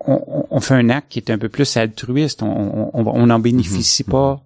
on, 0.00 0.46
on, 0.50 0.60
fait 0.60 0.74
un 0.74 0.90
acte 0.90 1.10
qui 1.10 1.18
est 1.18 1.30
un 1.30 1.38
peu 1.38 1.48
plus 1.48 1.76
altruiste. 1.76 2.42
On 2.42 3.26
n'en 3.26 3.38
bénéficie 3.38 4.04
mhm. 4.06 4.12
pas 4.12 4.42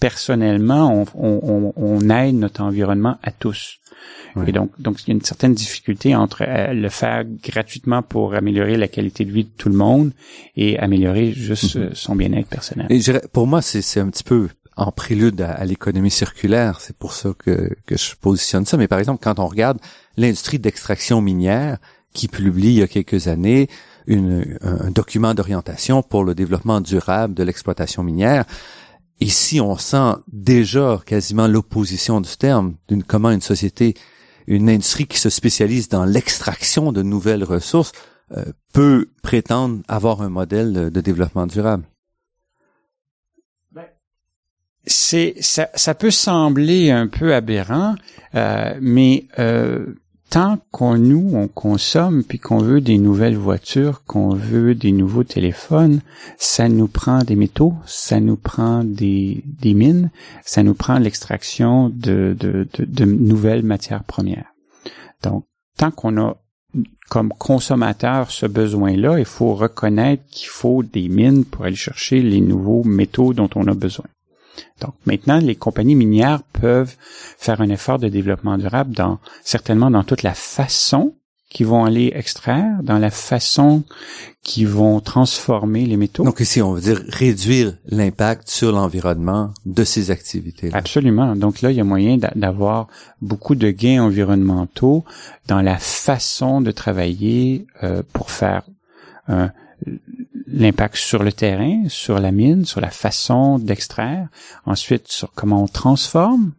personnellement. 0.00 1.04
On, 1.14 1.72
on, 1.76 2.10
aide 2.10 2.36
notre 2.36 2.62
environnement 2.62 3.18
à 3.22 3.30
tous. 3.30 3.78
Et 4.46 4.52
donc, 4.52 4.70
donc 4.80 5.02
il 5.02 5.08
y 5.08 5.10
a 5.10 5.14
une 5.14 5.22
certaine 5.22 5.52
difficulté 5.52 6.16
entre 6.16 6.42
euh, 6.48 6.72
le 6.72 6.88
faire 6.88 7.24
gratuitement 7.24 8.02
pour 8.02 8.34
améliorer 8.34 8.78
la 8.78 8.88
qualité 8.88 9.26
de 9.26 9.30
vie 9.30 9.44
de 9.44 9.50
tout 9.50 9.68
le 9.68 9.74
monde 9.74 10.12
et 10.56 10.78
améliorer 10.78 11.32
juste 11.32 11.76
mhm. 11.76 11.94
son 11.94 12.16
bien-être 12.16 12.48
personnel. 12.48 12.86
Et 12.88 13.00
pour 13.32 13.46
moi, 13.46 13.60
c'est 13.60 14.00
un 14.00 14.08
petit 14.08 14.24
peu 14.24 14.48
en 14.76 14.92
prélude 14.92 15.40
à, 15.40 15.64
l'économie 15.64 16.10
circulaire. 16.10 16.80
C'est 16.80 16.96
pour 16.96 17.12
ça 17.12 17.30
que, 17.38 17.70
je 17.90 18.14
positionne 18.20 18.64
ça. 18.64 18.76
Mais 18.76 18.88
par 18.88 18.98
exemple, 18.98 19.20
quand 19.22 19.38
on 19.38 19.46
regarde 19.46 19.78
l'industrie 20.16 20.58
d'extraction 20.58 21.20
minière 21.20 21.78
qui 22.12 22.28
publie 22.28 22.68
il 22.68 22.78
y 22.78 22.82
a 22.82 22.88
quelques 22.88 23.28
années 23.28 23.68
un 24.08 24.90
document 24.90 25.32
d'orientation 25.32 26.02
pour 26.02 26.24
le 26.24 26.34
développement 26.34 26.80
durable 26.80 27.34
de 27.34 27.44
l'exploitation 27.44 28.02
minière, 28.02 28.44
ici 29.20 29.60
on 29.60 29.76
sent 29.76 30.14
déjà 30.26 31.00
quasiment 31.06 31.46
l'opposition 31.46 32.20
du 32.20 32.36
terme 32.36 32.74
d'une 32.88 33.04
comment 33.04 33.30
une 33.30 33.40
société, 33.40 33.94
une 34.48 34.68
industrie 34.68 35.06
qui 35.06 35.18
se 35.18 35.30
spécialise 35.30 35.88
dans 35.88 36.04
l'extraction 36.04 36.90
de 36.90 37.02
nouvelles 37.02 37.44
ressources 37.44 37.92
euh, 38.36 38.44
peut 38.72 39.08
prétendre 39.22 39.82
avoir 39.86 40.20
un 40.20 40.30
modèle 40.30 40.90
de 40.90 41.00
développement 41.00 41.46
durable 41.46 41.84
c'est 44.86 45.34
ça, 45.40 45.68
ça, 45.74 45.94
peut 45.94 46.10
sembler 46.10 46.90
un 46.90 47.06
peu 47.06 47.34
aberrant, 47.34 47.94
euh, 48.34 48.74
mais 48.80 49.26
euh, 49.38 49.94
tant 50.28 50.58
qu'on 50.70 50.96
nous 50.98 51.30
on 51.34 51.46
consomme 51.46 52.24
puis 52.24 52.38
qu'on 52.38 52.58
veut 52.58 52.80
des 52.80 52.98
nouvelles 52.98 53.36
voitures, 53.36 54.02
qu'on 54.04 54.34
veut 54.34 54.74
des 54.74 54.90
nouveaux 54.90 55.24
téléphones, 55.24 56.00
ça 56.36 56.68
nous 56.68 56.88
prend 56.88 57.18
des 57.22 57.36
métaux, 57.36 57.74
ça 57.86 58.18
nous 58.18 58.36
prend 58.36 58.82
des, 58.82 59.44
des 59.46 59.74
mines, 59.74 60.10
ça 60.44 60.62
nous 60.62 60.74
prend 60.74 60.98
l'extraction 60.98 61.88
de, 61.88 62.36
de, 62.38 62.66
de, 62.74 62.84
de 62.84 63.04
nouvelles 63.04 63.62
matières 63.62 64.04
premières. 64.04 64.52
Donc, 65.22 65.44
tant 65.76 65.90
qu'on 65.90 66.16
a 66.20 66.36
comme 67.08 67.28
consommateur 67.28 68.30
ce 68.30 68.46
besoin-là, 68.46 69.18
il 69.18 69.26
faut 69.26 69.54
reconnaître 69.54 70.24
qu'il 70.30 70.48
faut 70.48 70.82
des 70.82 71.08
mines 71.08 71.44
pour 71.44 71.66
aller 71.66 71.76
chercher 71.76 72.22
les 72.22 72.40
nouveaux 72.40 72.84
métaux 72.84 73.34
dont 73.34 73.50
on 73.54 73.66
a 73.66 73.74
besoin. 73.74 74.06
Donc 74.80 74.94
maintenant, 75.06 75.38
les 75.38 75.54
compagnies 75.54 75.94
minières 75.94 76.42
peuvent 76.42 76.94
faire 77.38 77.60
un 77.60 77.68
effort 77.68 77.98
de 77.98 78.08
développement 78.08 78.58
durable 78.58 78.94
dans 78.94 79.18
certainement 79.42 79.90
dans 79.90 80.04
toute 80.04 80.22
la 80.22 80.34
façon 80.34 81.14
qu'ils 81.52 81.66
vont 81.66 81.84
aller 81.84 82.12
extraire, 82.14 82.82
dans 82.82 82.98
la 82.98 83.10
façon 83.10 83.82
qu'ils 84.42 84.68
vont 84.68 85.00
transformer 85.00 85.84
les 85.84 85.98
métaux. 85.98 86.24
Donc 86.24 86.40
ici, 86.40 86.62
on 86.62 86.72
veut 86.72 86.80
dire 86.80 87.02
réduire 87.08 87.76
l'impact 87.86 88.48
sur 88.48 88.72
l'environnement 88.72 89.52
de 89.66 89.84
ces 89.84 90.10
activités. 90.10 90.70
-là. 90.70 90.76
Absolument. 90.76 91.36
Donc 91.36 91.60
là, 91.60 91.70
il 91.70 91.76
y 91.76 91.80
a 91.80 91.84
moyen 91.84 92.16
d'avoir 92.34 92.88
beaucoup 93.20 93.54
de 93.54 93.70
gains 93.70 94.02
environnementaux 94.02 95.04
dans 95.46 95.60
la 95.60 95.76
façon 95.78 96.62
de 96.62 96.70
travailler 96.70 97.66
euh, 97.82 98.02
pour 98.14 98.30
faire 98.30 98.62
un, 99.28 99.50
l'impact 100.52 100.96
sur 100.96 101.22
le 101.22 101.32
terrain, 101.32 101.84
sur 101.88 102.18
la 102.18 102.32
mine, 102.32 102.64
sur 102.64 102.80
la 102.80 102.90
façon 102.90 103.58
d'extraire, 103.58 104.28
ensuite 104.66 105.08
sur 105.08 105.32
comment 105.32 105.64
on 105.64 105.68
transforme, 105.68 106.52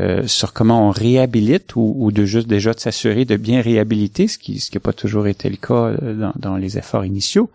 euh, 0.00 0.26
sur 0.26 0.52
comment 0.52 0.88
on 0.88 0.90
réhabilite 0.90 1.74
ou, 1.76 2.10
de 2.12 2.24
juste 2.24 2.46
déjà 2.46 2.72
de 2.74 2.80
s'assurer 2.80 3.24
de 3.24 3.36
bien 3.36 3.60
réhabiliter, 3.62 4.28
ce 4.28 4.38
qui 4.38 4.60
ce 4.60 4.70
qui 4.70 4.76
n'a 4.76 4.80
pas 4.80 4.92
toujours 4.92 5.26
été 5.26 5.48
le 5.48 5.56
cas 5.56 5.74
euh, 5.74 6.30
dans, 6.36 6.56
les 6.56 6.78
efforts 6.78 7.04
initiaux. 7.04 7.50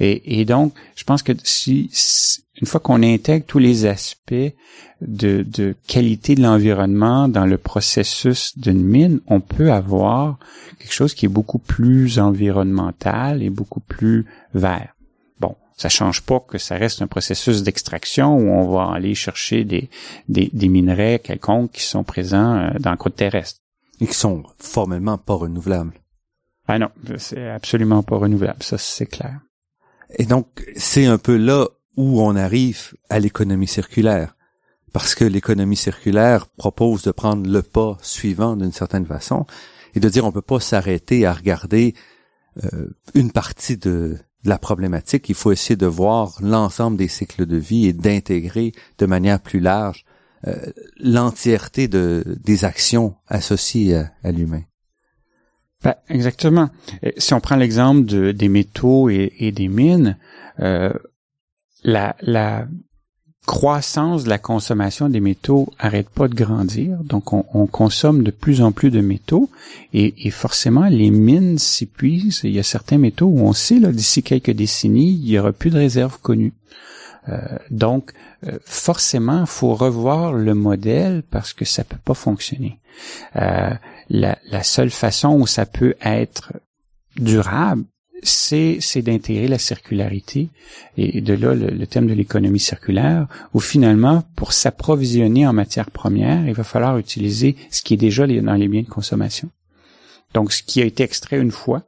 Et, 0.00 0.40
et, 0.40 0.44
donc, 0.44 0.72
je 0.96 1.04
pense 1.04 1.22
que 1.22 1.32
si, 1.42 1.90
une 2.60 2.66
fois 2.66 2.80
qu'on 2.80 3.02
intègre 3.02 3.44
tous 3.46 3.58
les 3.58 3.86
aspects 3.86 4.34
de, 5.00 5.44
de 5.46 5.74
qualité 5.86 6.34
de 6.34 6.42
l'environnement 6.42 7.28
dans 7.28 7.46
le 7.46 7.58
processus 7.58 8.56
d'une 8.56 8.82
mine, 8.82 9.20
on 9.26 9.40
peut 9.40 9.70
avoir 9.70 10.38
quelque 10.78 10.94
chose 10.94 11.14
qui 11.14 11.26
est 11.26 11.28
beaucoup 11.28 11.58
plus 11.58 12.18
environnemental 12.18 13.42
et 13.42 13.50
beaucoup 13.50 13.80
plus 13.80 14.26
vert. 14.54 14.93
Ça 15.76 15.88
change 15.88 16.22
pas 16.22 16.40
que 16.40 16.58
ça 16.58 16.76
reste 16.76 17.02
un 17.02 17.06
processus 17.06 17.62
d'extraction 17.62 18.36
où 18.36 18.48
on 18.48 18.68
va 18.70 18.92
aller 18.92 19.14
chercher 19.14 19.64
des, 19.64 19.90
des, 20.28 20.50
des 20.52 20.68
minerais 20.68 21.18
quelconques 21.18 21.72
qui 21.72 21.82
sont 21.82 22.04
présents 22.04 22.56
euh, 22.56 22.70
dans 22.78 22.92
le 22.92 22.96
côte 22.96 23.16
terrestre. 23.16 23.60
Et 24.00 24.06
qui 24.06 24.14
sont 24.14 24.44
formellement 24.58 25.18
pas 25.18 25.34
renouvelables. 25.34 25.94
Ah 26.66 26.78
non, 26.78 26.88
c'est 27.18 27.48
absolument 27.48 28.02
pas 28.02 28.16
renouvelable, 28.16 28.62
ça 28.62 28.78
c'est 28.78 29.06
clair. 29.06 29.40
Et 30.18 30.24
donc, 30.24 30.64
c'est 30.76 31.06
un 31.06 31.18
peu 31.18 31.36
là 31.36 31.68
où 31.96 32.22
on 32.22 32.36
arrive 32.36 32.94
à 33.10 33.18
l'économie 33.18 33.66
circulaire. 33.66 34.36
Parce 34.92 35.14
que 35.14 35.24
l'économie 35.24 35.76
circulaire 35.76 36.46
propose 36.46 37.02
de 37.02 37.10
prendre 37.10 37.48
le 37.48 37.62
pas 37.62 37.98
suivant 38.00 38.56
d'une 38.56 38.72
certaine 38.72 39.06
façon 39.06 39.44
et 39.94 40.00
de 40.00 40.08
dire 40.08 40.24
on 40.24 40.32
peut 40.32 40.40
pas 40.40 40.60
s'arrêter 40.60 41.26
à 41.26 41.32
regarder 41.32 41.94
euh, 42.62 42.88
une 43.14 43.32
partie 43.32 43.76
de, 43.76 44.18
la 44.44 44.58
problématique, 44.58 45.28
il 45.28 45.34
faut 45.34 45.52
essayer 45.52 45.76
de 45.76 45.86
voir 45.86 46.36
l'ensemble 46.40 46.96
des 46.96 47.08
cycles 47.08 47.46
de 47.46 47.56
vie 47.56 47.86
et 47.86 47.92
d'intégrer 47.92 48.72
de 48.98 49.06
manière 49.06 49.40
plus 49.40 49.60
large 49.60 50.04
euh, 50.46 50.54
l'entièreté 50.98 51.88
de, 51.88 52.22
des 52.44 52.64
actions 52.64 53.14
associées 53.28 53.96
à, 54.22 54.32
l'humain. 54.32 54.62
Ben, 55.82 55.94
exactement. 56.08 56.70
Si 57.16 57.32
on 57.32 57.40
prend 57.40 57.56
l'exemple 57.56 58.04
de, 58.04 58.32
des 58.32 58.48
métaux 58.48 59.08
et, 59.08 59.32
et 59.38 59.52
des 59.52 59.68
mines, 59.68 60.18
euh, 60.60 60.92
la, 61.82 62.16
la, 62.20 62.66
croissance 63.46 64.24
de 64.24 64.30
la 64.30 64.38
consommation 64.38 65.08
des 65.08 65.20
métaux 65.20 65.68
arrête 65.78 66.08
pas 66.08 66.28
de 66.28 66.34
grandir, 66.34 66.96
donc 67.04 67.32
on, 67.32 67.66
consomme 67.66 68.22
de 68.22 68.30
plus 68.30 68.62
en 68.62 68.72
plus 68.72 68.90
de 68.90 69.00
métaux 69.00 69.50
et, 69.92 70.30
forcément 70.30 70.86
les 70.86 71.10
mines 71.10 71.58
s'épuisent. 71.58 72.40
Il 72.44 72.52
y 72.52 72.58
a 72.58 72.62
certains 72.62 72.98
métaux 72.98 73.26
où 73.26 73.40
on 73.40 73.52
sait 73.52 73.78
là 73.78 73.92
d'ici 73.92 74.22
quelques 74.22 74.50
décennies 74.50 75.12
il 75.12 75.28
y 75.28 75.38
aura 75.38 75.52
plus 75.52 75.70
de 75.70 75.78
réserves 75.78 76.18
connues. 76.20 76.54
Euh, 77.28 77.38
donc 77.70 78.12
euh, 78.46 78.58
forcément 78.64 79.46
faut 79.46 79.74
revoir 79.74 80.32
le 80.32 80.54
modèle 80.54 81.22
parce 81.30 81.52
que 81.52 81.64
ça 81.64 81.84
peut 81.84 81.98
pas 82.02 82.14
fonctionner. 82.14 82.80
Euh, 83.36 83.70
la 84.08 84.62
seule 84.62 84.90
façon 84.90 85.30
où 85.40 85.46
ça 85.46 85.66
peut 85.66 85.94
être 86.02 86.52
durable, 87.16 87.84
c'est 88.24 88.78
c'est 88.80 89.02
d'intégrer 89.02 89.46
la 89.46 89.58
circularité 89.58 90.48
et 90.96 91.20
de 91.20 91.34
là 91.34 91.54
le, 91.54 91.86
thème 91.86 92.08
de 92.08 92.14
l'économie 92.14 92.58
circulaire 92.58 93.28
où 93.52 93.60
finalement 93.60 94.24
pour 94.34 94.52
s'approvisionner 94.52 95.46
en 95.46 95.52
matières 95.52 95.90
premières 95.90 96.46
il 96.48 96.54
va 96.54 96.64
falloir 96.64 96.98
utiliser 96.98 97.54
ce 97.70 97.82
qui 97.82 97.94
est 97.94 97.98
déjà 97.98 98.26
dans 98.26 98.54
les 98.54 98.68
biens 98.68 98.82
de 98.82 98.88
consommation 98.88 99.50
donc 100.32 100.52
ce 100.52 100.62
qui 100.62 100.80
a 100.80 100.84
été 100.84 101.02
extrait 101.04 101.38
une 101.38 101.52
fois 101.52 101.84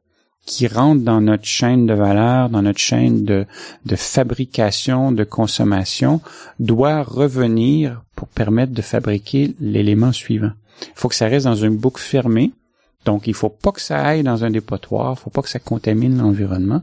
qui 0.47 0.69
rentre 0.69 1.03
dans 1.03 1.21
notre 1.21 1.45
chaîne 1.45 1.87
de 1.87 1.93
valeur, 1.93 2.49
dans 2.49 2.63
notre 2.63 2.79
chaîne 2.79 3.25
de, 3.25 3.47
de 3.85 3.97
fabrication, 3.97 5.11
de 5.11 5.25
consommation, 5.25 6.21
doit 6.61 7.03
revenir 7.03 8.05
pour 8.15 8.29
permettre 8.29 8.73
de 8.73 8.81
fabriquer 8.81 9.57
l'élément 9.61 10.13
suivant. 10.13 10.53
Il 10.83 10.93
faut 10.95 11.09
que 11.09 11.17
ça 11.17 11.27
reste 11.27 11.47
dans 11.47 11.57
une 11.57 11.77
boucle 11.77 12.01
fermée, 12.01 12.53
donc, 13.07 13.29
il 13.29 13.35
faut 13.35 13.49
pas 13.49 13.71
que 13.71 13.81
ça 13.81 14.05
aille 14.05 14.25
dans 14.25 14.45
un 14.45 14.51
dépotoir, 14.51 15.17
faut 15.17 15.31
pas 15.31 15.41
que 15.41 15.49
ça 15.49 15.61
contamine 15.61 16.19
l'environnement. 16.19 16.83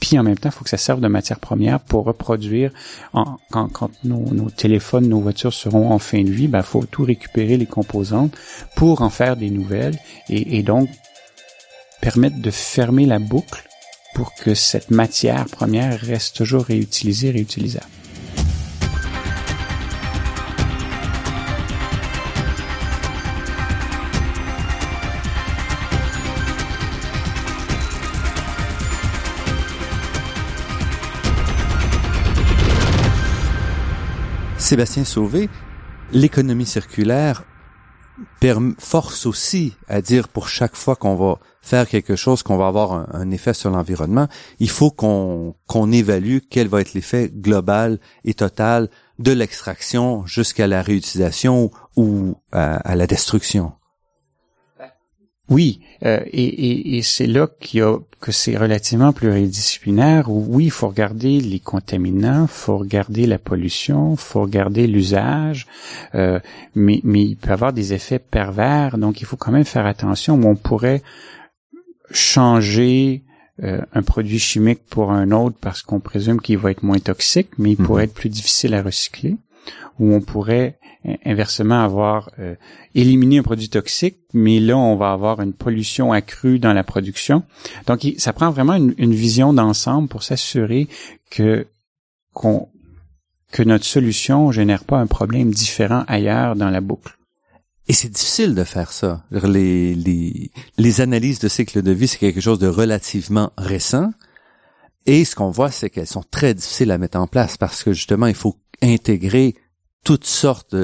Puis 0.00 0.18
en 0.18 0.22
même 0.22 0.38
temps, 0.38 0.48
il 0.48 0.52
faut 0.52 0.64
que 0.64 0.70
ça 0.70 0.78
serve 0.78 1.00
de 1.00 1.08
matière 1.08 1.38
première 1.38 1.80
pour 1.80 2.04
reproduire. 2.04 2.72
quand, 3.50 3.90
nos, 4.04 4.48
téléphones, 4.50 5.08
nos 5.08 5.20
voitures 5.20 5.52
seront 5.52 5.90
en 5.90 5.98
fin 5.98 6.22
de 6.22 6.30
vie, 6.30 6.44
il 6.44 6.50
ben, 6.50 6.62
faut 6.62 6.84
tout 6.84 7.04
récupérer 7.04 7.58
les 7.58 7.66
composantes 7.66 8.34
pour 8.74 9.02
en 9.02 9.10
faire 9.10 9.36
des 9.36 9.50
nouvelles 9.50 9.98
et, 10.30 10.56
et 10.58 10.62
donc 10.62 10.88
permettre 12.00 12.40
de 12.40 12.50
fermer 12.50 13.04
la 13.04 13.18
boucle 13.18 13.68
pour 14.14 14.32
que 14.34 14.54
cette 14.54 14.90
matière 14.90 15.44
première 15.46 16.00
reste 16.00 16.36
toujours 16.36 16.64
réutilisée, 16.64 17.32
réutilisable. 17.32 17.86
Sébastien 34.68 35.06
Sauvé, 35.06 35.48
l'économie 36.12 36.66
circulaire 36.66 37.44
force 38.78 39.24
aussi 39.24 39.78
à 39.88 40.02
dire 40.02 40.28
pour 40.28 40.50
chaque 40.50 40.76
fois 40.76 40.94
qu'on 40.94 41.16
va 41.16 41.38
faire 41.62 41.88
quelque 41.88 42.16
chose, 42.16 42.42
qu'on 42.42 42.58
va 42.58 42.66
avoir 42.66 42.92
un, 42.92 43.30
effet 43.30 43.54
sur 43.54 43.70
l'environnement, 43.70 44.28
il 44.60 44.68
faut 44.68 44.90
qu'on 44.90 45.54
évalue 45.90 46.40
quel 46.50 46.68
va 46.68 46.82
être 46.82 46.92
l'effet 46.92 47.32
global 47.34 47.98
et 48.26 48.34
total 48.34 48.90
de 49.18 49.32
l'extraction 49.32 50.26
jusqu'à 50.26 50.66
la 50.66 50.82
réutilisation 50.82 51.70
ou 51.96 52.34
à, 52.52 52.94
la 52.94 53.06
destruction. 53.06 53.72
Oui, 55.48 55.80
euh, 56.04 56.20
et, 56.30 57.00
c'est 57.02 57.26
là 57.26 57.48
qu'il 57.60 57.80
y 57.80 57.82
a 57.82 57.96
que 58.20 58.32
c'est 58.32 58.56
relativement 58.56 59.12
pluridisciplinaire. 59.12 60.30
Où, 60.30 60.44
oui, 60.48 60.66
il 60.66 60.70
faut 60.70 60.88
regarder 60.88 61.40
les 61.40 61.58
contaminants, 61.58 62.46
faut 62.46 62.76
regarder 62.76 63.26
la 63.26 63.38
pollution, 63.38 64.16
faut 64.16 64.42
regarder 64.42 64.86
l'usage, 64.86 65.66
euh, 66.14 66.38
mais, 66.74 67.00
mais 67.02 67.22
il 67.24 67.36
peut 67.36 67.52
avoir 67.52 67.72
des 67.72 67.94
effets 67.94 68.18
pervers. 68.18 68.98
Donc, 68.98 69.20
il 69.20 69.24
faut 69.24 69.36
quand 69.36 69.52
même 69.52 69.64
faire 69.64 69.86
attention. 69.86 70.34
Où 70.34 70.46
on 70.46 70.56
pourrait 70.56 71.02
changer 72.10 73.22
euh, 73.62 73.80
un 73.92 74.02
produit 74.02 74.38
chimique 74.38 74.82
pour 74.88 75.12
un 75.12 75.30
autre 75.30 75.56
parce 75.60 75.82
qu'on 75.82 75.98
présume 75.98 76.40
qu'il 76.40 76.58
va 76.58 76.70
être 76.70 76.82
moins 76.82 77.00
toxique, 77.00 77.48
mais 77.58 77.72
il 77.72 77.76
pourrait 77.76 78.02
mhm. 78.02 78.10
être 78.10 78.14
plus 78.14 78.28
difficile 78.28 78.74
à 78.74 78.82
recycler. 78.82 79.36
Ou 79.98 80.14
on 80.14 80.20
pourrait 80.20 80.77
inversement 81.24 81.82
avoir 81.82 82.30
euh, 82.38 82.54
éliminé 82.94 83.38
un 83.38 83.42
produit 83.42 83.68
toxique, 83.68 84.18
mais 84.34 84.60
là 84.60 84.76
on 84.76 84.96
va 84.96 85.12
avoir 85.12 85.40
une 85.40 85.52
pollution 85.52 86.12
accrue 86.12 86.58
dans 86.58 86.72
la 86.72 86.84
production. 86.84 87.44
Donc 87.86 88.06
ça 88.18 88.32
prend 88.32 88.50
vraiment 88.50 88.74
une, 88.74 89.14
vision 89.14 89.52
d'ensemble 89.52 90.08
pour 90.08 90.22
s'assurer 90.22 90.88
que 91.30 91.66
que 93.50 93.62
notre 93.62 93.84
solution 93.84 94.52
génère 94.52 94.84
pas 94.84 94.98
un 94.98 95.06
problème 95.06 95.50
différent 95.50 96.04
ailleurs 96.06 96.54
dans 96.54 96.70
la 96.70 96.80
boucle. 96.80 97.16
Et 97.88 97.94
c'est 97.94 98.10
difficile 98.10 98.54
de 98.54 98.64
faire 98.64 98.92
ça. 98.92 99.24
Les, 99.30 99.94
les, 99.94 100.50
les 100.76 101.00
analyses 101.00 101.38
de 101.38 101.48
cycle 101.48 101.82
de 101.82 101.90
vie, 101.90 102.06
c'est 102.06 102.18
quelque 102.18 102.40
chose 102.40 102.58
de 102.58 102.68
relativement 102.68 103.50
récent. 103.56 104.10
Et 105.06 105.24
ce 105.24 105.34
qu'on 105.34 105.50
voit, 105.50 105.70
c'est 105.70 105.88
qu'elles 105.88 106.06
sont 106.06 106.24
très 106.30 106.52
difficiles 106.52 106.90
à 106.90 106.98
mettre 106.98 107.18
en 107.18 107.26
place 107.26 107.56
parce 107.56 107.82
que 107.82 107.94
justement, 107.94 108.26
il 108.26 108.34
faut 108.34 108.56
intégrer 108.82 109.54
toutes 110.04 110.24
sortes 110.24 110.74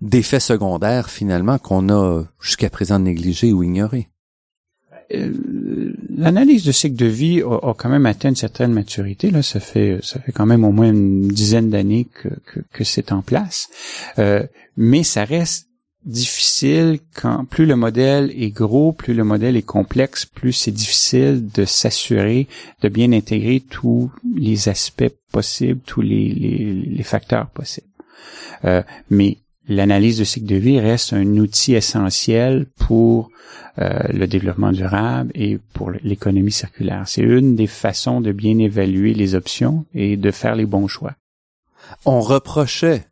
d'effets 0.00 0.40
secondaires 0.40 1.10
finalement 1.10 1.58
qu'on 1.58 1.88
a 1.88 2.24
jusqu'à 2.40 2.70
présent 2.70 2.98
négligés 2.98 3.52
ou 3.52 3.62
ignorés. 3.62 4.08
Euh, 5.14 5.92
l'analyse 6.16 6.64
de 6.64 6.72
cycle 6.72 6.96
de 6.96 7.06
vie 7.06 7.42
a, 7.42 7.74
quand 7.74 7.88
même 7.88 8.06
atteint 8.06 8.30
une 8.30 8.36
certaine 8.36 8.72
maturité. 8.72 9.30
Là, 9.30 9.42
ça 9.42 9.60
fait 9.60 9.98
ça 10.02 10.20
fait 10.20 10.32
quand 10.32 10.46
même 10.46 10.64
au 10.64 10.72
moins 10.72 10.88
une 10.88 11.28
dizaine 11.28 11.70
d'années 11.70 12.06
que, 12.06 12.28
que, 12.72 12.84
c'est 12.84 13.12
en 13.12 13.22
place. 13.22 13.68
Euh, 14.18 14.44
mais 14.76 15.02
ça 15.02 15.24
reste 15.24 15.68
difficile 16.04 16.98
quand 17.14 17.44
plus 17.44 17.66
le 17.66 17.76
modèle 17.76 18.32
est 18.36 18.50
gros, 18.50 18.92
plus 18.92 19.14
le 19.14 19.22
modèle 19.24 19.56
est 19.56 19.62
complexe, 19.62 20.26
plus 20.26 20.52
c'est 20.52 20.72
difficile 20.72 21.48
de 21.54 21.64
s'assurer 21.64 22.48
de 22.82 22.88
bien 22.88 23.12
intégrer 23.12 23.60
tous 23.60 24.10
les 24.34 24.68
aspects 24.68 25.12
possibles, 25.30 25.80
tous 25.86 26.00
les, 26.00 26.28
les, 26.28 26.72
les 26.72 27.02
facteurs 27.02 27.50
possibles. 27.50 27.86
Euh, 28.64 28.82
mais 29.10 29.38
l'analyse 29.68 30.18
de 30.18 30.24
cycle 30.24 30.46
de 30.46 30.56
vie 30.56 30.80
reste 30.80 31.12
un 31.12 31.36
outil 31.36 31.74
essentiel 31.74 32.66
pour 32.78 33.30
euh, 33.78 34.00
le 34.12 34.26
développement 34.26 34.72
durable 34.72 35.30
et 35.34 35.58
pour 35.72 35.90
l'économie 36.02 36.52
circulaire. 36.52 37.04
C'est 37.06 37.22
une 37.22 37.56
des 37.56 37.66
façons 37.66 38.20
de 38.20 38.32
bien 38.32 38.58
évaluer 38.58 39.14
les 39.14 39.34
options 39.34 39.86
et 39.94 40.16
de 40.16 40.30
faire 40.30 40.56
les 40.56 40.66
bons 40.66 40.88
choix. 40.88 41.14
On 42.04 42.20
reprochait 42.20 43.06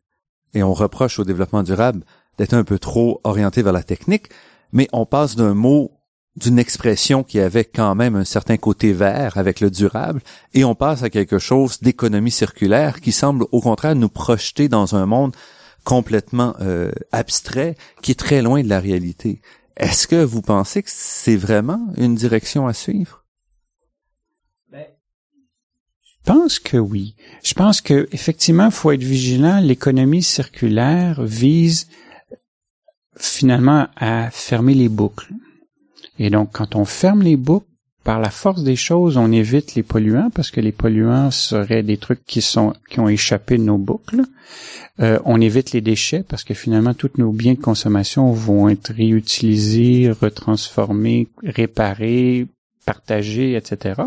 et 0.54 0.62
on 0.62 0.74
reproche 0.74 1.18
au 1.18 1.24
développement 1.24 1.62
durable 1.62 2.02
d'être 2.38 2.54
un 2.54 2.64
peu 2.64 2.78
trop 2.78 3.20
orienté 3.24 3.62
vers 3.62 3.72
la 3.72 3.82
technique, 3.82 4.28
mais 4.72 4.88
on 4.92 5.06
passe 5.06 5.36
d'un 5.36 5.54
mot 5.54 5.92
d'une 6.37 6.59
expression 6.59 7.22
qui 7.22 7.41
avait 7.41 7.64
quand 7.64 7.95
même 7.95 8.14
un 8.14 8.24
certain 8.24 8.57
côté 8.57 8.93
vert 8.93 9.37
avec 9.37 9.61
le 9.61 9.70
durable, 9.70 10.22
et 10.55 10.64
on 10.64 10.74
passe 10.74 11.03
à 11.03 11.11
quelque 11.11 11.39
chose 11.39 11.81
d'économie 11.81 12.31
circulaire 12.31 13.01
qui 13.01 13.12
semble 13.12 13.47
au 13.53 13.61
contraire 13.61 13.97
nous 13.97 14.09
projeter 14.09 14.68
dans 14.68 14.95
un 14.95 15.07
monde 15.07 15.35
complètement 15.85 16.55
euh, 16.61 16.93
abstrait 17.12 17.76
qui 18.03 18.12
est 18.12 18.18
très 18.18 18.43
loin 18.43 18.62
de 18.62 18.68
la 18.68 18.81
réalité. 18.81 19.41
Est-ce 19.76 20.07
que 20.07 20.22
vous 20.22 20.43
pensez 20.43 20.83
que 20.83 20.91
c'est 20.93 21.37
vraiment 21.37 21.93
une 21.97 22.14
direction 22.14 22.66
à 22.66 22.74
suivre? 22.74 23.24
Ben, 24.70 24.85
je 26.03 26.12
pense 26.24 26.59
que 26.59 26.76
oui. 26.76 27.16
Je 27.43 27.55
pense 27.55 27.81
que 27.81 28.09
effectivement, 28.12 28.66
il 28.66 28.72
faut 28.72 28.93
être 28.93 29.03
vigilant. 29.03 29.59
L'économie 29.61 30.22
circulaire 30.22 31.22
vise 31.22 31.89
finalement 33.16 33.89
à 33.97 34.31
fermer 34.31 34.74
les 34.74 34.89
boucles. 34.89 35.33
Et 36.20 36.28
donc, 36.28 36.50
quand 36.52 36.76
on 36.76 36.84
ferme 36.84 37.22
les 37.22 37.36
boucles, 37.36 37.66
par 38.04 38.20
la 38.20 38.30
force 38.30 38.62
des 38.62 38.76
choses, 38.76 39.16
on 39.16 39.30
évite 39.30 39.74
les 39.74 39.82
polluants 39.82 40.30
parce 40.34 40.50
que 40.50 40.60
les 40.60 40.72
polluants 40.72 41.30
seraient 41.30 41.82
des 41.82 41.98
trucs 41.98 42.24
qui 42.24 42.40
sont 42.40 42.72
qui 42.88 42.98
ont 42.98 43.08
échappé 43.08 43.58
de 43.58 43.62
nos 43.62 43.76
boucles. 43.76 44.22
Euh, 45.00 45.18
on 45.24 45.40
évite 45.40 45.72
les 45.72 45.80
déchets 45.82 46.24
parce 46.26 46.42
que 46.44 46.54
finalement 46.54 46.94
tous 46.94 47.10
nos 47.18 47.30
biens 47.30 47.54
de 47.54 47.60
consommation 47.60 48.32
vont 48.32 48.68
être 48.70 48.92
réutilisés, 48.92 50.10
retransformés, 50.10 51.28
réparés, 51.42 52.46
partagés, 52.86 53.54
etc. 53.54 54.00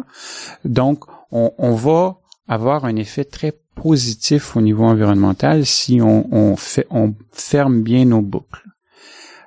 Donc 0.65 1.05
on, 1.31 1.51
on 1.59 1.75
va 1.75 2.17
avoir 2.47 2.85
un 2.85 2.95
effet 2.95 3.25
très 3.25 3.53
positif 3.75 4.55
au 4.55 4.61
niveau 4.61 4.85
environnemental 4.85 5.65
si 5.65 6.01
on, 6.01 6.33
on, 6.33 6.55
fait, 6.55 6.87
on 6.89 7.13
ferme 7.31 7.83
bien 7.83 8.05
nos 8.05 8.21
boucles. 8.21 8.65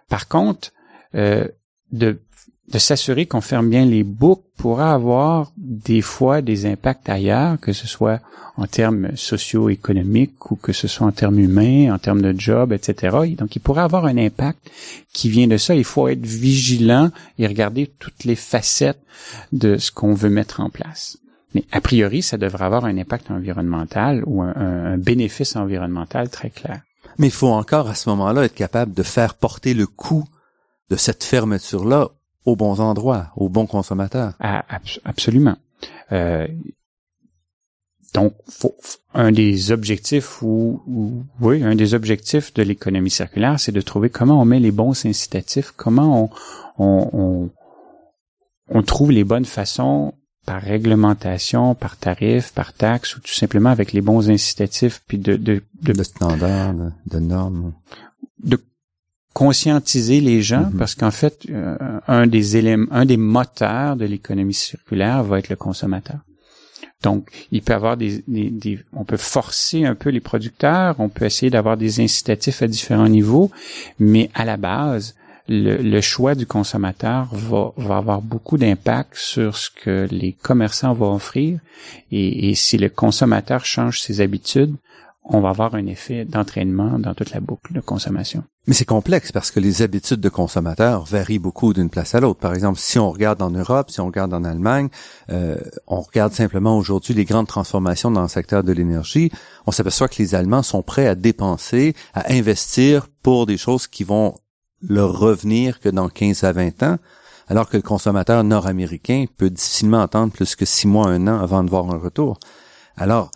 Par 0.09 0.29
contre, 0.29 0.73
euh, 1.17 1.49
de 1.93 2.21
de 2.69 2.79
s'assurer 2.79 3.27
qu'on 3.27 3.41
ferme 3.41 3.71
bien 3.71 3.85
les 3.85 4.03
boucles 4.03 4.43
pourra 4.57 4.93
avoir 4.93 5.53
des 5.57 6.01
fois 6.01 6.43
des 6.43 6.67
impacts 6.67 7.09
ailleurs, 7.09 7.61
que 7.61 7.73
ce 7.73 7.87
soit 7.87 8.21
en 8.57 8.67
termes 8.67 9.11
socio-économiques 9.15 10.51
ou 10.51 10.57
que 10.57 10.73
ce 10.73 10.89
soit 10.89 11.07
en 11.07 11.13
termes 11.13 11.39
humains, 11.39 11.95
en 11.95 11.99
termes 11.99 12.23
de 12.23 12.35
job, 12.39 12.73
etc. 12.73 13.17
Donc, 13.37 13.55
il 13.55 13.61
pourrait 13.61 13.83
avoir 13.83 14.07
un 14.07 14.17
impact 14.17 14.71
qui 15.13 15.29
vient 15.29 15.47
de 15.47 15.59
ça. 15.59 15.75
Il 15.75 15.85
faut 15.85 16.09
être 16.09 16.25
vigilant 16.25 17.11
et 17.39 17.47
regarder 17.47 17.87
toutes 17.99 18.25
les 18.25 18.35
facettes 18.35 19.01
de 19.53 19.77
ce 19.77 19.93
qu'on 19.93 20.15
veut 20.15 20.31
mettre 20.31 20.61
en 20.61 20.71
place. 20.71 21.19
Mais 21.55 21.65
a 21.71 21.81
priori, 21.81 22.23
ça 22.23 22.39
devrait 22.39 22.65
avoir 22.65 22.87
un 22.87 22.97
impact 22.97 23.31
environnemental 23.31 24.23
ou 24.27 24.43
un, 24.43 24.55
un 24.57 24.99
bénéfice 24.99 25.55
environnemental 25.55 26.31
très 26.31 26.51
clair. 26.51 26.81
Mais 27.19 27.29
il 27.29 27.33
faut 27.33 27.49
encore 27.49 27.89
à 27.89 27.95
ce 27.95 28.09
moment-là 28.11 28.45
être 28.45 28.55
capable 28.55 28.95
de 28.95 29.03
faire 29.03 29.35
porter 29.35 29.75
le 29.75 29.87
coût 29.87 30.27
de 30.91 30.97
cette 30.97 31.25
fermeture-là 31.25 32.11
aux 32.47 32.57
bons 32.57 32.81
endroits, 32.81 33.33
aux 33.37 33.49
bons 33.49 33.67
consommateurs. 33.67 34.35
Ah, 34.41 34.65
absolument. 35.05 35.57
Euh, 36.13 36.47
donc, 38.15 38.33
un 39.13 39.31
des 39.31 39.73
objectifs 39.73 40.41
ou, 40.41 40.81
oui, 41.41 41.63
un 41.63 41.75
des 41.75 41.93
objectifs 41.93 42.55
de 42.55 42.63
l'économie 42.63 43.11
circulaire, 43.11 43.61
c'est 43.61 43.73
de 43.73 43.81
trouver 43.83 44.09
comment 44.09 44.41
on 44.41 44.47
met 44.47 44.61
les 44.61 44.71
bons 44.71 45.05
incitatifs, 45.05 45.73
comment 45.77 46.31
on, 46.79 47.11
on, 47.13 47.51
on, 48.71 48.83
trouve 48.83 49.11
les 49.11 49.25
bonnes 49.25 49.45
façons 49.45 50.15
par 50.47 50.63
réglementation, 50.63 51.75
par 51.75 51.99
tarif, 51.99 52.53
par 52.53 52.73
taxe, 52.73 53.17
ou 53.17 53.21
tout 53.21 53.35
simplement 53.35 53.71
avec 53.71 53.93
les 53.93 54.01
bons 54.01 54.31
incitatifs, 54.31 55.03
puis 55.07 55.19
de 55.19 55.37
de, 55.37 55.61
de, 55.83 56.03
standards, 56.03 56.75
de 57.07 57.19
normes, 57.19 57.75
de 58.43 58.59
conscientiser 59.37 60.23
les 60.23 60.41
gens 60.41 60.63
mm-hmm. 60.63 60.79
parce 60.79 60.95
qu'en 60.95 61.11
fait, 61.11 61.45
euh, 61.51 61.77
un 62.09 62.27
des 62.27 62.57
éléments, 62.57 62.91
un 62.91 63.05
des 63.05 63.19
moteurs 63.19 63.95
de 63.95 64.07
l'économie 64.07 64.55
circulaire 64.55 65.23
va 65.23 65.41
être 65.41 65.51
le 65.51 65.57
consommateur. 65.57 66.21
Donc, 67.03 67.29
il 67.53 67.61
peut 67.61 67.75
avoir 67.75 67.99
des, 67.99 68.25
des, 68.27 68.79
on 68.95 69.05
peut 69.05 69.19
forcer 69.19 69.85
un 69.85 69.95
peu 69.95 70.09
les 70.09 70.21
producteurs, 70.21 70.95
on 71.01 71.11
peut 71.11 71.27
essayer 71.27 71.51
d'avoir 71.51 71.77
des 71.77 72.01
incitatifs 72.01 72.63
à 72.63 72.67
différents 72.67 73.11
niveaux, 73.11 73.51
mais 73.99 74.31
à 74.33 74.47
la 74.47 74.57
base, 74.57 75.15
le, 75.49 75.77
le 75.77 76.01
choix 76.01 76.35
du 76.35 76.47
consommateur 76.47 77.29
va, 77.33 77.73
va 77.77 77.99
avoir 77.99 78.23
beaucoup 78.23 78.57
d'impact 78.57 79.17
sur 79.17 79.59
ce 79.59 79.69
que 79.69 80.09
les 80.11 80.33
commerçants 80.33 80.95
vont 80.95 81.15
offrir. 81.15 81.61
Et, 82.11 82.49
et 82.49 82.55
si 82.55 82.79
le 82.79 82.89
consommateur 82.89 83.67
change 83.67 84.01
ses 84.01 84.23
habitudes, 84.23 84.75
on 85.25 85.43
va 85.43 85.51
avoir 85.51 85.75
un 85.75 85.87
effet 85.89 86.25
d'entraînement 86.25 86.99
dans 86.99 87.13
toute 87.13 87.33
la 87.33 87.41
boucle 87.41 87.75
de 87.75 87.81
consommation. 87.81 88.43
Mais 88.67 88.75
c'est 88.75 88.85
complexe 88.85 89.31
parce 89.31 89.53
que 89.53 89.61
les 89.61 89.83
habitudes 89.83 90.21
de 90.21 90.29
consommateurs 90.29 91.05
varient 91.05 91.39
beaucoup 91.39 91.73
d'une 91.73 91.89
place 91.89 92.17
à 92.17 92.21
l'autre. 92.21 92.41
Par 92.41 92.53
exemple, 92.53 92.81
si 92.81 92.99
on 92.99 93.13
regarde 93.13 93.41
en 93.41 93.51
Europe, 93.51 93.91
si 93.91 94.01
on 94.01 94.07
regarde 94.07 94.35
en 94.35 94.43
Allemagne, 94.43 94.89
euh, 95.31 95.57
on 95.87 96.01
regarde 96.01 96.33
simplement 96.33 96.77
aujourd'hui 96.77 97.15
les 97.15 97.25
grandes 97.25 97.47
transformations 97.47 98.11
dans 98.11 98.23
le 98.23 98.29
secteur 98.29 98.65
de 98.65 98.73
l'énergie, 98.73 99.31
on 99.67 99.71
s'aperçoit 99.71 100.09
que 100.09 100.21
les 100.21 100.35
Allemands 100.35 100.65
sont 100.65 100.83
prêts 100.83 101.07
à 101.07 101.15
dépenser, 101.15 101.95
à 102.13 102.33
investir 102.33 103.07
pour 103.23 103.47
des 103.47 103.57
choses 103.57 103.87
qui 103.87 104.03
vont 104.03 104.35
leur 104.83 105.17
revenir 105.17 105.79
que 105.79 105.89
dans 105.89 106.09
15 106.09 106.43
à 106.43 106.53
20 106.53 106.83
ans, 106.83 106.99
alors 107.47 107.69
que 107.69 107.77
le 107.77 107.85
consommateur 107.85 108.43
nord-américain 108.43 109.27
peut 109.37 109.51
difficilement 109.51 110.03
attendre 110.03 110.33
plus 110.33 110.57
que 110.57 110.65
six 110.65 110.89
mois, 110.89 111.07
un 111.07 111.29
an 111.29 111.39
avant 111.39 111.63
de 111.63 111.71
voir 111.71 111.89
un 111.93 111.99
retour. 111.99 112.41
Alors, 112.97 113.31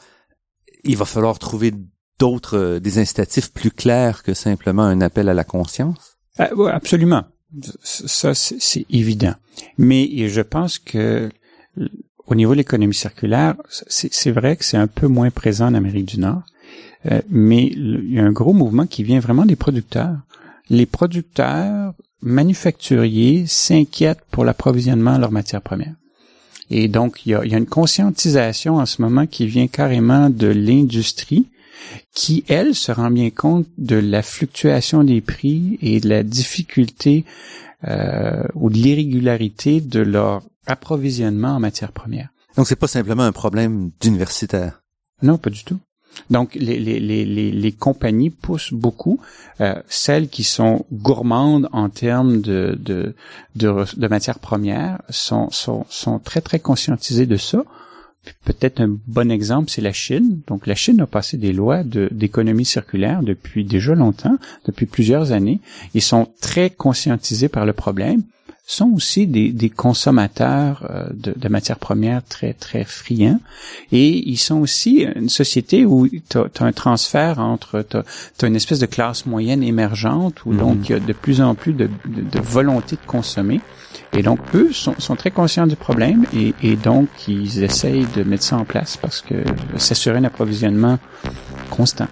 il 0.83 0.97
va 0.97 1.05
falloir 1.05 1.39
trouver 1.39 1.73
d'autres, 2.21 2.57
euh, 2.57 2.81
des 2.81 2.99
incitatifs 2.99 3.51
plus 3.51 3.73
clairs 3.73 4.23
que 4.23 4.35
simplement 4.35 4.85
un 4.85 5.01
appel 5.01 5.29
à 5.29 5.35
la 5.35 5.45
conscience? 5.45 6.19
Ah, 6.39 6.51
absolument. 6.73 7.25
Ça, 7.83 8.35
c'est 8.35 8.87
évident. 8.91 9.35
Mais 9.77 10.29
je 10.29 10.41
pense 10.41 10.79
que 10.79 11.29
au 12.27 12.37
niveau 12.37 12.53
de 12.53 12.59
l'économie 12.59 12.95
circulaire, 12.95 13.57
c'est 13.89 14.31
vrai 14.31 14.57
que 14.57 14.65
c'est 14.65 14.77
un 14.77 14.87
peu 14.87 15.09
moins 15.09 15.31
présent 15.31 15.67
en 15.67 15.75
Amérique 15.75 16.07
du 16.07 16.21
Nord, 16.21 16.43
euh, 17.11 17.21
mais 17.29 17.67
il 17.67 18.13
y 18.13 18.21
a 18.21 18.25
un 18.25 18.31
gros 18.31 18.53
mouvement 18.53 18.87
qui 18.87 19.03
vient 19.03 19.19
vraiment 19.19 19.45
des 19.45 19.57
producteurs. 19.57 20.17
Les 20.69 20.87
producteurs 20.87 21.93
manufacturiers 22.23 23.47
s'inquiètent 23.49 24.25
pour 24.31 24.45
l'approvisionnement 24.45 25.17
de 25.17 25.21
leurs 25.21 25.33
matières 25.33 25.63
premières. 25.63 25.97
Et 26.71 26.87
donc, 26.87 27.27
il 27.27 27.31
y 27.31 27.35
a, 27.35 27.45
il 27.45 27.51
y 27.51 27.55
a 27.57 27.59
une 27.59 27.67
conscientisation 27.67 28.77
en 28.77 28.87
ce 28.87 29.03
moment 29.03 29.27
qui 29.27 29.49
vient 29.49 29.67
carrément 29.67 30.31
de 30.31 30.47
l'industrie 30.47 31.49
qui, 32.21 32.45
elle, 32.49 32.75
se 32.75 32.93
rend 32.93 33.11
bien 33.11 33.31
compte 33.31 33.67
de 33.79 33.97
la 33.97 34.21
fluctuation 34.21 35.05
des 35.05 35.23
prix 35.23 35.79
et 35.81 36.01
de 36.01 36.09
la 36.11 36.23
difficulté 36.23 37.25
euh, 37.89 38.43
ou 38.55 38.69
de 38.69 38.75
l'irrégularité 38.75 39.81
de 39.81 40.01
leur 40.01 40.43
approvisionnement 40.67 41.57
en 41.57 41.61
matières 41.61 41.93
premières. 41.93 42.29
Donc, 42.59 42.67
c'est 42.67 42.77
pas 42.77 42.89
simplement 42.89 43.23
un 43.23 43.33
problème 43.33 43.91
d'universitaire? 44.03 44.83
Non, 45.23 45.39
pas 45.39 45.49
du 45.49 45.65
tout. 45.65 45.79
Donc, 46.29 46.57
les, 46.57 46.79
les, 46.79 47.01
les, 47.01 47.25
les, 47.25 47.73
compagnies 47.73 48.29
poussent 48.29 48.75
beaucoup, 48.75 49.19
euh, 49.63 49.81
celles 49.89 50.29
qui 50.29 50.45
sont 50.45 50.85
gourmandes 50.93 51.71
en 51.73 51.89
termes 51.89 52.43
de, 52.43 52.77
de, 52.79 53.15
de, 53.57 53.87
de 53.97 54.09
matières 54.09 54.41
premières 54.41 55.01
sont, 55.09 55.49
sont, 55.53 55.87
sont 55.89 56.19
très, 56.19 56.43
très 56.43 56.59
conscientisées 56.59 57.25
de 57.25 57.39
ça. 57.39 57.65
Peut-être 58.45 58.81
un 58.81 58.97
bon 59.07 59.31
exemple, 59.31 59.71
c'est 59.71 59.81
la 59.81 59.93
Chine. 59.93 60.41
Donc, 60.47 60.67
la 60.67 60.75
Chine 60.75 61.01
a 61.01 61.07
passé 61.07 61.37
des 61.37 61.53
lois 61.53 61.83
d'économie 61.85 62.65
circulaire 62.65 63.23
depuis 63.23 63.65
déjà 63.65 63.95
longtemps, 63.95 64.37
depuis 64.67 64.87
plusieurs 64.87 65.33
années. 65.33 65.61
Ils 65.95 66.03
sont 66.03 66.29
très 66.41 66.71
conscientisés 66.71 67.49
par 67.49 67.65
le 67.65 67.73
problème 67.73 68.23
sont 68.71 68.93
aussi 68.95 69.27
des, 69.27 69.51
des 69.51 69.69
consommateurs 69.69 70.87
euh, 70.89 71.09
de, 71.13 71.35
de, 71.37 71.49
matières 71.49 71.79
premières 71.79 72.23
très, 72.25 72.53
très 72.53 72.85
friands. 72.85 73.41
Et 73.91 74.29
ils 74.31 74.37
sont 74.37 74.59
aussi 74.61 75.07
une 75.17 75.29
société 75.29 75.85
où 75.85 76.07
tu 76.09 76.39
as, 76.39 76.65
un 76.65 76.73
transfert 76.73 77.41
entre... 77.41 77.85
Tu 77.91 77.97
as, 77.97 78.47
une 78.47 78.55
espèce 78.55 78.79
de 78.79 78.87
classe 78.87 79.27
moyenne 79.27 79.65
émergente 79.65 80.45
où 80.47 80.55
donc 80.55 80.77
mhm. 80.77 80.85
il 80.85 80.91
y 80.91 80.95
a 80.95 81.01
de 81.01 81.13
plus 81.13 81.41
en 81.41 81.57
plus 81.57 81.73
de, 81.73 81.91
de, 82.05 82.23
de, 82.23 82.41
volonté 82.41 82.95
de 82.95 83.07
consommer. 83.07 83.61
Et 84.13 84.23
donc, 84.23 84.39
eux 84.55 84.73
sont, 84.73 84.95
sont 84.99 85.17
très 85.17 85.33
conscients 85.33 85.67
du 85.67 85.77
problème 85.77 86.27
et, 86.33 86.55
et, 86.63 86.77
donc 86.77 87.09
ils 87.27 87.65
essayent 87.65 88.07
de 88.15 88.23
mettre 88.23 88.45
ça 88.45 88.57
en 88.57 88.65
place 88.65 88.97
parce 88.97 89.21
que 89.21 89.35
s'assurer 89.79 90.19
un 90.19 90.25
approvisionnement 90.25 90.99
constant. 91.71 92.09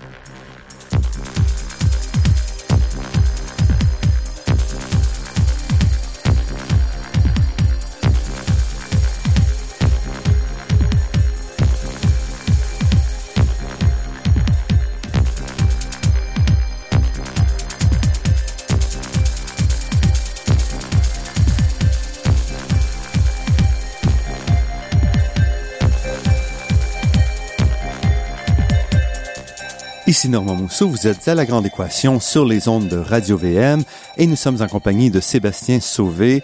Ici 30.08 30.30
Normand 30.30 30.54
Mousseau, 30.54 30.88
vous 30.88 31.06
êtes 31.06 31.28
à 31.28 31.34
La 31.34 31.44
Grande 31.44 31.66
Équation 31.66 32.18
sur 32.18 32.46
les 32.46 32.66
ondes 32.66 32.88
de 32.88 32.96
Radio-VM 32.96 33.84
et 34.16 34.26
nous 34.26 34.36
sommes 34.36 34.62
en 34.62 34.66
compagnie 34.66 35.10
de 35.10 35.20
Sébastien 35.20 35.80
Sauvé, 35.80 36.42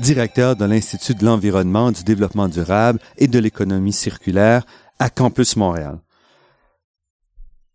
directeur 0.00 0.56
de 0.56 0.64
l'Institut 0.64 1.14
de 1.14 1.26
l'environnement, 1.26 1.92
du 1.92 2.04
développement 2.04 2.48
durable 2.48 3.00
et 3.18 3.26
de 3.26 3.38
l'économie 3.38 3.92
circulaire 3.92 4.64
à 4.98 5.10
Campus 5.10 5.56
Montréal. 5.56 5.98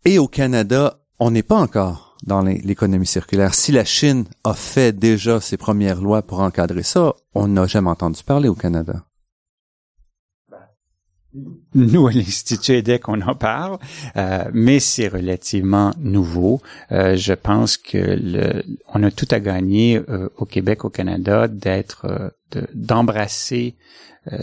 Et 0.06 0.18
au 0.18 0.28
Canada, 0.28 1.02
on 1.20 1.30
n'est 1.30 1.44
pas 1.44 1.60
encore 1.60 2.18
dans 2.26 2.42
l'économie 2.42 3.06
circulaire. 3.06 3.54
Si 3.54 3.72
la 3.72 3.86
Chine 3.86 4.26
a 4.44 4.56
fait 4.56 4.92
déjà 4.92 5.40
ses 5.40 5.58
premières 5.58 6.02
lois 6.02 6.24
pour 6.24 6.40
encadrer 6.40 6.82
ça, 6.82 7.14
on 7.36 7.48
n'a 7.48 7.68
jamais 7.68 7.92
entendu 7.92 8.24
parler 8.24 8.50
au 8.50 8.56
Canada 8.56 9.07
nous, 11.76 12.08
à 12.08 12.12
l'Institut 12.12 12.74
EDEC, 12.74 13.08
on 13.10 13.22
en 13.22 13.36
parle, 13.36 13.78
euh, 14.16 14.46
mais 14.54 14.80
c'est 14.80 15.08
relativement 15.08 15.94
nouveau. 16.00 16.62
Euh, 16.92 17.16
je 17.16 17.34
pense 17.34 17.78
que 17.78 17.98
le, 17.98 18.64
on 18.94 19.04
a 19.04 19.12
tout 19.12 19.28
à 19.32 19.40
gagner 19.40 20.02
euh, 20.10 20.30
au 20.38 20.46
Québec, 20.46 20.86
au 20.86 20.90
Canada, 20.90 21.48
d'être, 21.48 22.34
d'embrasser 22.74 23.76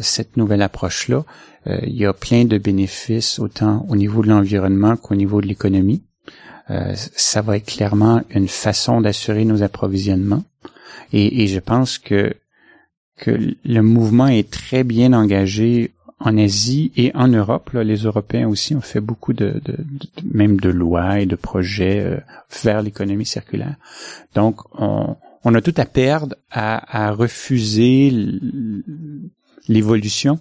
cette 0.01 0.39
nouvelle 0.39 0.63
approche-là. 0.63 1.25
il 1.67 1.95
y 1.95 2.07
a 2.07 2.15
plein 2.15 2.47
de 2.47 2.57
bénéfices, 2.57 3.39
autant 3.39 3.85
au 3.91 3.97
niveau 3.97 4.23
de 4.23 4.29
l'environnement 4.29 4.97
qu'au 4.97 5.15
niveau 5.15 5.43
de 5.43 5.47
l'économie. 5.47 6.03
ça 6.95 7.43
va 7.43 7.59
être 7.59 7.67
clairement 7.67 8.23
une 8.31 8.49
façon 8.49 9.03
d'assurer 9.03 9.45
nos 9.45 9.63
approvisionnements. 9.63 10.43
Et, 11.13 11.43
et 11.43 11.49
je 11.49 11.61
pense 11.61 11.99
que 11.99 12.35
que 13.17 13.55
le 13.65 13.81
mouvement 13.81 14.27
est 14.27 14.51
très 14.51 14.85
bien 14.85 15.13
engagé 15.13 15.94
en 16.21 16.39
Asie 16.39 16.93
et 16.97 17.13
en 17.15 17.29
Europe. 17.29 17.71
les 17.75 17.97
Européens 17.97 18.49
aussi 18.49 18.75
ont 18.75 18.81
fait 18.81 19.01
beaucoup 19.01 19.33
de, 19.33 19.61
même 20.25 20.59
de 20.59 20.71
lois 20.71 21.21
et 21.21 21.27
de 21.27 21.37
projets 21.37 22.01
euh, 22.01 22.17
vers 22.63 22.83
l'économie 22.83 23.27
circulaire. 23.27 23.77
Donc, 24.35 24.61
on, 24.79 25.17
a 25.55 25.61
tout 25.61 25.75
à 25.77 25.85
perdre 25.85 26.37
à, 26.51 27.11
refuser 27.13 28.13
l'évolution 29.69 30.39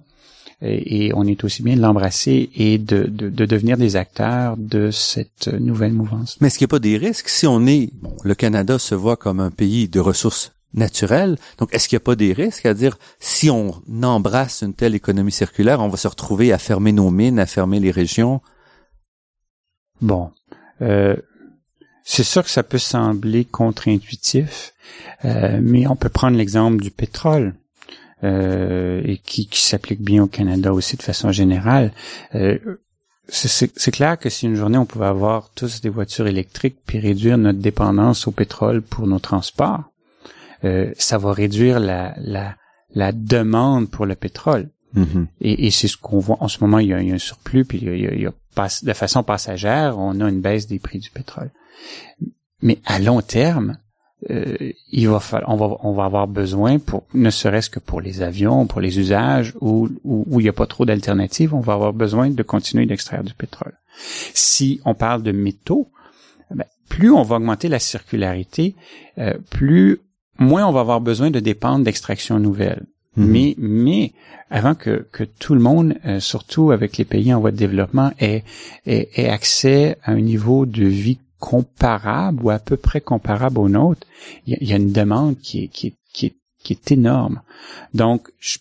et, 0.62 1.12
on 1.14 1.26
est 1.28 1.44
aussi 1.44 1.62
bien 1.62 1.76
de 1.76 1.82
l'embrasser 1.82 2.50
et 2.56 2.78
de, 2.78 3.04
de, 3.04 3.30
de, 3.30 3.46
devenir 3.46 3.76
des 3.78 3.98
acteurs 3.98 4.56
de 4.56 4.92
cette 4.92 5.50
nouvelle 5.50 5.92
mouvance. 5.92 6.38
Mais 6.40 6.48
est-ce 6.48 6.58
qu'il 6.58 6.66
n'y 6.66 6.70
a 6.70 6.76
pas 6.76 6.80
des 6.80 6.98
risques? 6.98 7.28
Si 7.28 7.46
on 7.46 7.66
est, 7.68 7.90
le 8.24 8.36
Canada 8.36 8.80
se 8.80 8.96
voit 8.96 9.18
comme 9.18 9.42
un 9.42 9.52
pays 9.52 9.90
de 9.90 10.00
ressources 10.00 10.54
naturel. 10.74 11.38
Donc, 11.58 11.74
est-ce 11.74 11.88
qu'il 11.88 11.98
n'y 11.98 12.04
a 12.04 12.06
pas 12.06 12.16
des 12.16 12.34
risques? 12.34 12.66
À 12.66 12.74
dire 12.74 12.98
si 13.20 13.50
on 13.50 13.82
embrasse 14.02 14.62
une 14.62 14.74
telle 14.74 14.96
économie 14.96 15.32
circulaire, 15.32 15.80
on 15.82 15.88
va 15.88 15.98
se 15.98 16.08
retrouver 16.08 16.52
à 16.52 16.58
fermer 16.58 16.92
nos 16.92 17.12
mines, 17.12 17.40
à 17.40 17.46
fermer 17.46 17.80
les 17.80 17.92
régions? 17.92 18.42
Bon, 20.02 20.32
euh, 20.82 21.16
c'est 22.04 22.24
sûr 22.24 22.44
que 22.44 22.50
ça 22.50 22.64
peut 22.64 22.78
sembler 22.78 23.46
contre-intuitif, 23.46 24.74
euh, 25.24 25.60
mais 25.62 25.88
on 25.88 25.96
peut 25.96 26.10
prendre 26.10 26.38
l'exemple 26.38 26.84
du 26.84 26.92
pétrole. 26.92 27.54
Euh, 28.24 29.02
et 29.04 29.18
qui, 29.18 29.48
qui 29.48 29.60
s'applique 29.60 30.02
bien 30.02 30.24
au 30.24 30.28
Canada 30.28 30.72
aussi 30.72 30.96
de 30.96 31.02
façon 31.02 31.34
générale. 31.34 31.92
c'est 33.28 33.92
clair 33.92 34.18
que 34.18 34.30
si 34.30 34.46
une 34.46 34.56
journée 34.56 34.78
on 34.78 34.86
pouvait 34.86 35.08
avoir 35.08 35.50
tous 35.56 35.82
des 35.82 35.90
voitures 35.90 36.28
électriques 36.28 36.78
puis 36.86 37.00
réduire 37.00 37.38
notre 37.38 37.60
dépendance 37.60 38.26
au 38.26 38.32
pétrole 38.32 38.82
pour 38.82 39.08
nos 39.08 39.20
transports, 39.20 39.93
euh, 40.64 40.91
ça 40.97 41.18
va 41.18 41.34
réduire 41.34 41.80
la, 41.80 42.14
la, 42.18 42.55
la 42.93 43.11
demande 43.11 43.89
pour 43.89 44.05
le 44.05 44.16
pétrole. 44.16 44.70
Mm-hmm. 44.95 45.26
Et, 45.41 45.68
et 45.68 45.72
c'est 45.72 45.88
ce 45.88 45.97
qu'on 45.97 46.20
voit 46.20 46.38
en 46.39 46.47
ce 46.47 46.59
moment. 46.61 46.80
Il 46.80 46.89
y 46.89 46.93
a, 46.93 47.01
il 47.01 47.09
y 47.09 47.11
a 47.11 47.16
un 47.16 47.20
surplus, 47.20 47.66
puis 47.66 47.80
il 47.82 47.88
y 47.88 48.07
a, 48.07 48.14
il 48.14 48.22
y 48.22 48.28
a 48.28 48.34
de 48.84 48.93
façon 48.93 49.24
passagère, 49.24 49.97
on 49.97 50.20
a 50.22 50.30
une 50.30 50.41
baisse 50.41 50.68
des 50.68 50.80
prix 50.80 50.99
du 50.99 51.09
pétrole. 51.09 51.49
Mais 52.61 52.78
à 52.86 52.99
long 52.99 53.22
terme, 53.22 53.78
euh, 54.30 54.72
il 54.91 55.09
va 55.09 55.20
falloir, 55.20 55.51
on 55.51 55.55
va, 55.55 55.76
on 55.82 55.93
va 55.93 56.05
avoir 56.05 56.28
besoin 56.28 56.80
pour, 56.80 57.03
ne 57.14 57.30
serait-ce 57.30 57.70
que 57.70 57.80
pour 57.80 57.99
les 57.99 58.22
avions, 58.22 58.68
pour 58.68 58.80
les 58.80 58.99
usages 58.99 59.53
où, 59.59 59.89
où, 60.03 60.26
où 60.30 60.39
il 60.39 60.43
n'y 60.43 60.49
a 60.49 60.53
pas 60.53 60.68
trop 60.68 60.86
d'alternatives, 60.86 61.53
on 61.53 61.59
va 61.59 61.74
avoir 61.74 61.93
besoin 61.93 62.30
de 62.30 62.43
continuer 62.43 62.86
d'extraire 62.86 63.24
du 63.24 63.34
pétrole. 63.34 63.74
Si 64.34 64.80
on 64.86 64.93
parle 64.93 65.24
de 65.24 65.32
métaux, 65.32 65.91
ben, 66.51 66.66
plus 66.88 67.11
on 67.11 67.24
va 67.24 67.38
augmenter 67.38 67.68
la 67.68 67.80
circularité, 67.80 68.76
euh, 69.18 69.34
plus 69.49 69.99
moins 70.40 70.68
on 70.68 70.72
va 70.72 70.82
avoir 70.82 71.02
besoin 71.02 71.32
de 71.32 71.40
dépendre 71.40 71.84
d'extractions 71.84 72.40
nouvelles. 72.40 72.86
Mhm. 73.16 73.28
Mais, 73.28 73.56
mais 73.58 74.14
avant 74.50 74.76
que, 74.76 75.08
que 75.12 75.24
tout 75.24 75.54
le 75.54 75.60
monde, 75.60 75.96
euh, 76.06 76.20
surtout 76.20 76.72
avec 76.72 76.98
les 76.98 77.06
pays 77.06 77.34
en 77.34 77.40
voie 77.40 77.52
de 77.52 77.58
développement, 77.58 78.12
ait, 78.20 78.44
ait, 78.86 79.30
accès 79.30 79.98
à 80.04 80.12
un 80.12 80.22
niveau 80.22 80.66
de 80.66 80.86
vie 80.86 81.20
comparable 81.40 82.44
ou 82.44 82.50
à 82.50 82.60
peu 82.60 82.78
près 82.78 83.02
comparable 83.02 83.60
au 83.60 83.70
nôtre, 83.70 84.08
il 84.48 84.58
y, 84.62 84.74
a 84.74 84.78
une 84.78 84.92
demande 84.92 85.38
qui 85.40 85.66
est, 85.66 85.68
qui 85.68 85.88
est, 85.88 85.96
qui 86.14 86.28
est, 86.28 86.36
qui 86.64 86.74
est 86.74 86.92
énorme. 86.92 87.42
Donc, 87.94 88.30
je 88.40 88.60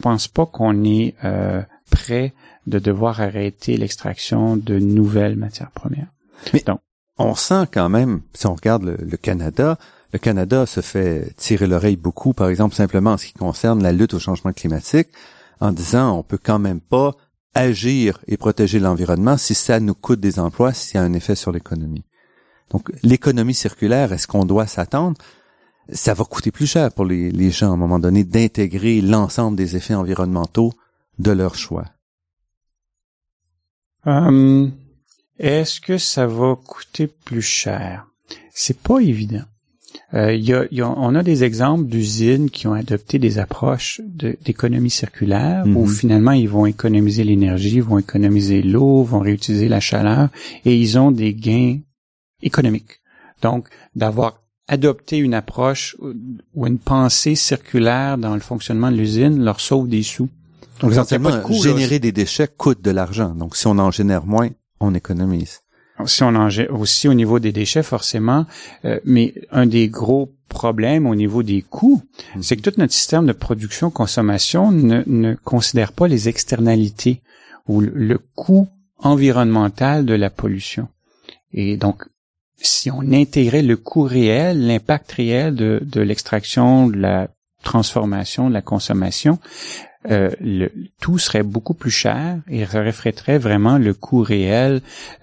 pense 0.00 0.28
pas 0.28 0.46
qu'on 0.46 0.84
est 0.84 1.14
euh, 1.24 1.62
prêt 1.90 2.32
de 2.66 2.78
devoir 2.78 3.20
arrêter 3.20 3.76
l'extraction 3.76 4.56
de 4.56 4.78
nouvelles 4.78 5.36
matières 5.36 5.70
premières. 5.70 6.12
Mais 6.52 6.62
Donc, 6.64 6.80
on 7.18 7.34
sent 7.34 7.66
quand 7.72 7.88
même, 7.88 8.20
si 8.34 8.46
on 8.46 8.54
regarde 8.54 8.84
le 8.84 9.16
Canada, 9.16 9.78
le 10.12 10.18
Canada 10.18 10.66
se 10.66 10.80
fait 10.80 11.34
tirer 11.36 11.66
l'oreille 11.66 11.96
beaucoup, 11.96 12.32
par 12.32 12.48
exemple, 12.48 12.74
simplement 12.74 13.12
en 13.12 13.16
ce 13.16 13.26
qui 13.26 13.32
concerne 13.32 13.82
la 13.82 13.92
lutte 13.92 14.14
au 14.14 14.18
changement 14.18 14.52
climatique, 14.52 15.08
en 15.60 15.72
disant 15.72 16.18
on 16.18 16.22
peut 16.22 16.38
quand 16.42 16.58
même 16.58 16.80
pas 16.80 17.14
agir 17.54 18.20
et 18.26 18.36
protéger 18.36 18.78
l'environnement 18.78 19.36
si 19.36 19.54
ça 19.54 19.80
nous 19.80 19.94
coûte 19.94 20.20
des 20.20 20.38
emplois, 20.38 20.72
s'il 20.72 20.96
y 20.96 20.98
a 20.98 21.02
un 21.02 21.12
effet 21.14 21.34
sur 21.34 21.52
l'économie. 21.52 22.04
Donc, 22.70 22.90
l'économie 23.02 23.54
circulaire, 23.54 24.12
est-ce 24.12 24.26
qu'on 24.26 24.44
doit 24.44 24.66
s'attendre? 24.66 25.16
Ça 25.90 26.14
va 26.14 26.24
coûter 26.24 26.50
plus 26.50 26.66
cher 26.66 26.92
pour 26.92 27.04
les, 27.04 27.50
gens 27.50 27.70
à 27.70 27.74
un 27.74 27.76
moment 27.76 27.98
donné 27.98 28.24
d'intégrer 28.24 29.00
l'ensemble 29.00 29.56
des 29.56 29.76
effets 29.76 29.94
environnementaux 29.94 30.72
de 31.18 31.30
leur 31.30 31.54
choix. 31.54 31.84
Hum, 34.04 34.72
est-ce 35.38 35.80
que 35.80 35.98
ça 35.98 36.26
va 36.26 36.56
coûter 36.56 37.06
plus 37.06 37.42
cher? 37.42 38.06
C'est 38.52 38.78
pas 38.78 38.98
évident. 38.98 39.44
Euh, 40.14 40.34
y 40.34 40.52
a, 40.52 40.64
y 40.70 40.80
a, 40.80 40.88
on 40.90 41.14
a 41.14 41.22
des 41.22 41.42
exemples 41.44 41.84
d'usines 41.86 42.50
qui 42.50 42.66
ont 42.66 42.72
adopté 42.74 43.18
des 43.18 43.38
approches 43.38 44.00
d'économie 44.44 44.90
circulaire 44.90 45.64
où 45.66 45.86
Mhm. 45.86 45.92
finalement 45.92 46.32
ils 46.32 46.48
vont 46.48 46.66
économiser 46.66 47.24
l'énergie, 47.24 47.80
vont 47.80 47.98
économiser 47.98 48.62
l'eau, 48.62 49.02
vont 49.02 49.20
réutiliser 49.20 49.68
la 49.68 49.80
chaleur 49.80 50.28
et 50.64 50.76
ils 50.76 50.98
ont 50.98 51.10
des 51.10 51.34
gains 51.34 51.78
économiques. 52.42 53.00
Donc, 53.42 53.68
d'avoir 53.94 54.40
adopté 54.68 55.18
une 55.18 55.34
approche 55.34 55.96
ou- 56.00 56.66
une 56.66 56.78
pensée 56.78 57.34
circulaire 57.34 58.18
dans 58.18 58.34
le 58.34 58.40
fonctionnement 58.40 58.90
de 58.90 58.96
l'usine 58.96 59.42
leur 59.44 59.60
sauve 59.60 59.88
des 59.88 60.02
sous. 60.02 60.24
Donc, 60.24 60.30
Donc, 60.80 60.90
il 60.90 60.94
y 60.94 60.98
a 60.98 61.00
essentiellement, 61.02 61.30
pas 61.30 61.36
de 61.38 61.42
coût, 61.42 61.52
là. 61.52 61.58
générer 61.70 61.98
des 61.98 62.12
déchets 62.12 62.48
coûte 62.48 62.82
de 62.82 62.90
l'argent. 62.90 63.30
Donc, 63.34 63.56
si 63.56 63.66
on 63.66 63.78
en 63.78 63.90
génère 63.90 64.26
moins, 64.26 64.50
on 64.80 64.94
économise. 64.94 65.60
Si 66.04 66.22
on 66.22 66.34
en 66.34 66.48
aussi 66.70 67.08
au 67.08 67.14
niveau 67.14 67.38
des 67.38 67.52
déchets, 67.52 67.82
forcément, 67.82 68.44
euh, 68.84 69.00
mais 69.04 69.32
un 69.50 69.66
des 69.66 69.88
gros 69.88 70.30
problèmes 70.48 71.06
au 71.06 71.14
niveau 71.14 71.42
des 71.42 71.62
coûts, 71.62 72.02
Mm. 72.34 72.42
c'est 72.42 72.56
que 72.56 72.62
tout 72.62 72.78
notre 72.78 72.92
système 72.92 73.26
de 73.26 73.32
production-consommation 73.32 74.72
ne, 74.72 75.02
ne 75.06 75.34
considère 75.34 75.92
pas 75.92 76.08
les 76.08 76.28
externalités 76.28 77.22
ou 77.68 77.80
le, 77.80 77.92
le 77.94 78.18
coût 78.34 78.68
environnemental 78.98 80.04
de 80.04 80.14
la 80.14 80.30
pollution. 80.30 80.88
Et 81.52 81.76
donc, 81.76 82.04
si 82.56 82.90
on 82.90 83.12
intégrait 83.12 83.62
le 83.62 83.76
coût 83.76 84.02
réel, 84.02 84.66
l'impact 84.66 85.12
réel 85.12 85.54
de, 85.54 85.80
de 85.84 86.00
l'extraction, 86.00 86.86
de 86.86 86.96
la 86.96 87.28
transformation, 87.62 88.48
de 88.48 88.54
la 88.54 88.62
consommation, 88.62 89.38
euh, 90.10 90.30
le, 90.40 90.70
tout 91.00 91.18
serait 91.18 91.42
beaucoup 91.42 91.74
plus 91.74 91.90
cher 91.90 92.38
et 92.48 92.64
reflèterait 92.64 93.38
vraiment 93.38 93.78
le 93.78 93.94
coût 93.94 94.22
réel 94.22 94.80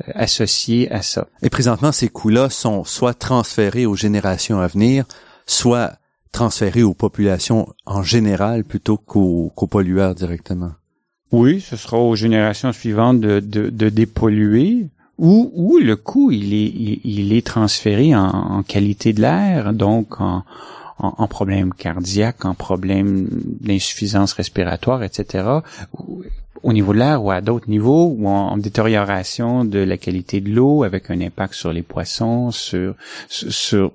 euh, 0.08 0.12
associé 0.16 0.92
à 0.92 1.02
ça. 1.02 1.28
Et 1.42 1.50
présentement, 1.50 1.92
ces 1.92 2.10
coûts-là 2.10 2.50
sont 2.50 2.84
soit 2.84 3.14
transférés 3.14 3.86
aux 3.86 3.96
générations 3.96 4.60
à 4.60 4.68
venir, 4.68 5.06
soit 5.46 5.94
transférés 6.32 6.84
aux 6.84 6.94
populations 6.94 7.68
en 7.86 8.04
général 8.04 8.64
plutôt 8.64 8.98
qu'aux 8.98 9.52
pollueurs 9.70 10.16
directement. 10.16 10.72
Oui, 11.32 11.62
ce 11.62 11.76
sera 11.78 11.98
aux 11.98 12.16
générations 12.16 12.72
suivantes 12.74 13.20
de, 13.20 13.40
de, 13.40 13.70
de 13.70 13.90
dépolluer 13.90 14.90
ou, 15.18 15.52
ou 15.54 15.78
le 15.78 15.96
coût, 15.96 16.32
il 16.32 16.54
est, 16.54 16.66
il, 16.66 17.02
il 17.04 17.34
est 17.34 17.46
transféré 17.46 18.16
en, 18.16 18.26
en 18.26 18.64
qualité 18.64 19.14
de 19.14 19.22
l'air, 19.22 19.74
donc 19.74 20.20
en, 20.20 20.44
en, 20.98 21.14
en 21.18 21.28
problème 21.28 21.74
cardiaque, 21.74 22.46
en 22.46 22.54
problème 22.54 23.28
d'insuffisance 23.62 24.34
respiratoire, 24.34 25.04
etc., 25.04 25.46
au 26.64 26.72
niveau 26.72 26.94
de 26.94 27.00
l'air 27.00 27.24
ou 27.24 27.30
à 27.32 27.42
d'autres 27.42 27.70
niveaux, 27.70 28.16
ou 28.18 28.28
en, 28.28 28.52
en 28.52 28.58
détérioration 28.58 29.66
de 29.66 29.80
la 29.80 29.98
qualité 29.98 30.40
de 30.40 30.50
l'eau 30.50 30.84
avec 30.84 31.10
un 31.12 31.20
impact 31.20 31.54
sur 31.56 31.74
les 31.74 31.82
poissons, 31.82 32.52
sur, 32.52 32.96
sur, 33.28 33.92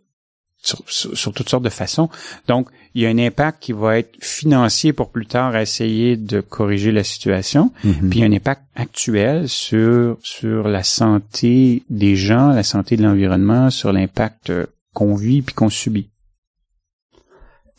sur, 0.61 0.83
sur, 1.17 1.33
toutes 1.33 1.49
sortes 1.49 1.65
de 1.65 1.71
façons. 1.71 2.11
Donc, 2.47 2.69
il 2.95 3.03
y 3.03 3.07
a 3.07 3.09
un 3.09 3.19
impact 3.19 3.63
qui 3.63 3.73
va 3.73 3.99
être 3.99 4.11
financier 4.21 4.93
pour 4.93 5.11
plus 5.11 5.27
tard 5.27 5.57
essayer 5.57 6.17
de 6.17 6.41
corriger 6.41 6.93
la 6.93 7.05
situation, 7.05 7.71
Mhm. 7.85 8.11
puis 8.11 8.23
un 8.25 8.33
impact 8.33 8.63
actuel 8.75 9.49
sur 9.49 10.19
sur 10.23 10.69
la 10.69 10.83
santé 10.83 11.85
des 11.89 12.17
gens, 12.17 12.49
la 12.49 12.63
santé 12.65 12.97
de 12.97 13.03
l'environnement, 13.03 13.71
sur 13.71 13.93
l'impact 13.93 14.51
euh, 14.51 14.67
qu'on 14.93 15.15
vit 15.15 15.43
puis 15.43 15.55
qu'on 15.55 15.71
subit. 15.71 16.09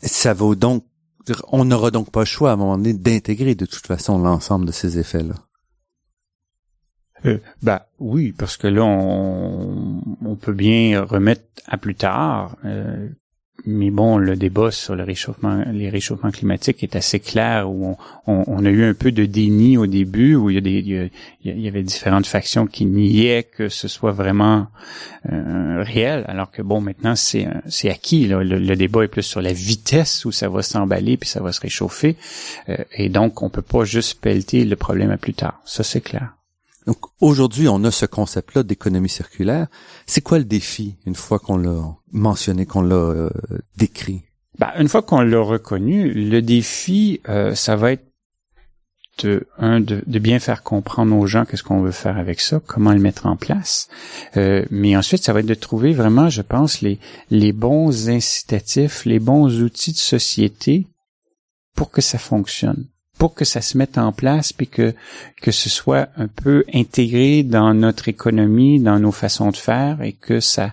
Ça 0.02 0.32
vaut 0.34 0.54
donc, 0.54 0.84
on 1.48 1.64
n'aura 1.64 1.90
donc 1.90 2.10
pas 2.10 2.20
le 2.20 2.26
choix 2.26 2.50
à 2.50 2.52
un 2.54 2.56
moment 2.56 2.78
donné 2.78 2.94
d'intégrer 2.94 3.54
de 3.54 3.66
toute 3.66 3.86
façon 3.86 4.18
l'ensemble 4.18 4.66
de 4.66 4.72
ces 4.72 4.98
effets-là. 4.98 5.34
Euh, 7.26 7.38
bah 7.62 7.86
oui, 7.98 8.32
parce 8.32 8.56
que 8.56 8.66
là 8.66 8.82
on, 8.82 10.36
peut 10.40 10.54
bien 10.54 11.02
remettre 11.02 11.42
à 11.66 11.76
plus 11.76 11.94
tard. 11.94 12.56
euh, 12.64 13.08
mais 13.66 13.90
bon, 13.90 14.16
le 14.18 14.36
débat 14.36 14.70
sur 14.70 14.94
le 14.96 15.02
réchauffement, 15.04 15.62
les 15.72 15.88
réchauffements 15.88 16.30
climatiques 16.30 16.82
est 16.82 16.96
assez 16.96 17.20
clair 17.20 17.70
où 17.70 17.86
on, 17.86 17.96
on- 18.26 18.44
on 18.46 18.64
a 18.64 18.68
eu 18.70 18.84
un 18.84 18.94
peu 18.94 19.12
de 19.12 19.24
déni 19.26 19.76
au 19.76 19.86
début 19.86 20.34
où 20.34 20.50
il 20.50 20.54
y 20.54 20.58
a 20.58 20.60
des, 20.60 20.78
il 20.78 20.88
y, 20.88 20.98
a- 20.98 21.08
il 21.44 21.60
y 21.60 21.68
avait 21.68 21.82
différentes 21.82 22.26
factions 22.26 22.66
qui 22.66 22.86
niaient 22.86 23.42
que 23.44 23.68
ce 23.68 23.88
soit 23.88 24.12
vraiment 24.12 24.66
euh, 25.30 25.82
réel, 25.86 26.24
alors 26.28 26.50
que 26.50 26.62
bon, 26.62 26.80
maintenant 26.80 27.16
c'est 27.16 27.46
c'est 27.66 27.90
acquis. 27.90 28.26
Là. 28.26 28.42
Le, 28.42 28.58
le 28.58 28.76
débat 28.76 29.04
est 29.04 29.08
plus 29.08 29.22
sur 29.22 29.42
la 29.42 29.52
vitesse 29.52 30.24
où 30.24 30.32
ça 30.32 30.48
va 30.48 30.62
s'emballer 30.62 31.16
puis 31.16 31.28
ça 31.28 31.40
va 31.40 31.52
se 31.52 31.60
réchauffer, 31.60 32.16
Euh, 32.68 32.76
et 32.94 33.08
donc 33.08 33.42
on 33.42 33.50
peut 33.50 33.62
pas 33.62 33.84
juste 33.84 34.20
pelleter 34.20 34.64
le 34.64 34.76
problème 34.76 35.10
à 35.10 35.16
plus 35.16 35.34
tard. 35.34 35.60
Ça 35.64 35.82
c'est 35.82 36.00
clair. 36.00 36.34
Donc 36.90 37.06
aujourd'hui, 37.20 37.68
on 37.68 37.84
a 37.84 37.92
ce 37.92 38.04
concept-là 38.04 38.64
d'économie 38.64 39.08
circulaire. 39.08 39.68
C'est 40.06 40.22
quoi 40.22 40.38
le 40.38 40.44
défi 40.44 40.96
une 41.06 41.14
fois 41.14 41.38
qu'on 41.38 41.56
l'a 41.56 41.80
mentionné, 42.10 42.66
qu'on 42.66 42.82
l'a 42.82 42.96
euh, 42.96 43.30
décrit? 43.76 44.22
Ben, 44.58 44.72
une 44.76 44.88
fois 44.88 45.02
qu'on 45.02 45.20
l'a 45.20 45.40
reconnu, 45.40 46.12
le 46.12 46.42
défi, 46.42 47.20
euh, 47.28 47.54
ça 47.54 47.76
va 47.76 47.92
être 47.92 48.06
de, 49.22 49.46
un, 49.56 49.78
de, 49.78 50.02
de 50.04 50.18
bien 50.18 50.40
faire 50.40 50.64
comprendre 50.64 51.16
aux 51.16 51.28
gens 51.28 51.44
qu'est-ce 51.44 51.62
qu'on 51.62 51.80
veut 51.80 51.92
faire 51.92 52.18
avec 52.18 52.40
ça, 52.40 52.58
comment 52.58 52.92
le 52.92 52.98
mettre 52.98 53.26
en 53.26 53.36
place. 53.36 53.86
Euh, 54.36 54.64
mais 54.72 54.96
ensuite, 54.96 55.22
ça 55.22 55.32
va 55.32 55.40
être 55.40 55.46
de 55.46 55.54
trouver 55.54 55.92
vraiment, 55.92 56.28
je 56.28 56.42
pense, 56.42 56.80
les, 56.80 56.98
les 57.30 57.52
bons 57.52 58.08
incitatifs, 58.08 59.04
les 59.04 59.20
bons 59.20 59.62
outils 59.62 59.92
de 59.92 59.96
société 59.96 60.88
pour 61.76 61.92
que 61.92 62.00
ça 62.00 62.18
fonctionne, 62.18 62.86
pour 63.20 63.34
que 63.34 63.44
ça 63.44 63.60
se 63.60 63.76
mette 63.76 63.98
en 63.98 64.12
place, 64.12 64.54
puis 64.54 64.66
que, 64.66 64.94
que 65.42 65.50
ce 65.50 65.68
soit 65.68 66.08
un 66.16 66.26
peu 66.26 66.64
intégré 66.72 67.42
dans 67.42 67.74
notre 67.74 68.08
économie, 68.08 68.80
dans 68.80 68.98
nos 68.98 69.12
façons 69.12 69.50
de 69.50 69.58
faire, 69.58 70.00
et 70.00 70.14
que 70.14 70.40
ça, 70.40 70.72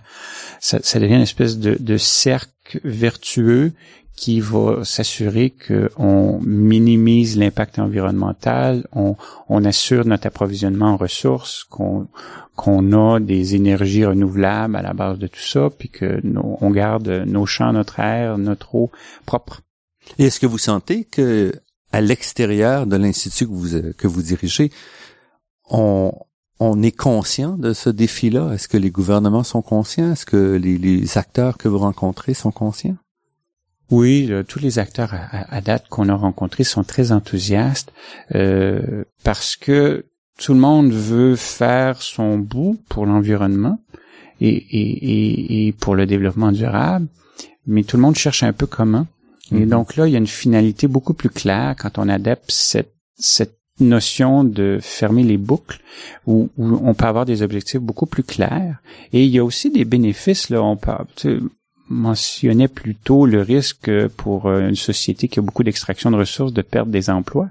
ça, 0.58 0.78
ça 0.82 0.98
devient 0.98 1.16
une 1.16 1.20
espèce 1.20 1.58
de, 1.58 1.76
de 1.78 1.96
cercle 1.98 2.80
vertueux 2.84 3.72
qui 4.16 4.40
va 4.40 4.82
s'assurer 4.82 5.54
qu'on 5.68 6.40
minimise 6.42 7.36
l'impact 7.38 7.78
environnemental, 7.78 8.86
on, 8.92 9.14
on 9.50 9.64
assure 9.66 10.06
notre 10.06 10.26
approvisionnement 10.26 10.92
en 10.94 10.96
ressources, 10.96 11.64
qu'on 11.64 12.08
qu'on 12.56 12.92
a 12.92 13.20
des 13.20 13.54
énergies 13.54 14.04
renouvelables 14.04 14.74
à 14.74 14.82
la 14.82 14.92
base 14.94 15.18
de 15.18 15.28
tout 15.28 15.38
ça, 15.38 15.68
puis 15.78 15.90
que 15.90 16.18
nos- 16.24 16.56
on 16.60 16.70
garde 16.70 17.08
nos 17.26 17.46
champs, 17.46 17.72
notre 17.72 18.00
air, 18.00 18.36
notre 18.38 18.74
eau 18.74 18.90
propre. 19.26 19.60
Est-ce 20.18 20.40
que 20.40 20.46
vous 20.46 20.58
sentez 20.58 21.04
que 21.04 21.52
à 21.92 22.00
l'extérieur 22.00 22.86
de 22.86 22.96
l'institut 22.96 23.46
que 23.46 23.52
vous 23.52 23.74
euh, 23.76 23.92
que 23.96 24.06
vous 24.06 24.22
dirigez, 24.22 24.70
on 25.70 26.12
on 26.60 26.82
est 26.82 26.90
conscient 26.96 27.56
de 27.56 27.72
ce 27.72 27.88
défi-là? 27.88 28.52
Est-ce 28.52 28.66
que 28.68 28.76
les 28.76 28.90
gouvernements 28.90 29.44
sont 29.44 29.62
conscients? 29.62 30.12
Est-ce 30.12 30.26
que 30.26 30.56
les, 30.56 30.76
les 30.76 31.16
acteurs 31.16 31.56
que 31.56 31.68
vous 31.68 31.78
rencontrez 31.78 32.34
sont 32.34 32.50
conscients? 32.50 32.96
Oui, 33.90 34.26
là, 34.26 34.42
tous 34.44 34.58
les 34.58 34.78
acteurs 34.78 35.14
à, 35.14 35.18
à- 35.18 35.54
à 35.56 35.60
date 35.60 35.88
qu'on 35.88 36.08
a 36.08 36.14
rencontrés 36.14 36.64
sont 36.64 36.84
très 36.84 37.12
enthousiastes 37.12 37.92
euh, 38.34 39.04
parce 39.24 39.56
que 39.56 40.04
tout 40.38 40.52
le 40.52 40.60
monde 40.60 40.90
veut 40.92 41.36
faire 41.36 42.02
son 42.02 42.38
bout 42.38 42.78
pour 42.88 43.06
l'environnement 43.06 43.80
et, 44.40 44.48
et, 44.50 44.90
et, 45.12 45.68
et 45.68 45.72
pour 45.72 45.94
le 45.94 46.06
développement 46.06 46.52
durable, 46.52 47.06
mais 47.66 47.82
tout 47.82 47.96
le 47.96 48.02
monde 48.02 48.16
cherche 48.16 48.42
un 48.42 48.52
peu 48.52 48.66
comment. 48.66 49.06
Et 49.52 49.60
Mhm. 49.60 49.68
donc 49.68 49.96
là, 49.96 50.06
il 50.06 50.12
y 50.12 50.16
a 50.16 50.18
une 50.18 50.26
finalité 50.26 50.88
beaucoup 50.88 51.14
plus 51.14 51.30
claire 51.30 51.74
quand 51.78 51.98
on 51.98 52.08
adapte 52.08 52.50
cette, 52.50 52.92
cette 53.18 53.56
notion 53.80 54.44
de 54.44 54.78
fermer 54.80 55.22
les 55.22 55.36
boucles 55.38 55.80
où, 56.26 56.50
où 56.58 56.80
on 56.82 56.94
peut 56.94 57.06
avoir 57.06 57.24
des 57.24 57.42
objectifs 57.42 57.80
beaucoup 57.80 58.06
plus 58.06 58.24
clairs. 58.24 58.78
Et 59.12 59.24
il 59.24 59.30
y 59.30 59.38
a 59.38 59.44
aussi 59.44 59.70
des 59.70 59.84
bénéfices, 59.84 60.50
là, 60.50 60.62
on 60.62 60.76
peut, 60.76 60.92
tu 61.16 61.28
sais, 61.28 61.38
mentionnait 61.88 62.68
plus 62.68 62.94
tôt 62.94 63.24
le 63.24 63.40
risque 63.40 63.90
pour 64.08 64.46
euh, 64.46 64.68
une 64.68 64.76
société 64.76 65.28
qui 65.28 65.38
a 65.38 65.42
beaucoup 65.42 65.62
d'extraction 65.62 66.10
de 66.10 66.16
ressources 66.16 66.52
de 66.52 66.62
perdre 66.62 66.92
des 66.92 67.08
emplois. 67.08 67.48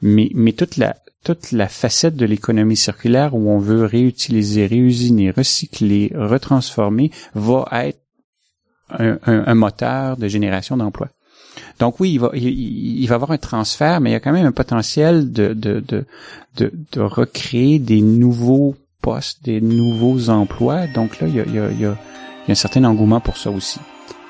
Mais, 0.00 0.30
mais 0.34 0.52
toute 0.52 0.76
la, 0.76 0.96
toute 1.24 1.50
la 1.50 1.66
facette 1.66 2.14
de 2.14 2.24
l'économie 2.26 2.76
circulaire 2.76 3.34
où 3.34 3.50
on 3.50 3.58
veut 3.58 3.84
réutiliser, 3.84 4.66
réusiner, 4.66 5.32
recycler, 5.32 6.12
retransformer 6.14 7.10
va 7.34 7.66
être 7.72 7.98
un, 8.90 9.18
un- 9.26 9.44
un 9.46 9.54
moteur 9.54 10.16
de 10.16 10.28
génération 10.28 10.76
d'emplois. 10.76 11.08
Donc 11.80 11.98
oui, 12.00 12.12
il 12.12 12.18
va, 12.20 12.30
il, 12.34 12.44
il 13.02 13.06
va 13.08 13.16
avoir 13.16 13.32
un 13.32 13.38
transfert, 13.38 14.00
mais 14.00 14.10
il 14.10 14.12
y 14.12 14.16
a 14.16 14.20
quand 14.20 14.32
même 14.32 14.46
un 14.46 14.52
potentiel 14.52 15.32
de, 15.32 15.54
de, 15.54 15.80
de, 15.80 16.06
de, 16.56 16.72
de 16.92 17.00
recréer 17.00 17.78
des 17.78 18.00
nouveaux 18.00 18.76
postes, 19.02 19.44
des 19.44 19.60
nouveaux 19.60 20.28
emplois. 20.30 20.86
Donc 20.94 21.20
là, 21.20 21.26
il 21.28 21.34
y 21.36 21.40
a, 21.40 21.44
il 21.46 21.54
y 21.54 21.58
a, 21.58 21.70
il 21.70 21.80
y 21.80 21.86
a 21.86 21.96
il 22.46 22.48
y 22.48 22.52
a 22.52 22.52
un 22.52 22.54
certain 22.54 22.84
engouement 22.84 23.20
pour 23.20 23.36
ça 23.36 23.50
aussi. 23.50 23.78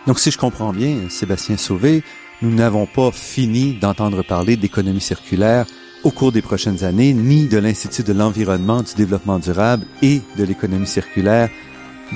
Donc 0.06 0.18
si 0.18 0.30
je 0.32 0.38
comprends 0.38 0.72
bien, 0.72 0.96
Sébastien 1.08 1.56
Sauvé, 1.56 2.02
nous 2.42 2.52
n'avons 2.52 2.86
pas 2.86 3.12
fini 3.12 3.74
d'entendre 3.80 4.22
parler 4.24 4.56
d'économie 4.56 5.00
circulaire 5.00 5.66
au 6.02 6.10
cours 6.10 6.32
des 6.32 6.42
prochaines 6.42 6.82
années, 6.82 7.12
ni 7.12 7.46
de 7.46 7.58
l'Institut 7.58 8.02
de 8.02 8.12
l'environnement, 8.12 8.82
du 8.82 8.94
développement 8.96 9.38
durable 9.38 9.84
et 10.02 10.20
de 10.36 10.44
l'économie 10.44 10.86
circulaire 10.86 11.48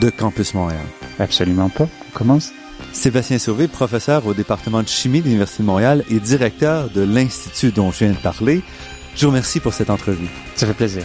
de 0.00 0.10
Campus 0.10 0.54
Montréal. 0.54 0.84
Absolument 1.20 1.68
pas. 1.68 1.86
On 2.14 2.18
commence. 2.18 2.52
Sébastien 2.92 3.38
Sauvé, 3.38 3.68
professeur 3.68 4.26
au 4.26 4.34
département 4.34 4.82
de 4.82 4.88
chimie 4.88 5.20
de 5.20 5.26
l'Université 5.26 5.62
de 5.62 5.68
Montréal 5.68 6.04
et 6.10 6.20
directeur 6.20 6.90
de 6.90 7.02
l'Institut 7.02 7.72
dont 7.72 7.90
je 7.90 8.04
viens 8.04 8.12
de 8.12 8.18
parler. 8.18 8.62
Je 9.14 9.22
vous 9.22 9.28
remercie 9.28 9.60
pour 9.60 9.72
cette 9.72 9.90
entrevue. 9.90 10.28
Ça 10.54 10.66
fait 10.66 10.74
plaisir. 10.74 11.04